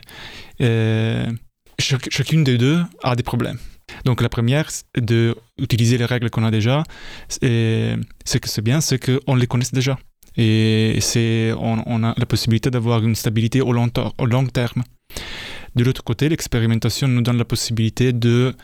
chacune 1.79 2.43
des 2.43 2.57
deux 2.57 2.79
a 3.03 3.15
des 3.15 3.23
problèmes. 3.23 3.59
Donc 4.05 4.21
la 4.21 4.29
première, 4.29 4.69
d'utiliser 4.95 5.97
les 5.97 6.05
règles 6.05 6.29
qu'on 6.29 6.43
a 6.43 6.51
déjà, 6.51 6.83
et 7.41 7.93
ce 8.25 8.37
que 8.37 8.49
c'est 8.49 8.61
bien, 8.61 8.81
c'est 8.81 8.99
qu'on 8.99 9.35
les 9.35 9.47
connaisse 9.47 9.71
déjà. 9.71 9.97
Et 10.37 10.99
c'est, 11.01 11.51
on, 11.57 12.03
a 12.03 12.13
la 12.15 12.25
possibilité 12.27 12.69
d'avoir 12.69 13.03
une 13.03 13.15
stabilité 13.15 13.59
au 13.61 13.73
long, 13.73 13.89
terme. 13.89 14.83
De 15.75 15.83
l'autre 15.83 16.03
côté, 16.03 16.29
l'expérimentation 16.29 17.07
nous 17.07 17.21
donne 17.21 17.37
la 17.37 17.45
possibilité 17.45 18.13
de 18.13 18.55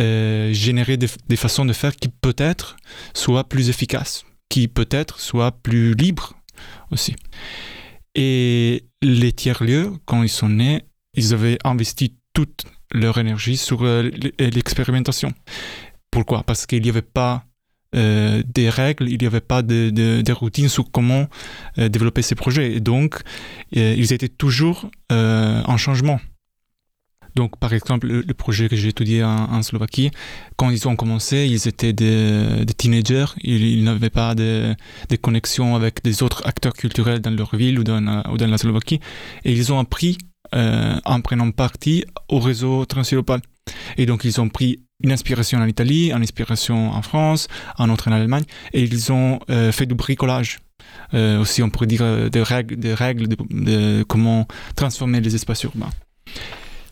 euh, 0.00 0.52
générer 0.52 0.96
des, 0.96 1.36
façons 1.36 1.64
de 1.64 1.72
faire 1.72 1.94
qui 1.96 2.08
peut-être 2.08 2.76
soient 3.14 3.44
plus 3.48 3.68
efficaces, 3.68 4.24
qui 4.48 4.68
peut-être 4.68 5.18
soient 5.18 5.50
plus 5.50 5.94
libres 5.94 6.34
aussi. 6.92 7.16
Et 8.14 8.84
les 9.02 9.32
tiers-lieux, 9.32 9.92
quand 10.04 10.22
ils 10.22 10.28
sont 10.28 10.48
nés, 10.48 10.82
ils 11.14 11.34
avaient 11.34 11.58
investi 11.64 12.14
toute 12.32 12.64
leur 12.92 13.18
énergie 13.18 13.56
sur 13.56 13.82
euh, 13.82 14.10
l'expérimentation. 14.38 15.32
Pourquoi? 16.10 16.42
Parce 16.42 16.66
qu'il 16.66 16.82
n'y 16.82 16.88
avait 16.88 17.02
pas 17.02 17.44
euh, 17.94 18.42
des 18.46 18.68
règles, 18.68 19.08
il 19.08 19.18
n'y 19.18 19.26
avait 19.26 19.40
pas 19.40 19.62
de, 19.62 19.90
de, 19.90 20.32
routines 20.32 20.68
sur 20.68 20.90
comment 20.90 21.26
euh, 21.78 21.88
développer 21.88 22.22
ces 22.22 22.34
projets. 22.34 22.72
Et 22.74 22.80
donc, 22.80 23.20
ils 23.72 24.12
étaient 24.12 24.28
toujours 24.28 24.90
en 25.10 25.76
changement. 25.76 26.20
Donc, 27.38 27.56
par 27.58 27.72
exemple, 27.72 28.08
le, 28.08 28.34
projet 28.34 28.68
que 28.68 28.74
j'ai 28.74 28.88
étudié 28.88 29.22
en, 29.22 29.62
Slovaquie, 29.62 30.10
quand 30.56 30.70
ils 30.70 30.88
ont 30.88 30.96
commencé, 30.96 31.46
ils 31.48 31.68
étaient 31.68 31.92
des, 31.92 32.64
teenagers, 32.76 33.26
ils, 33.44 33.84
n'avaient 33.84 34.10
pas 34.10 34.34
de, 34.34 34.74
de, 35.08 35.16
connexion 35.16 35.76
avec 35.76 36.02
des 36.02 36.24
autres 36.24 36.44
acteurs 36.46 36.72
culturels 36.72 37.20
dans 37.20 37.30
leur 37.30 37.54
ville 37.54 37.78
ou 37.78 37.84
dans, 37.84 38.00
la 38.00 38.58
Slovaquie, 38.58 38.98
et 39.44 39.52
ils 39.52 39.72
ont 39.72 39.78
appris 39.78 40.18
en 40.52 41.20
prenant 41.20 41.50
partie 41.50 42.04
au 42.28 42.38
réseau 42.38 42.84
transeuropéen. 42.84 43.40
Et 43.96 44.06
donc, 44.06 44.24
ils 44.24 44.40
ont 44.40 44.48
pris 44.48 44.80
une 45.02 45.12
inspiration 45.12 45.58
en 45.58 45.66
Italie, 45.66 46.10
une 46.10 46.22
inspiration 46.22 46.90
en 46.90 47.02
France, 47.02 47.48
un 47.78 47.88
autre 47.90 48.08
en 48.08 48.12
Allemagne, 48.12 48.44
et 48.72 48.82
ils 48.82 49.12
ont 49.12 49.38
euh, 49.50 49.72
fait 49.72 49.86
du 49.86 49.94
bricolage. 49.94 50.58
Euh, 51.14 51.38
aussi, 51.40 51.62
on 51.62 51.70
pourrait 51.70 51.86
dire 51.86 52.30
des 52.30 52.42
règles, 52.42 52.76
des 52.76 52.94
règles 52.94 53.28
de 53.28 54.02
comment 54.04 54.46
transformer 54.74 55.20
les 55.20 55.34
espaces 55.34 55.62
urbains. 55.64 55.90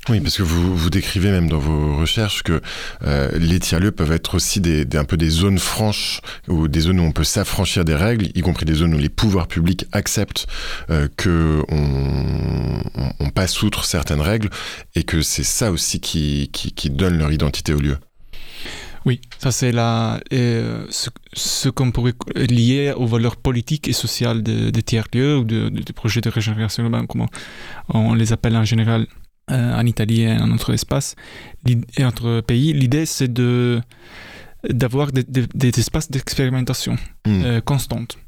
Oui, 0.09 0.21
parce 0.21 0.37
que 0.37 0.45
vous, 0.45 0.77
vous 0.77 0.89
décrivez 0.89 1.33
même 1.33 1.49
dans 1.49 1.59
vos 1.59 1.97
recherches 1.97 2.45
que 2.45 2.61
euh, 3.03 3.37
les 3.39 3.59
tiers-lieux 3.59 3.91
peuvent 3.91 4.13
être 4.13 4.37
aussi 4.37 4.61
des, 4.61 4.87
un 4.95 5.05
peu 5.05 5.17
des 5.17 5.31
zones 5.31 5.59
franches 5.59 6.21
ou 6.47 6.69
des 6.69 6.81
zones 6.81 7.01
où 7.01 7.03
on 7.03 7.11
peut 7.11 7.25
s'affranchir 7.25 7.85
des 7.85 7.97
règles, 7.97 8.29
y 8.37 8.41
compris 8.41 8.67
des 8.67 8.75
zones 8.75 8.95
où 8.95 8.99
les 8.99 9.09
pouvoirs 9.09 9.49
publics 9.49 9.87
acceptent 9.91 10.47
euh, 10.91 11.09
que 11.17 11.63
on, 11.69 13.31
passe 13.35 13.63
outre 13.63 13.85
certaines 13.85 14.23
règles 14.23 14.49
et 14.95 15.03
que 15.03 15.21
c'est 15.21 15.45
ça 15.45 15.71
aussi 15.71 16.01
qui, 16.01 16.49
qui, 16.53 16.89
donne 16.89 17.19
leur 17.19 17.31
identité 17.31 17.75
au 17.75 17.81
lieu. 17.81 17.99
Oui, 19.05 19.21
ça 19.39 19.53
c'est 19.53 19.73
là 19.73 20.21
euh, 20.33 20.87
ce, 20.91 21.69
qu'on 21.69 21.91
pourrait 21.91 22.15
lier 22.35 22.95
aux 22.97 23.07
valeurs 23.07 23.37
politiques 23.37 23.89
et 23.89 23.93
sociales 23.93 24.43
des 24.43 24.73
de 24.73 24.81
tiers-lieux 24.81 25.37
ou 25.37 25.45
de, 25.45 25.69
de, 25.69 25.93
projets 25.93 26.23
de 26.23 26.31
régénération 26.31 26.83
urbaine, 26.85 27.07
comme 27.07 27.27
on 27.89 28.15
les 28.15 28.33
appelle 28.33 28.57
en 28.57 28.65
général 28.65 29.07
euh, 29.51 29.75
en 29.75 29.87
Italie 29.87 30.23
et 30.23 30.33
en 30.33 30.49
notre 30.49 30.73
espace 30.73 31.15
et 31.69 32.03
notre 32.03 32.41
pays. 32.41 32.73
L'idée, 32.73 33.07
c'est 33.07 33.33
de 33.33 33.81
d'avoir 34.69 35.13
des, 35.13 35.23
des, 35.23 35.79
espaces 35.79 36.11
d'expérimentation 36.11 36.97
hmm. 37.27 37.43
euh, 37.45 37.61
constante. 37.61 38.19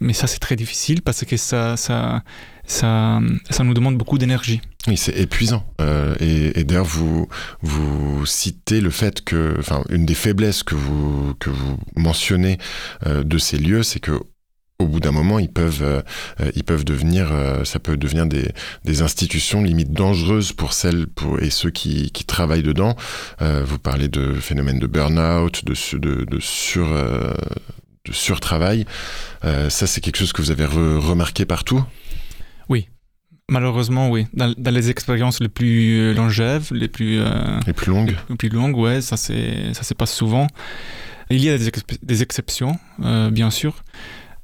Mais 0.00 0.12
ça, 0.12 0.26
c'est 0.26 0.40
très 0.40 0.56
difficile 0.56 1.02
parce 1.02 1.24
que 1.24 1.36
ça, 1.36 1.76
ça, 1.76 2.24
ça, 2.66 3.20
ça 3.48 3.62
nous 3.62 3.74
demande 3.74 3.96
beaucoup 3.96 4.18
d'énergie. 4.18 4.60
Oui, 4.88 4.96
c'est 4.96 5.16
épuisant. 5.16 5.64
Euh, 5.80 6.16
et, 6.18 6.58
et 6.58 6.64
d'ailleurs, 6.64 6.84
vous, 6.84 7.28
vous 7.62 8.26
citez 8.26 8.80
le 8.80 8.90
fait 8.90 9.22
que, 9.22 9.54
enfin, 9.60 9.84
une 9.88 10.04
des 10.04 10.14
faiblesses 10.14 10.64
que 10.64 10.74
vous, 10.74 11.34
que 11.38 11.50
vous 11.50 11.78
mentionnez 11.94 12.58
de 13.06 13.38
ces 13.38 13.58
lieux, 13.58 13.84
c'est 13.84 14.00
que 14.00 14.20
au 14.78 14.86
bout 14.86 15.00
d'un 15.00 15.12
moment, 15.12 15.38
ils 15.38 15.50
peuvent, 15.50 15.82
euh, 15.82 16.02
euh, 16.40 16.50
ils 16.54 16.64
peuvent 16.64 16.84
devenir, 16.84 17.32
euh, 17.32 17.64
ça 17.64 17.78
peut 17.78 17.96
devenir 17.96 18.26
des, 18.26 18.50
des, 18.84 19.02
institutions 19.02 19.62
limite 19.62 19.92
dangereuses 19.92 20.52
pour 20.52 20.72
celles 20.72 21.06
pour, 21.06 21.40
et 21.40 21.50
ceux 21.50 21.70
qui, 21.70 22.10
qui 22.10 22.24
travaillent 22.24 22.62
dedans. 22.62 22.96
vous 23.40 23.78
parlez 23.78 24.08
de 24.08 24.34
phénomènes 24.34 24.78
de 24.78 24.86
burn-out, 24.86 25.64
de, 25.64 25.74
de, 25.98 26.24
de, 26.24 26.40
sur, 26.40 26.88
de 26.88 28.12
surtravail. 28.12 28.86
ça, 29.42 29.86
c'est 29.86 30.00
quelque 30.00 30.16
chose 30.16 30.32
que 30.32 30.42
vous 30.42 30.50
avez 30.50 30.64
remarqué 30.64 31.44
partout? 31.44 31.84
Oui, 32.68 32.88
Malheureusement, 33.48 34.10
oui. 34.10 34.26
Dans, 34.34 34.52
dans, 34.58 34.74
les 34.74 34.90
expériences 34.90 35.40
les 35.40 35.48
plus 35.48 36.12
longèves, 36.14 36.70
les 36.72 36.88
plus 36.88 37.20
les 37.64 37.72
plus 37.72 37.92
longues, 37.92 38.16
les 38.28 38.36
plus 38.36 38.48
longues, 38.48 38.76
ouais, 38.76 39.00
ça 39.00 39.16
c'est 39.16 39.72
ça 39.72 39.84
se 39.84 39.94
passe 39.94 40.12
souvent. 40.12 40.48
Il 41.30 41.44
y 41.44 41.48
a 41.48 41.56
des, 41.56 41.70
des 42.02 42.22
exceptions, 42.22 42.76
bien 43.30 43.50
sûr, 43.50 43.84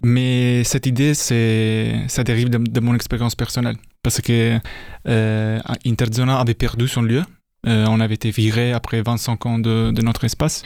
mais 0.03 0.65
cette 0.65 0.87
idée, 0.87 1.15
c'est, 1.15 2.05
ça 2.09 2.25
dérive 2.25 2.51
de, 2.51 2.81
mon 2.81 2.95
expérience 2.95 3.35
personnelle. 3.35 3.77
Parce 4.03 4.21
que 4.21 4.59
euh, 5.09 5.61
Interzona 5.87 6.39
avait 6.39 6.55
perdu 6.55 6.89
son 6.89 7.03
lieu. 7.03 7.23
Euh, 7.67 7.87
on 7.89 8.01
avait 8.01 8.15
été 8.15 8.31
viré 8.31 8.73
après 8.73 9.03
25 9.03 9.47
ans 9.47 9.59
de, 9.59 9.93
de, 9.93 10.03
notre 10.03 10.25
espace. 10.25 10.63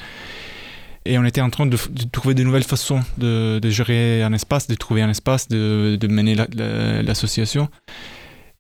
Et 1.05 1.19
on 1.19 1.25
était 1.25 1.43
en 1.43 1.51
train 1.51 1.67
de, 1.67 1.77
trouver 2.11 2.35
de 2.35 2.43
nouvelles 2.43 2.65
façons 2.65 3.03
de, 3.19 3.61
gérer 3.65 4.23
un 4.23 4.33
espace, 4.33 4.67
de 4.67 4.75
trouver 4.75 5.03
un 5.03 5.11
espace, 5.11 5.49
de, 5.49 6.07
mener 6.09 6.35
l'association. 6.35 7.69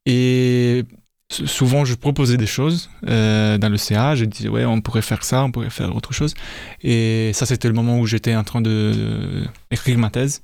et 0.04 0.84
souvent 1.30 1.84
je 1.84 1.94
proposais 1.94 2.36
des 2.36 2.46
choses 2.46 2.90
euh, 3.08 3.58
dans 3.58 3.68
le 3.68 3.76
CA, 3.76 4.14
je 4.14 4.24
disais 4.24 4.48
ouais 4.48 4.64
on 4.64 4.80
pourrait 4.80 5.02
faire 5.02 5.24
ça, 5.24 5.44
on 5.44 5.50
pourrait 5.50 5.70
faire 5.70 5.94
autre 5.94 6.12
chose. 6.12 6.34
Et 6.82 7.32
ça 7.34 7.46
c'était 7.46 7.68
le 7.68 7.74
moment 7.74 7.98
où 7.98 8.06
j'étais 8.06 8.34
en 8.34 8.44
train 8.44 8.60
de 8.60 9.44
écrire 9.70 9.98
ma 9.98 10.10
thèse. 10.10 10.42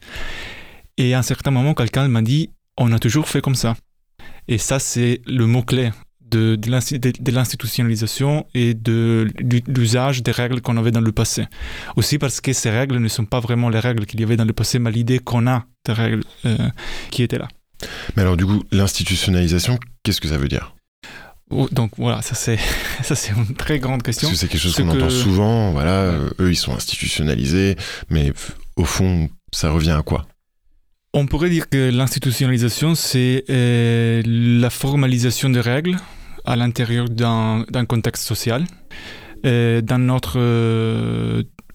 Et 0.99 1.15
à 1.15 1.19
un 1.19 1.23
certain 1.23 1.51
moment 1.51 1.75
quelqu'un 1.75 2.09
m'a 2.09 2.23
dit 2.23 2.51
on 2.77 2.93
a 2.93 2.99
toujours 2.99 3.29
fait 3.29 3.41
comme 3.41 3.55
ça. 3.55 3.77
Et 4.49 4.59
ça 4.59 4.79
c'est 4.79 5.21
le 5.27 5.47
mot 5.47 5.63
clé 5.63 5.91
de, 6.33 6.57
de 6.57 7.31
l'institutionnalisation 7.31 8.47
et 8.55 8.75
de 8.75 9.29
l'usage 9.69 10.23
des 10.23 10.31
règles 10.33 10.61
qu'on 10.63 10.77
avait 10.79 10.91
dans 10.91 11.01
le 11.01 11.13
passé. 11.13 11.47
Aussi 11.97 12.19
parce 12.19 12.41
que 12.41 12.53
ces 12.53 12.71
règles 12.71 12.99
ne 12.99 13.09
sont 13.09 13.27
pas 13.27 13.41
vraiment 13.41 13.69
les 13.69 13.79
règles 13.79 14.07
qu'il 14.07 14.21
y 14.21 14.25
avait 14.25 14.37
dans 14.37 14.47
le 14.47 14.55
passé, 14.55 14.79
mais 14.79 14.91
l'idée 14.91 15.19
qu'on 15.19 15.47
a 15.47 15.67
des 15.85 15.93
règles 15.93 16.25
euh, 16.47 16.57
qui 17.11 17.23
étaient 17.23 17.39
là. 17.39 17.49
Mais 18.17 18.23
alors 18.23 18.37
du 18.37 18.47
coup, 18.47 18.63
l'institutionnalisation, 18.73 19.79
qu'est-ce 20.03 20.21
que 20.21 20.29
ça 20.29 20.39
veut 20.39 20.49
dire? 20.49 20.75
Oh, 21.53 21.69
donc 21.71 21.93
voilà, 21.99 22.23
ça 22.23 22.35
c'est 22.35 22.59
ça 23.03 23.15
c'est 23.15 23.33
une 23.33 23.55
très 23.55 23.79
grande 23.79 24.03
question. 24.03 24.29
Parce 24.29 24.41
que 24.41 24.47
c'est 24.47 24.51
quelque 24.51 24.61
chose 24.61 24.75
qu'on 24.75 24.89
entend 24.89 25.11
souvent. 25.11 25.71
Voilà, 25.73 25.93
euh, 25.93 26.31
eux 26.41 26.51
ils 26.51 26.57
sont 26.57 26.75
institutionnalisés, 26.75 27.77
mais 28.09 28.33
au 28.77 28.85
fond, 28.85 29.29
ça 29.53 29.71
revient 29.71 29.91
à 29.91 30.03
quoi? 30.03 30.27
On 31.15 31.27
pourrait 31.27 31.51
dire 31.51 31.69
que 31.69 31.91
l'institutionnalisation 31.91 32.95
c'est 32.95 33.45
euh, 33.51 34.23
la 34.25 34.71
formalisation 34.71 35.51
des 35.51 35.61
règles 35.61 35.97
à 36.45 36.57
l'intérieur 36.57 37.09
d'un 37.11 37.85
contexte 37.87 38.25
social. 38.25 38.65
Euh, 39.45 39.81
dans 39.81 39.99
notre 39.99 40.39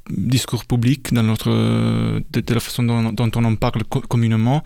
discours 0.10 0.64
public, 0.66 1.14
dans 1.14 1.24
notre, 1.24 1.49
de, 1.49 2.53
la 2.53 2.60
façon 2.62 2.82
dont, 2.84 3.12
dont, 3.12 3.30
on 3.36 3.43
en 3.43 3.55
parle 3.55 3.84
communément, 3.84 4.64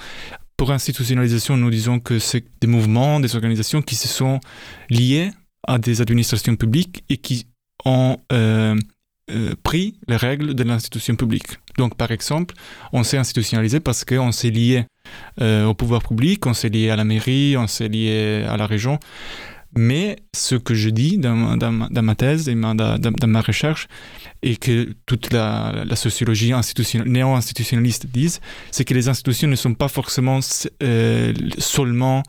pour 0.58 0.72
institutionnalisation, 0.72 1.58
nous 1.58 1.70
disons 1.70 2.00
que 2.00 2.20
c'est 2.20 2.46
des 2.60 2.68
mouvements, 2.68 3.20
des 3.20 3.36
organisations 3.36 3.82
qui 3.82 3.96
se 3.96 4.08
sont 4.08 4.40
liés 4.90 5.32
à 5.68 5.78
des 5.78 6.02
administrations 6.02 6.56
publiques 6.56 7.04
et 7.10 7.18
qui 7.18 7.48
ont 7.86 8.18
euh, 8.32 8.76
euh, 9.32 9.56
pris 9.64 10.00
les 10.08 10.16
règles 10.16 10.54
de 10.54 10.64
l'institution 10.64 11.16
publique. 11.16 11.58
Donc, 11.78 11.96
par 11.96 12.12
exemple, 12.12 12.56
on 12.94 13.04
s'est 13.04 13.18
institutionnalisé 13.18 13.80
parce 13.80 14.04
qu'on 14.04 14.32
s'est 14.32 14.50
lié 14.50 14.86
euh, 15.40 15.66
au 15.66 15.74
pouvoir 15.74 16.04
public, 16.04 16.46
on 16.46 16.54
s'est 16.54 16.70
lié 16.70 16.90
à 16.90 16.96
la 16.96 17.06
mairie, 17.06 17.56
on 17.58 17.68
s'est 17.68 17.88
lié 17.88 18.46
à 18.48 18.58
la 18.58 18.68
région. 18.68 19.00
Mais 19.74 20.18
ce 20.36 20.56
que 20.56 20.74
je 20.74 20.90
dis 20.90 21.18
dans, 21.18 21.36
ma 21.36 22.16
thèse 22.16 22.50
et 22.50 22.56
dans, 22.56 23.28
ma 23.28 23.42
recherche, 23.42 23.88
et 24.44 24.58
que 24.58 24.94
toute 25.06 25.32
la, 25.32 25.86
sociologie 25.96 26.54
néo-institutionnaliste 27.06 28.08
disent, 28.08 28.42
c'est 28.72 28.84
que 28.84 28.94
les 28.94 29.08
institutions 29.08 29.48
ne 29.48 29.56
sont 29.56 29.74
pas 29.74 29.88
forcément 29.88 30.40
euh, 30.84 31.34
seulement 31.58 32.24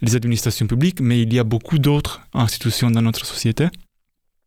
les 0.00 0.16
administrations 0.16 0.66
publiques, 0.66 1.00
mais 1.00 1.22
il 1.22 1.32
y 1.32 1.38
a 1.38 1.44
beaucoup 1.44 1.78
d'autres 1.78 2.20
institutions 2.34 2.90
dans 2.90 3.02
notre 3.02 3.24
société. 3.24 3.68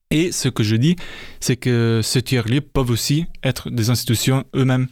Et 0.10 0.34
ce 0.34 0.50
que 0.50 0.62
je 0.62 0.76
dis, 0.76 0.98
c'est 1.40 1.56
que 1.56 2.02
ces 2.04 2.22
tiers-lieux 2.22 2.62
peuvent 2.62 2.90
aussi 2.90 3.28
être 3.44 3.70
des 3.70 3.90
institutions 3.90 4.44
eux-mêmes 4.56 4.88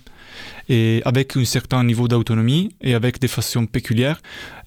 et 0.70 1.02
avec 1.04 1.36
un 1.36 1.44
certain 1.44 1.84
niveau 1.84 2.08
d'autonomie 2.08 2.70
et 2.80 2.94
avec 2.94 3.20
des 3.20 3.28
façons 3.28 3.66
péculières. 3.66 4.22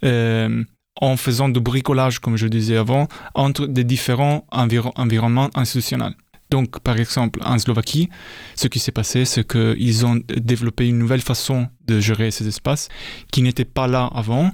Euh, 0.05 0.63
en 1.01 1.17
faisant 1.17 1.49
du 1.49 1.61
bricolage, 1.61 2.19
comme 2.19 2.37
je 2.37 2.47
disais 2.47 2.77
avant, 2.77 3.09
entre 3.35 3.67
des 3.67 3.85
différents 3.85 4.47
environnements 4.51 5.51
institutionnels. 5.55 6.15
Donc, 6.51 6.81
par 6.81 6.99
exemple, 6.99 7.41
en 7.43 7.59
Slovaquie, 7.59 8.11
ce 8.57 8.69
qui 8.69 8.79
s'est 8.79 8.93
passé, 8.93 9.25
c'est 9.25 9.47
qu'ils 9.51 10.05
ont 10.05 10.21
développé 10.37 10.87
une 10.87 10.99
nouvelle 10.99 11.23
façon 11.23 11.69
de 11.87 11.99
gérer 11.99 12.31
ces 12.31 12.47
espaces 12.47 12.91
qui 13.33 13.41
n'était 13.41 13.65
pas 13.65 13.87
là 13.87 14.11
avant 14.15 14.51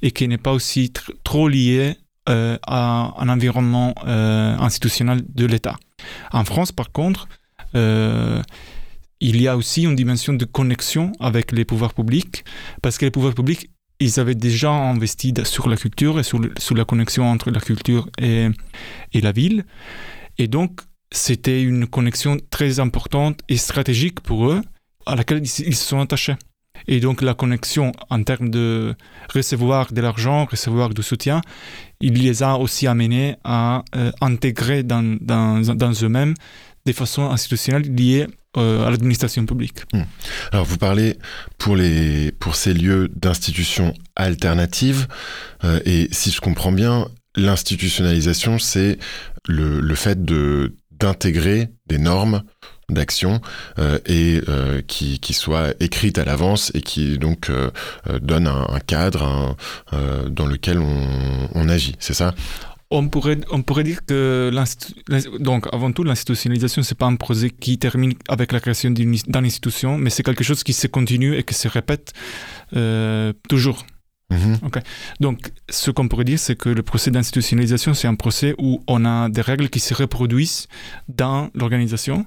et 0.00 0.12
qui 0.12 0.26
n'est 0.28 0.38
pas 0.38 0.52
aussi 0.52 0.90
trop 1.24 1.48
liée 1.48 1.98
euh, 2.30 2.56
à 2.66 3.12
un 3.18 3.28
environnement 3.28 3.94
euh, 4.06 4.56
institutionnel 4.56 5.22
de 5.28 5.44
l'État. 5.44 5.76
En 6.32 6.44
France, 6.46 6.72
par 6.72 6.90
contre, 6.90 7.28
euh, 7.74 8.42
il 9.20 9.40
y 9.42 9.46
a 9.46 9.56
aussi 9.56 9.82
une 9.82 9.94
dimension 9.94 10.32
de 10.32 10.46
connexion 10.46 11.12
avec 11.20 11.52
les 11.52 11.66
pouvoirs 11.66 11.92
publics, 11.92 12.44
parce 12.80 12.96
que 12.96 13.04
les 13.04 13.10
pouvoirs 13.10 13.34
publics 13.34 13.68
ils 14.02 14.20
avaient 14.20 14.34
déjà 14.34 14.70
investi 14.70 15.32
sur 15.44 15.68
la 15.68 15.76
culture 15.76 16.18
et 16.18 16.22
sur, 16.22 16.40
la 16.74 16.84
connexion 16.84 17.24
entre 17.30 17.50
la 17.50 17.60
culture 17.60 18.08
et, 18.18 18.48
la 19.14 19.32
ville. 19.32 19.64
Et 20.38 20.48
donc, 20.48 20.80
c'était 21.10 21.62
une 21.62 21.86
connexion 21.86 22.38
très 22.50 22.80
importante 22.80 23.40
et 23.48 23.56
stratégique 23.56 24.20
pour 24.20 24.50
eux, 24.50 24.62
à 25.06 25.16
laquelle 25.16 25.42
ils, 25.42 25.76
se 25.76 25.88
sont 25.88 26.00
attachés. 26.00 26.36
Et 26.88 26.98
donc 26.98 27.22
la 27.22 27.34
connexion 27.34 27.92
en 28.10 28.22
termes 28.24 28.50
de 28.50 28.96
recevoir 29.32 29.92
de 29.92 30.00
l'argent, 30.00 30.46
recevoir 30.46 30.88
du 30.94 31.02
soutien, 31.02 31.40
il 32.00 32.14
les 32.14 32.42
a 32.42 32.56
aussi 32.56 32.88
amenés 32.88 33.36
à 33.44 33.84
euh, 33.94 34.10
intégrer 34.20 34.82
dans 34.82 36.02
eux-mêmes 36.02 36.34
des 36.84 36.92
façons 36.92 37.30
institutionnelles 37.30 37.94
liées 37.94 38.26
euh, 38.56 38.86
à 38.86 38.90
l'administration 38.90 39.46
publique. 39.46 39.82
Hmm. 39.92 40.02
Alors 40.52 40.66
vous 40.66 40.78
parlez 40.78 41.16
pour, 41.58 41.76
les, 41.76 42.32
pour 42.32 42.54
ces 42.54 42.74
lieux 42.74 43.08
d'institutions 43.14 43.94
alternatives, 44.16 45.06
euh, 45.64 45.80
et 45.84 46.08
si 46.10 46.30
je 46.30 46.40
comprends 46.40 46.72
bien, 46.72 47.08
l'institutionnalisation, 47.36 48.58
c'est 48.58 48.98
le, 49.48 49.80
le 49.80 49.94
fait 49.94 50.24
de 50.24 50.74
d'intégrer 50.90 51.68
des 51.86 51.98
normes 51.98 52.42
d'action 52.88 53.40
euh, 53.78 53.98
et 54.06 54.40
qui, 54.86 55.18
qui 55.18 55.34
soient 55.34 55.72
écrites 55.80 56.18
à 56.18 56.24
l'avance 56.24 56.70
et 56.74 56.80
qui 56.80 57.18
donc 57.18 57.50
donnent 58.20 58.46
un, 58.46 58.66
un 58.68 58.78
cadre 58.78 59.56
dans 60.30 60.46
lequel 60.46 60.78
on, 60.78 61.48
on 61.54 61.68
agit, 61.68 61.96
c'est 61.98 62.14
ça? 62.14 62.34
On 62.92 63.08
pourrait, 63.08 63.38
on 63.50 63.62
pourrait 63.62 63.84
dire 63.84 64.04
que 64.04 64.50
donc 65.40 65.66
avant 65.72 65.92
tout 65.92 66.04
l'institutionnalisation 66.04 66.82
c'est 66.82 66.96
pas 66.96 67.06
un 67.06 67.16
projet 67.16 67.50
qui 67.50 67.78
termine 67.78 68.12
avec 68.28 68.52
la 68.52 68.60
création 68.60 68.90
d'une 68.90 69.16
institution 69.34 69.98
mais 69.98 70.10
c'est 70.10 70.22
quelque 70.22 70.44
chose 70.44 70.62
qui 70.62 70.74
se 70.74 70.86
continue 70.86 71.36
et 71.36 71.42
qui 71.42 71.54
se 71.54 71.68
répète 71.68 72.12
euh, 72.76 73.32
toujours 73.48 73.86
mhm. 74.30 74.58
Donc, 75.20 75.50
ce 75.68 75.90
qu'on 75.90 76.08
pourrait 76.08 76.24
dire, 76.24 76.38
c'est 76.38 76.56
que 76.56 76.70
le 76.70 76.82
procès 76.82 77.10
d'institutionnalisation, 77.10 77.92
c'est 77.92 78.08
un 78.08 78.14
procès 78.14 78.54
où 78.56 78.82
on 78.86 79.04
a 79.04 79.28
des 79.28 79.42
règles 79.42 79.68
qui 79.68 79.80
se 79.80 79.92
reproduisent 79.92 80.68
dans 81.08 81.50
l'organisation. 81.54 82.24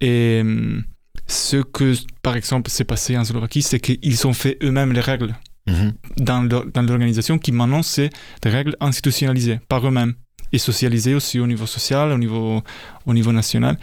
Et 0.00 0.38
hum, 0.40 0.84
ce 1.26 1.58
que, 1.58 1.94
par 2.22 2.34
exemple, 2.36 2.70
s'est 2.70 2.84
passé 2.84 3.18
en 3.18 3.24
Slovaquie, 3.24 3.62
c'est 3.62 3.80
qu'ils 3.80 4.26
ont 4.26 4.32
fait 4.32 4.56
eux-mêmes 4.62 4.92
les 4.92 5.02
règles. 5.02 5.34
Mhm. 5.68 5.92
dans 6.18 6.82
l'organisation 6.82 7.38
qui 7.38 7.52
maintenant 7.52 7.82
c'est 7.82 8.10
des 8.42 8.50
règles 8.50 8.76
institutionnalisées 8.80 9.60
par 9.68 9.86
eux-mêmes 9.86 10.14
et 10.52 10.58
socialisées 10.58 11.14
aussi 11.14 11.38
au 11.40 11.46
niveau 11.46 11.66
social, 11.66 12.10
au 12.10 12.18
niveau, 12.18 12.62
au 13.06 13.14
niveau 13.14 13.32
national. 13.32 13.78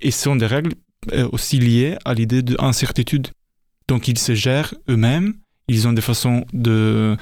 Et 0.00 0.10
ce 0.10 0.22
sont 0.22 0.36
des 0.36 0.46
règles 0.46 0.72
euh, 1.12 1.28
aussi 1.32 1.58
liées 1.58 1.96
à 2.04 2.14
l'idée 2.14 2.42
d'incertitude. 2.42 3.28
Donc 3.88 4.08
ils 4.08 4.18
se 4.18 4.34
gèrent 4.34 4.74
eux-mêmes, 4.88 5.34
ils 5.68 5.86
ont 5.86 5.92
des 5.92 6.02
façons 6.02 6.44
de, 6.52 7.16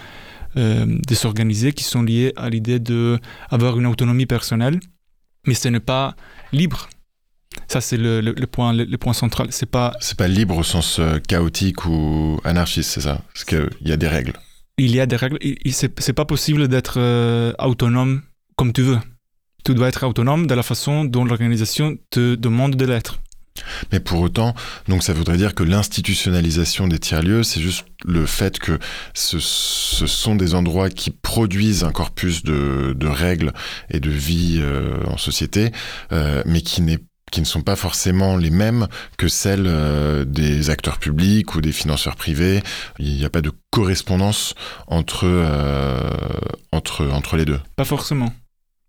euh, 0.57 0.87
de 0.87 1.15
s'organiser 1.15 1.73
qui 1.73 1.85
sont 1.85 2.03
liées 2.03 2.33
à 2.37 2.49
l'idée 2.49 2.79
d'avoir 2.79 3.79
une 3.79 3.87
autonomie 3.87 4.27
personnelle, 4.27 4.81
mais 5.47 5.55
ce 5.55 5.69
n'est 5.69 5.81
pas 5.81 6.15
libre. 6.53 6.89
Ça, 7.69 7.81
c'est 7.81 7.97
le, 7.97 8.21
le, 8.21 8.47
point, 8.47 8.73
le, 8.73 8.97
point 8.97 9.13
central. 9.13 9.49
C'est 9.51 9.71
pas. 9.71 9.93
C'est 10.01 10.17
pas 10.17 10.29
libre 10.29 10.57
au 10.57 10.63
sens 10.63 10.99
euh, 10.99 11.19
chaotique 11.19 11.85
ou 11.87 12.41
anarchiste, 12.45 12.91
c'est 12.91 13.01
ça? 13.01 13.21
Parce 13.33 13.45
qu'il 13.45 13.69
y 13.83 13.93
a 13.93 13.97
des 13.97 14.09
règles. 14.09 14.35
Il 14.79 14.95
y 14.95 15.01
a 15.01 15.07
des 15.07 15.17
règles. 15.17 15.39
C'est 15.71 16.13
pas 16.13 16.25
possible 16.25 16.69
d'être 16.69 16.99
euh, 16.99 17.53
autonome 17.59 18.23
comme 18.57 18.73
tu 18.73 18.83
veux. 18.83 18.99
Tu 19.65 19.75
dois 19.75 19.89
être 19.89 20.07
autonome 20.07 20.47
de 20.47 20.55
la 20.55 20.63
façon 20.63 21.05
dont 21.05 21.25
l'organisation 21.25 21.99
te 22.11 22.37
demande 22.37 22.77
de 22.77 22.85
l'être. 22.85 23.19
Mais 23.93 24.01
pour 24.01 24.21
autant, 24.21 24.55
donc 24.89 25.03
ça 25.03 25.13
voudrait 25.13 25.37
dire 25.37 25.55
que 25.55 25.63
l'institutionnalisation 25.63 26.89
des 26.89 26.99
tiers-lieux, 26.99 27.43
c'est 27.43 27.61
juste 27.61 27.87
le 28.05 28.27
fait 28.27 28.59
que 28.59 28.79
ce, 29.15 29.39
ce, 29.39 30.07
sont 30.07 30.37
des 30.37 30.55
endroits 30.55 30.91
qui 30.91 31.11
produisent 31.11 31.85
un 31.85 31.93
corpus 31.93 32.43
de, 32.43 32.95
de 32.97 33.07
règles 33.07 33.53
et 33.91 34.01
de 34.01 34.11
vie 34.11 34.59
euh, 34.61 35.03
en 35.07 35.17
société, 35.17 35.73
euh, 36.13 36.43
mais 36.47 36.61
qui 36.61 36.83
n'est 36.83 37.01
qui 37.33 37.41
ne 37.41 37.47
sont 37.47 37.63
pas 37.63 37.77
forcément 37.77 38.37
les 38.37 38.51
mêmes 38.51 38.87
que 39.19 39.29
celles 39.29 39.67
euh, 39.67 40.25
des 40.25 40.71
acteurs 40.71 40.99
publics 40.99 41.55
ou 41.55 41.61
des 41.61 41.73
financeurs 41.73 42.17
privés. 42.17 42.63
Il 42.99 43.17
n'y 43.17 43.25
a 43.25 43.31
pas 43.31 43.43
de 43.43 43.53
correspondance 43.71 44.55
entre, 44.87 45.25
euh, 45.25 46.11
entre, 46.73 47.09
entre 47.11 47.37
les 47.37 47.45
deux. 47.45 47.61
Pas 47.75 47.85
forcément. 47.85 48.33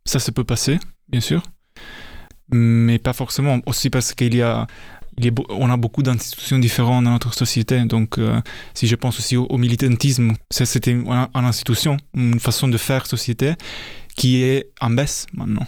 Ça, 0.05 0.19
se 0.19 0.31
peut 0.31 0.43
passer, 0.43 0.79
bien 1.09 1.19
sûr. 1.19 1.41
Mais 2.49 2.99
pas 2.99 3.13
forcément. 3.13 3.59
Aussi 3.65 3.89
parce 3.89 4.13
qu'il 4.13 4.35
y 4.35 4.41
a, 4.41 4.67
on 5.49 5.69
a 5.69 5.77
beaucoup 5.77 6.03
d'institutions 6.03 6.59
différentes 6.59 7.05
dans 7.05 7.11
notre 7.11 7.33
société. 7.33 7.83
Donc, 7.85 8.19
euh, 8.19 8.39
si 8.73 8.87
je 8.87 8.95
pense 8.95 9.17
aussi 9.19 9.35
au, 9.35 9.57
militantisme, 9.57 10.33
c'était 10.51 10.91
une, 10.91 11.07
une 11.07 11.45
institution, 11.45 11.97
une 12.13 12.39
façon 12.39 12.67
de 12.67 12.77
faire 12.77 13.07
société 13.07 13.55
qui 14.15 14.43
est 14.43 14.69
en 14.79 14.91
baisse 14.91 15.25
maintenant. 15.33 15.67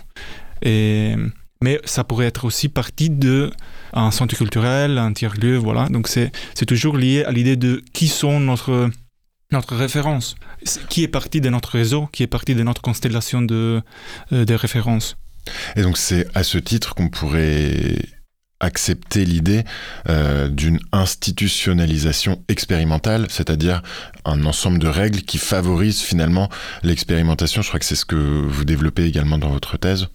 Et 0.62 1.16
mais 1.62 1.80
ça 1.84 2.04
pourrait 2.04 2.28
être 2.28 2.46
aussi 2.46 2.70
partie 2.70 3.10
de 3.10 3.52
un 3.94 4.12
centre 4.12 4.36
culturel, 4.36 4.98
un 4.98 5.14
tiers-lieu, 5.14 5.58
voilà. 5.58 5.90
Donc 5.90 6.08
c'est 6.08 6.32
toujours 6.66 6.98
lié 6.98 7.24
à 7.26 7.32
l'idée 7.32 7.56
de 7.56 7.84
qui 7.94 8.08
sont 8.08 8.40
notre 8.40 8.90
notre 9.52 9.76
référence, 9.76 10.36
qui 10.90 11.04
est 11.04 11.08
partie 11.08 11.42
de 11.42 11.50
notre 11.50 11.70
réseau, 11.70 12.08
qui 12.12 12.22
est 12.22 12.28
partie 12.28 12.54
de 12.54 12.62
notre 12.62 12.84
constellation 12.84 13.42
de, 13.42 13.82
euh, 14.32 14.46
de 14.46 14.54
références. 14.54 15.18
Et 15.76 15.82
donc 15.82 15.98
c'est 15.98 16.28
à 16.36 16.44
ce 16.44 16.60
titre 16.60 16.94
qu'on 16.94 17.10
pourrait 17.10 17.98
accepter 18.60 19.26
l'idée 19.26 19.64
euh, 20.08 20.50
d'une 20.50 20.80
institutionnalisation 20.92 22.44
expérimentale, 22.48 23.26
c'est-à-dire 23.30 23.82
un 24.24 24.46
ensemble 24.46 24.78
de 24.78 24.88
règles 24.88 25.22
qui 25.22 25.40
favorisent 25.40 26.02
finalement 26.02 26.50
l'expérimentation. 26.84 27.62
Je 27.62 27.70
crois 27.70 27.80
que 27.80 27.86
c'est 27.86 27.96
ce 27.96 28.06
que 28.06 28.16
vous 28.16 28.66
développez 28.66 29.06
également 29.06 29.38
dans 29.40 29.50
votre 29.50 29.78
thèse. 29.78 30.10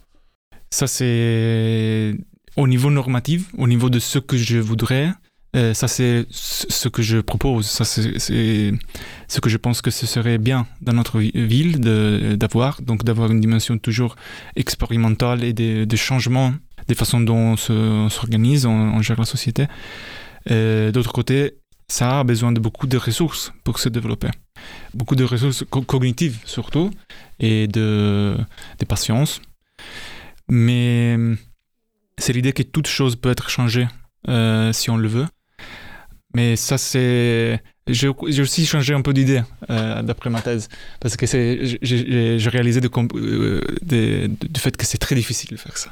Ça, 0.75 0.87
c'est 0.87 2.17
au 2.57 2.67
niveau 2.67 2.91
normatif, 2.91 3.45
au 3.57 3.65
niveau 3.65 3.89
de 3.89 3.99
ce 3.99 4.19
que 4.19 4.35
je 4.35 4.57
voudrais. 4.57 5.13
Euh, 5.55 5.73
ça, 5.73 5.87
c'est 5.87 6.25
ce 6.29 6.89
que 6.89 7.01
je 7.01 7.19
propose. 7.19 7.65
Ça, 7.65 7.85
c'est 7.85 8.19
ce 8.19 9.39
que 9.39 9.49
je 9.49 9.55
pense 9.55 9.81
que 9.81 9.89
ce 9.89 10.05
serait 10.05 10.37
bien 10.37 10.67
dans 10.81 10.91
notre 10.91 11.21
ville 11.21 11.79
d'avoir. 12.37 12.81
Donc, 12.81 13.05
d'avoir 13.05 13.31
une 13.31 13.39
dimension 13.39 13.77
toujours 13.77 14.17
expérimentale 14.57 15.45
et 15.45 15.53
de, 15.53 15.85
de 15.85 15.95
changement 15.95 16.53
des 16.89 16.95
façons 16.95 17.21
dont 17.21 17.55
on 17.69 18.09
s'organise, 18.09 18.65
on, 18.65 19.01
gère 19.01 19.17
la 19.17 19.25
société. 19.35 19.67
D'autre 20.49 21.13
côté, 21.13 21.53
ça 21.87 22.19
a 22.19 22.23
besoin 22.25 22.51
de 22.51 22.59
beaucoup 22.59 22.87
de 22.87 22.97
ressources 22.97 23.53
pour 23.63 23.79
se 23.79 23.87
développer. 23.87 24.31
Beaucoup 24.93 25.15
de 25.15 25.23
ressources 25.23 25.63
cognitives 25.69 26.39
surtout, 26.43 26.91
et 27.39 27.67
de, 27.67 28.35
de 28.79 28.85
patience. 28.85 29.39
Mais 30.49 31.17
c'est 32.17 32.33
l'idée 32.33 32.53
que 32.53 32.63
toute 32.63 32.87
chose 32.87 33.15
peut 33.15 33.29
être 33.29 33.49
changée 33.49 33.87
euh, 34.27 34.71
si 34.73 34.89
on 34.89 34.97
le 34.97 35.07
veut. 35.07 35.27
Mais 36.35 36.57
ça, 36.57 36.77
c'est. 36.77 37.61
J'ai 37.87 38.09
aussi 38.09 38.65
changé 38.65 38.93
un 38.93 39.01
peu 39.01 39.13
d'idée 39.13 39.41
euh, 39.69 40.01
d'après 40.01 40.29
ma 40.29 40.41
thèse. 40.41 40.67
Parce 40.99 41.15
que 41.15 41.25
j'ai 41.25 42.49
réalisé 42.49 42.81
euh, 42.83 43.61
du 44.27 44.59
fait 44.59 44.75
que 44.75 44.85
c'est 44.85 44.97
très 44.97 45.15
difficile 45.15 45.51
de 45.51 45.55
faire 45.55 45.77
ça. 45.77 45.91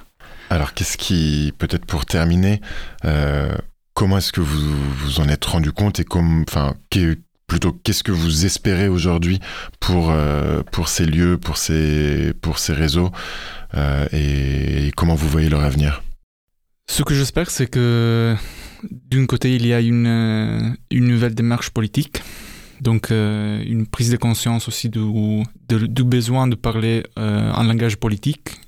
Alors, 0.50 0.74
qu'est-ce 0.74 0.98
qui, 0.98 1.54
peut-être 1.58 1.86
pour 1.86 2.06
terminer, 2.06 2.60
euh, 3.06 3.56
comment 3.94 4.18
est-ce 4.18 4.34
que 4.34 4.42
vous 4.42 4.76
vous 4.98 5.20
en 5.22 5.30
êtes 5.30 5.46
rendu 5.46 5.72
compte 5.72 6.00
et 6.00 6.04
comme, 6.04 6.46
plutôt 7.54 7.72
qu'est-ce 7.72 8.02
que 8.02 8.12
vous 8.12 8.48
espérez 8.48 8.88
aujourd'hui 8.88 9.40
pour 9.80 10.10
euh, 10.10 10.64
pour 10.72 10.88
ces 10.88 11.06
lieux, 11.06 11.38
pour 11.38 11.58
ces 11.58 12.34
pour 12.42 12.58
ces 12.58 12.74
réseaux 12.74 13.12
euh, 13.76 14.08
et, 14.12 14.92
comment 14.96 15.14
vous 15.14 15.30
voyez 15.30 15.50
leur 15.50 15.62
avenir? 15.62 16.02
Ce 16.90 17.04
que 17.04 17.14
j'espère, 17.14 17.52
c'est 17.52 17.68
que 17.68 18.36
d'une 18.92 19.28
côté, 19.28 19.56
il 19.56 19.68
y 19.68 19.72
a 19.72 19.82
une 19.82 20.76
une 20.90 21.08
nouvelle 21.08 21.36
démarche 21.36 21.70
politique. 21.70 22.24
Donc 22.82 23.12
une 23.12 23.86
prise 23.86 24.10
de 24.10 24.18
conscience 24.18 24.68
aussi 24.68 24.90
du, 24.90 25.44
du 25.70 26.04
besoin 26.04 26.48
de 26.48 26.56
parler 26.56 27.04
un 27.16 27.64
langage 27.64 27.98
politique 27.98 28.60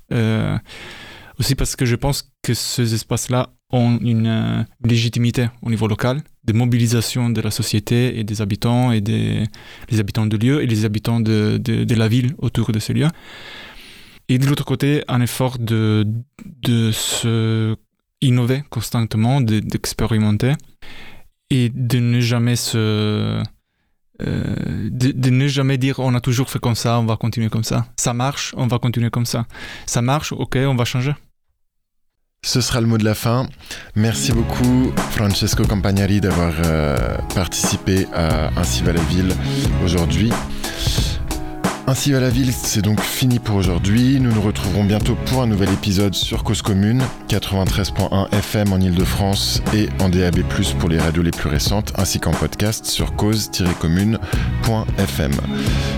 aussi 1.38 1.54
parce 1.56 1.74
que 1.74 1.84
je 1.84 1.96
pense 1.96 2.32
que 2.42 2.54
ces 2.54 2.94
espaces-là 2.94 3.50
ont 3.70 3.98
une 4.00 4.26
euh, 4.26 4.62
légitimité 4.84 5.48
au 5.62 5.70
niveau 5.70 5.88
local, 5.88 6.22
de 6.44 6.52
mobilisation 6.52 7.30
de 7.30 7.40
la 7.40 7.50
société 7.50 8.18
et 8.18 8.24
des 8.24 8.40
habitants 8.40 8.92
et 8.92 9.00
des 9.00 9.44
les 9.90 10.00
habitants 10.00 10.26
de 10.26 10.36
lieu 10.36 10.62
et 10.62 10.66
les 10.66 10.84
habitants 10.84 11.20
de, 11.20 11.58
de, 11.58 11.94
la 11.94 12.08
ville 12.08 12.34
autour 12.38 12.70
de 12.70 12.78
ces 12.78 12.92
lieux. 12.92 13.08
Et 14.28 14.38
de 14.38 14.46
l'autre 14.46 14.64
côté, 14.64 15.02
un 15.08 15.20
effort 15.20 15.58
de, 15.58 16.06
de 16.62 16.90
se 16.92 17.76
innover 18.20 18.62
constamment, 18.70 19.40
d'expérimenter 19.40 20.54
et 21.50 21.70
de 21.70 21.98
ne 21.98 22.20
jamais 22.20 22.56
se... 22.56 23.42
Euh, 24.22 24.88
de, 24.90 25.28
ne 25.28 25.46
jamais 25.46 25.76
dire 25.76 25.98
on 25.98 26.14
a 26.14 26.20
toujours 26.20 26.48
fait 26.48 26.58
comme 26.58 26.74
ça, 26.74 26.98
on 26.98 27.04
va 27.04 27.16
continuer 27.16 27.50
comme 27.50 27.64
ça. 27.64 27.86
Ça 27.96 28.14
marche, 28.14 28.54
on 28.56 28.66
va 28.66 28.78
continuer 28.78 29.10
comme 29.10 29.26
ça. 29.26 29.46
Ça 29.84 30.00
marche, 30.00 30.32
ok, 30.32 30.56
on 30.66 30.74
va 30.74 30.86
changer. 30.86 31.12
Ce 32.46 32.60
sera 32.60 32.80
le 32.80 32.86
mot 32.86 32.96
de 32.96 33.04
la 33.04 33.16
fin. 33.16 33.48
Merci 33.96 34.30
beaucoup 34.30 34.92
Francesco 35.10 35.64
Campagnari 35.64 36.20
d'avoir 36.20 36.52
euh, 36.64 36.96
participé 37.34 38.06
à 38.14 38.50
Ainsi 38.56 38.84
va 38.84 38.92
la 38.92 39.02
ville 39.02 39.34
aujourd'hui. 39.84 40.30
Ainsi 41.88 42.10
va 42.10 42.18
la 42.18 42.30
ville, 42.30 42.52
c'est 42.52 42.82
donc 42.82 43.00
fini 43.00 43.38
pour 43.38 43.54
aujourd'hui. 43.54 44.18
Nous 44.18 44.32
nous 44.32 44.42
retrouverons 44.42 44.82
bientôt 44.82 45.16
pour 45.26 45.42
un 45.42 45.46
nouvel 45.46 45.72
épisode 45.72 46.16
sur 46.16 46.42
Cause 46.42 46.60
Commune, 46.60 47.00
93.1 47.28 48.28
FM 48.34 48.72
en 48.72 48.80
Ile-de-France 48.80 49.62
et 49.72 49.88
en 50.00 50.08
DAB+, 50.08 50.40
pour 50.80 50.88
les 50.88 50.98
radios 50.98 51.22
les 51.22 51.30
plus 51.30 51.48
récentes, 51.48 51.92
ainsi 51.96 52.18
qu'en 52.18 52.32
podcast 52.32 52.86
sur 52.86 53.14
cause-commune.fm. 53.14 55.30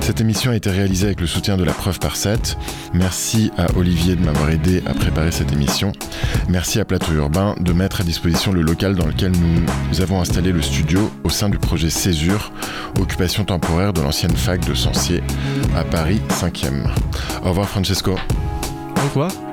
Cette 0.03 0.21
émission 0.21 0.51
a 0.51 0.57
été 0.57 0.71
réalisée 0.71 1.07
avec 1.07 1.23
le 1.23 1.27
soutien 1.27 1.57
de 1.57 1.65
la 1.65 1.73
preuve 1.73 2.01
par 2.01 2.17
7. 2.17 2.59
Merci 2.93 3.51
à 3.57 3.75
Olivier 3.75 4.15
de 4.15 4.23
m'avoir 4.23 4.51
aidé 4.51 4.83
à 4.85 4.93
préparer 4.93 5.33
cette 5.33 5.53
émission. 5.53 5.93
Merci 6.51 6.81
à 6.81 6.85
Plateau 6.85 7.15
Urbain 7.15 7.55
de 7.61 7.73
mettre 7.73 8.03
à 8.03 8.05
disposition 8.05 8.53
le 8.53 8.61
local 8.61 8.95
dans 8.95 9.07
lequel 9.07 9.33
nous 9.33 10.03
avons 10.03 10.21
installé 10.21 10.53
le 10.53 10.61
studio 10.61 11.11
au 11.25 11.31
sein 11.31 11.49
du 11.49 11.57
projet 11.57 11.89
Césure, 11.89 12.53
occupation 13.01 13.47
temporaire 13.47 13.95
de 13.95 14.03
l'ancienne 14.03 14.37
fac 14.37 14.63
de 14.67 14.75
Sancier 14.75 15.23
à 15.79 15.85
Paris 15.85 16.21
5e. 16.29 16.89
Au 17.45 17.51
revoir 17.51 17.69
Francesco. 17.69 18.13
Au 18.13 19.01
revoir. 19.09 19.48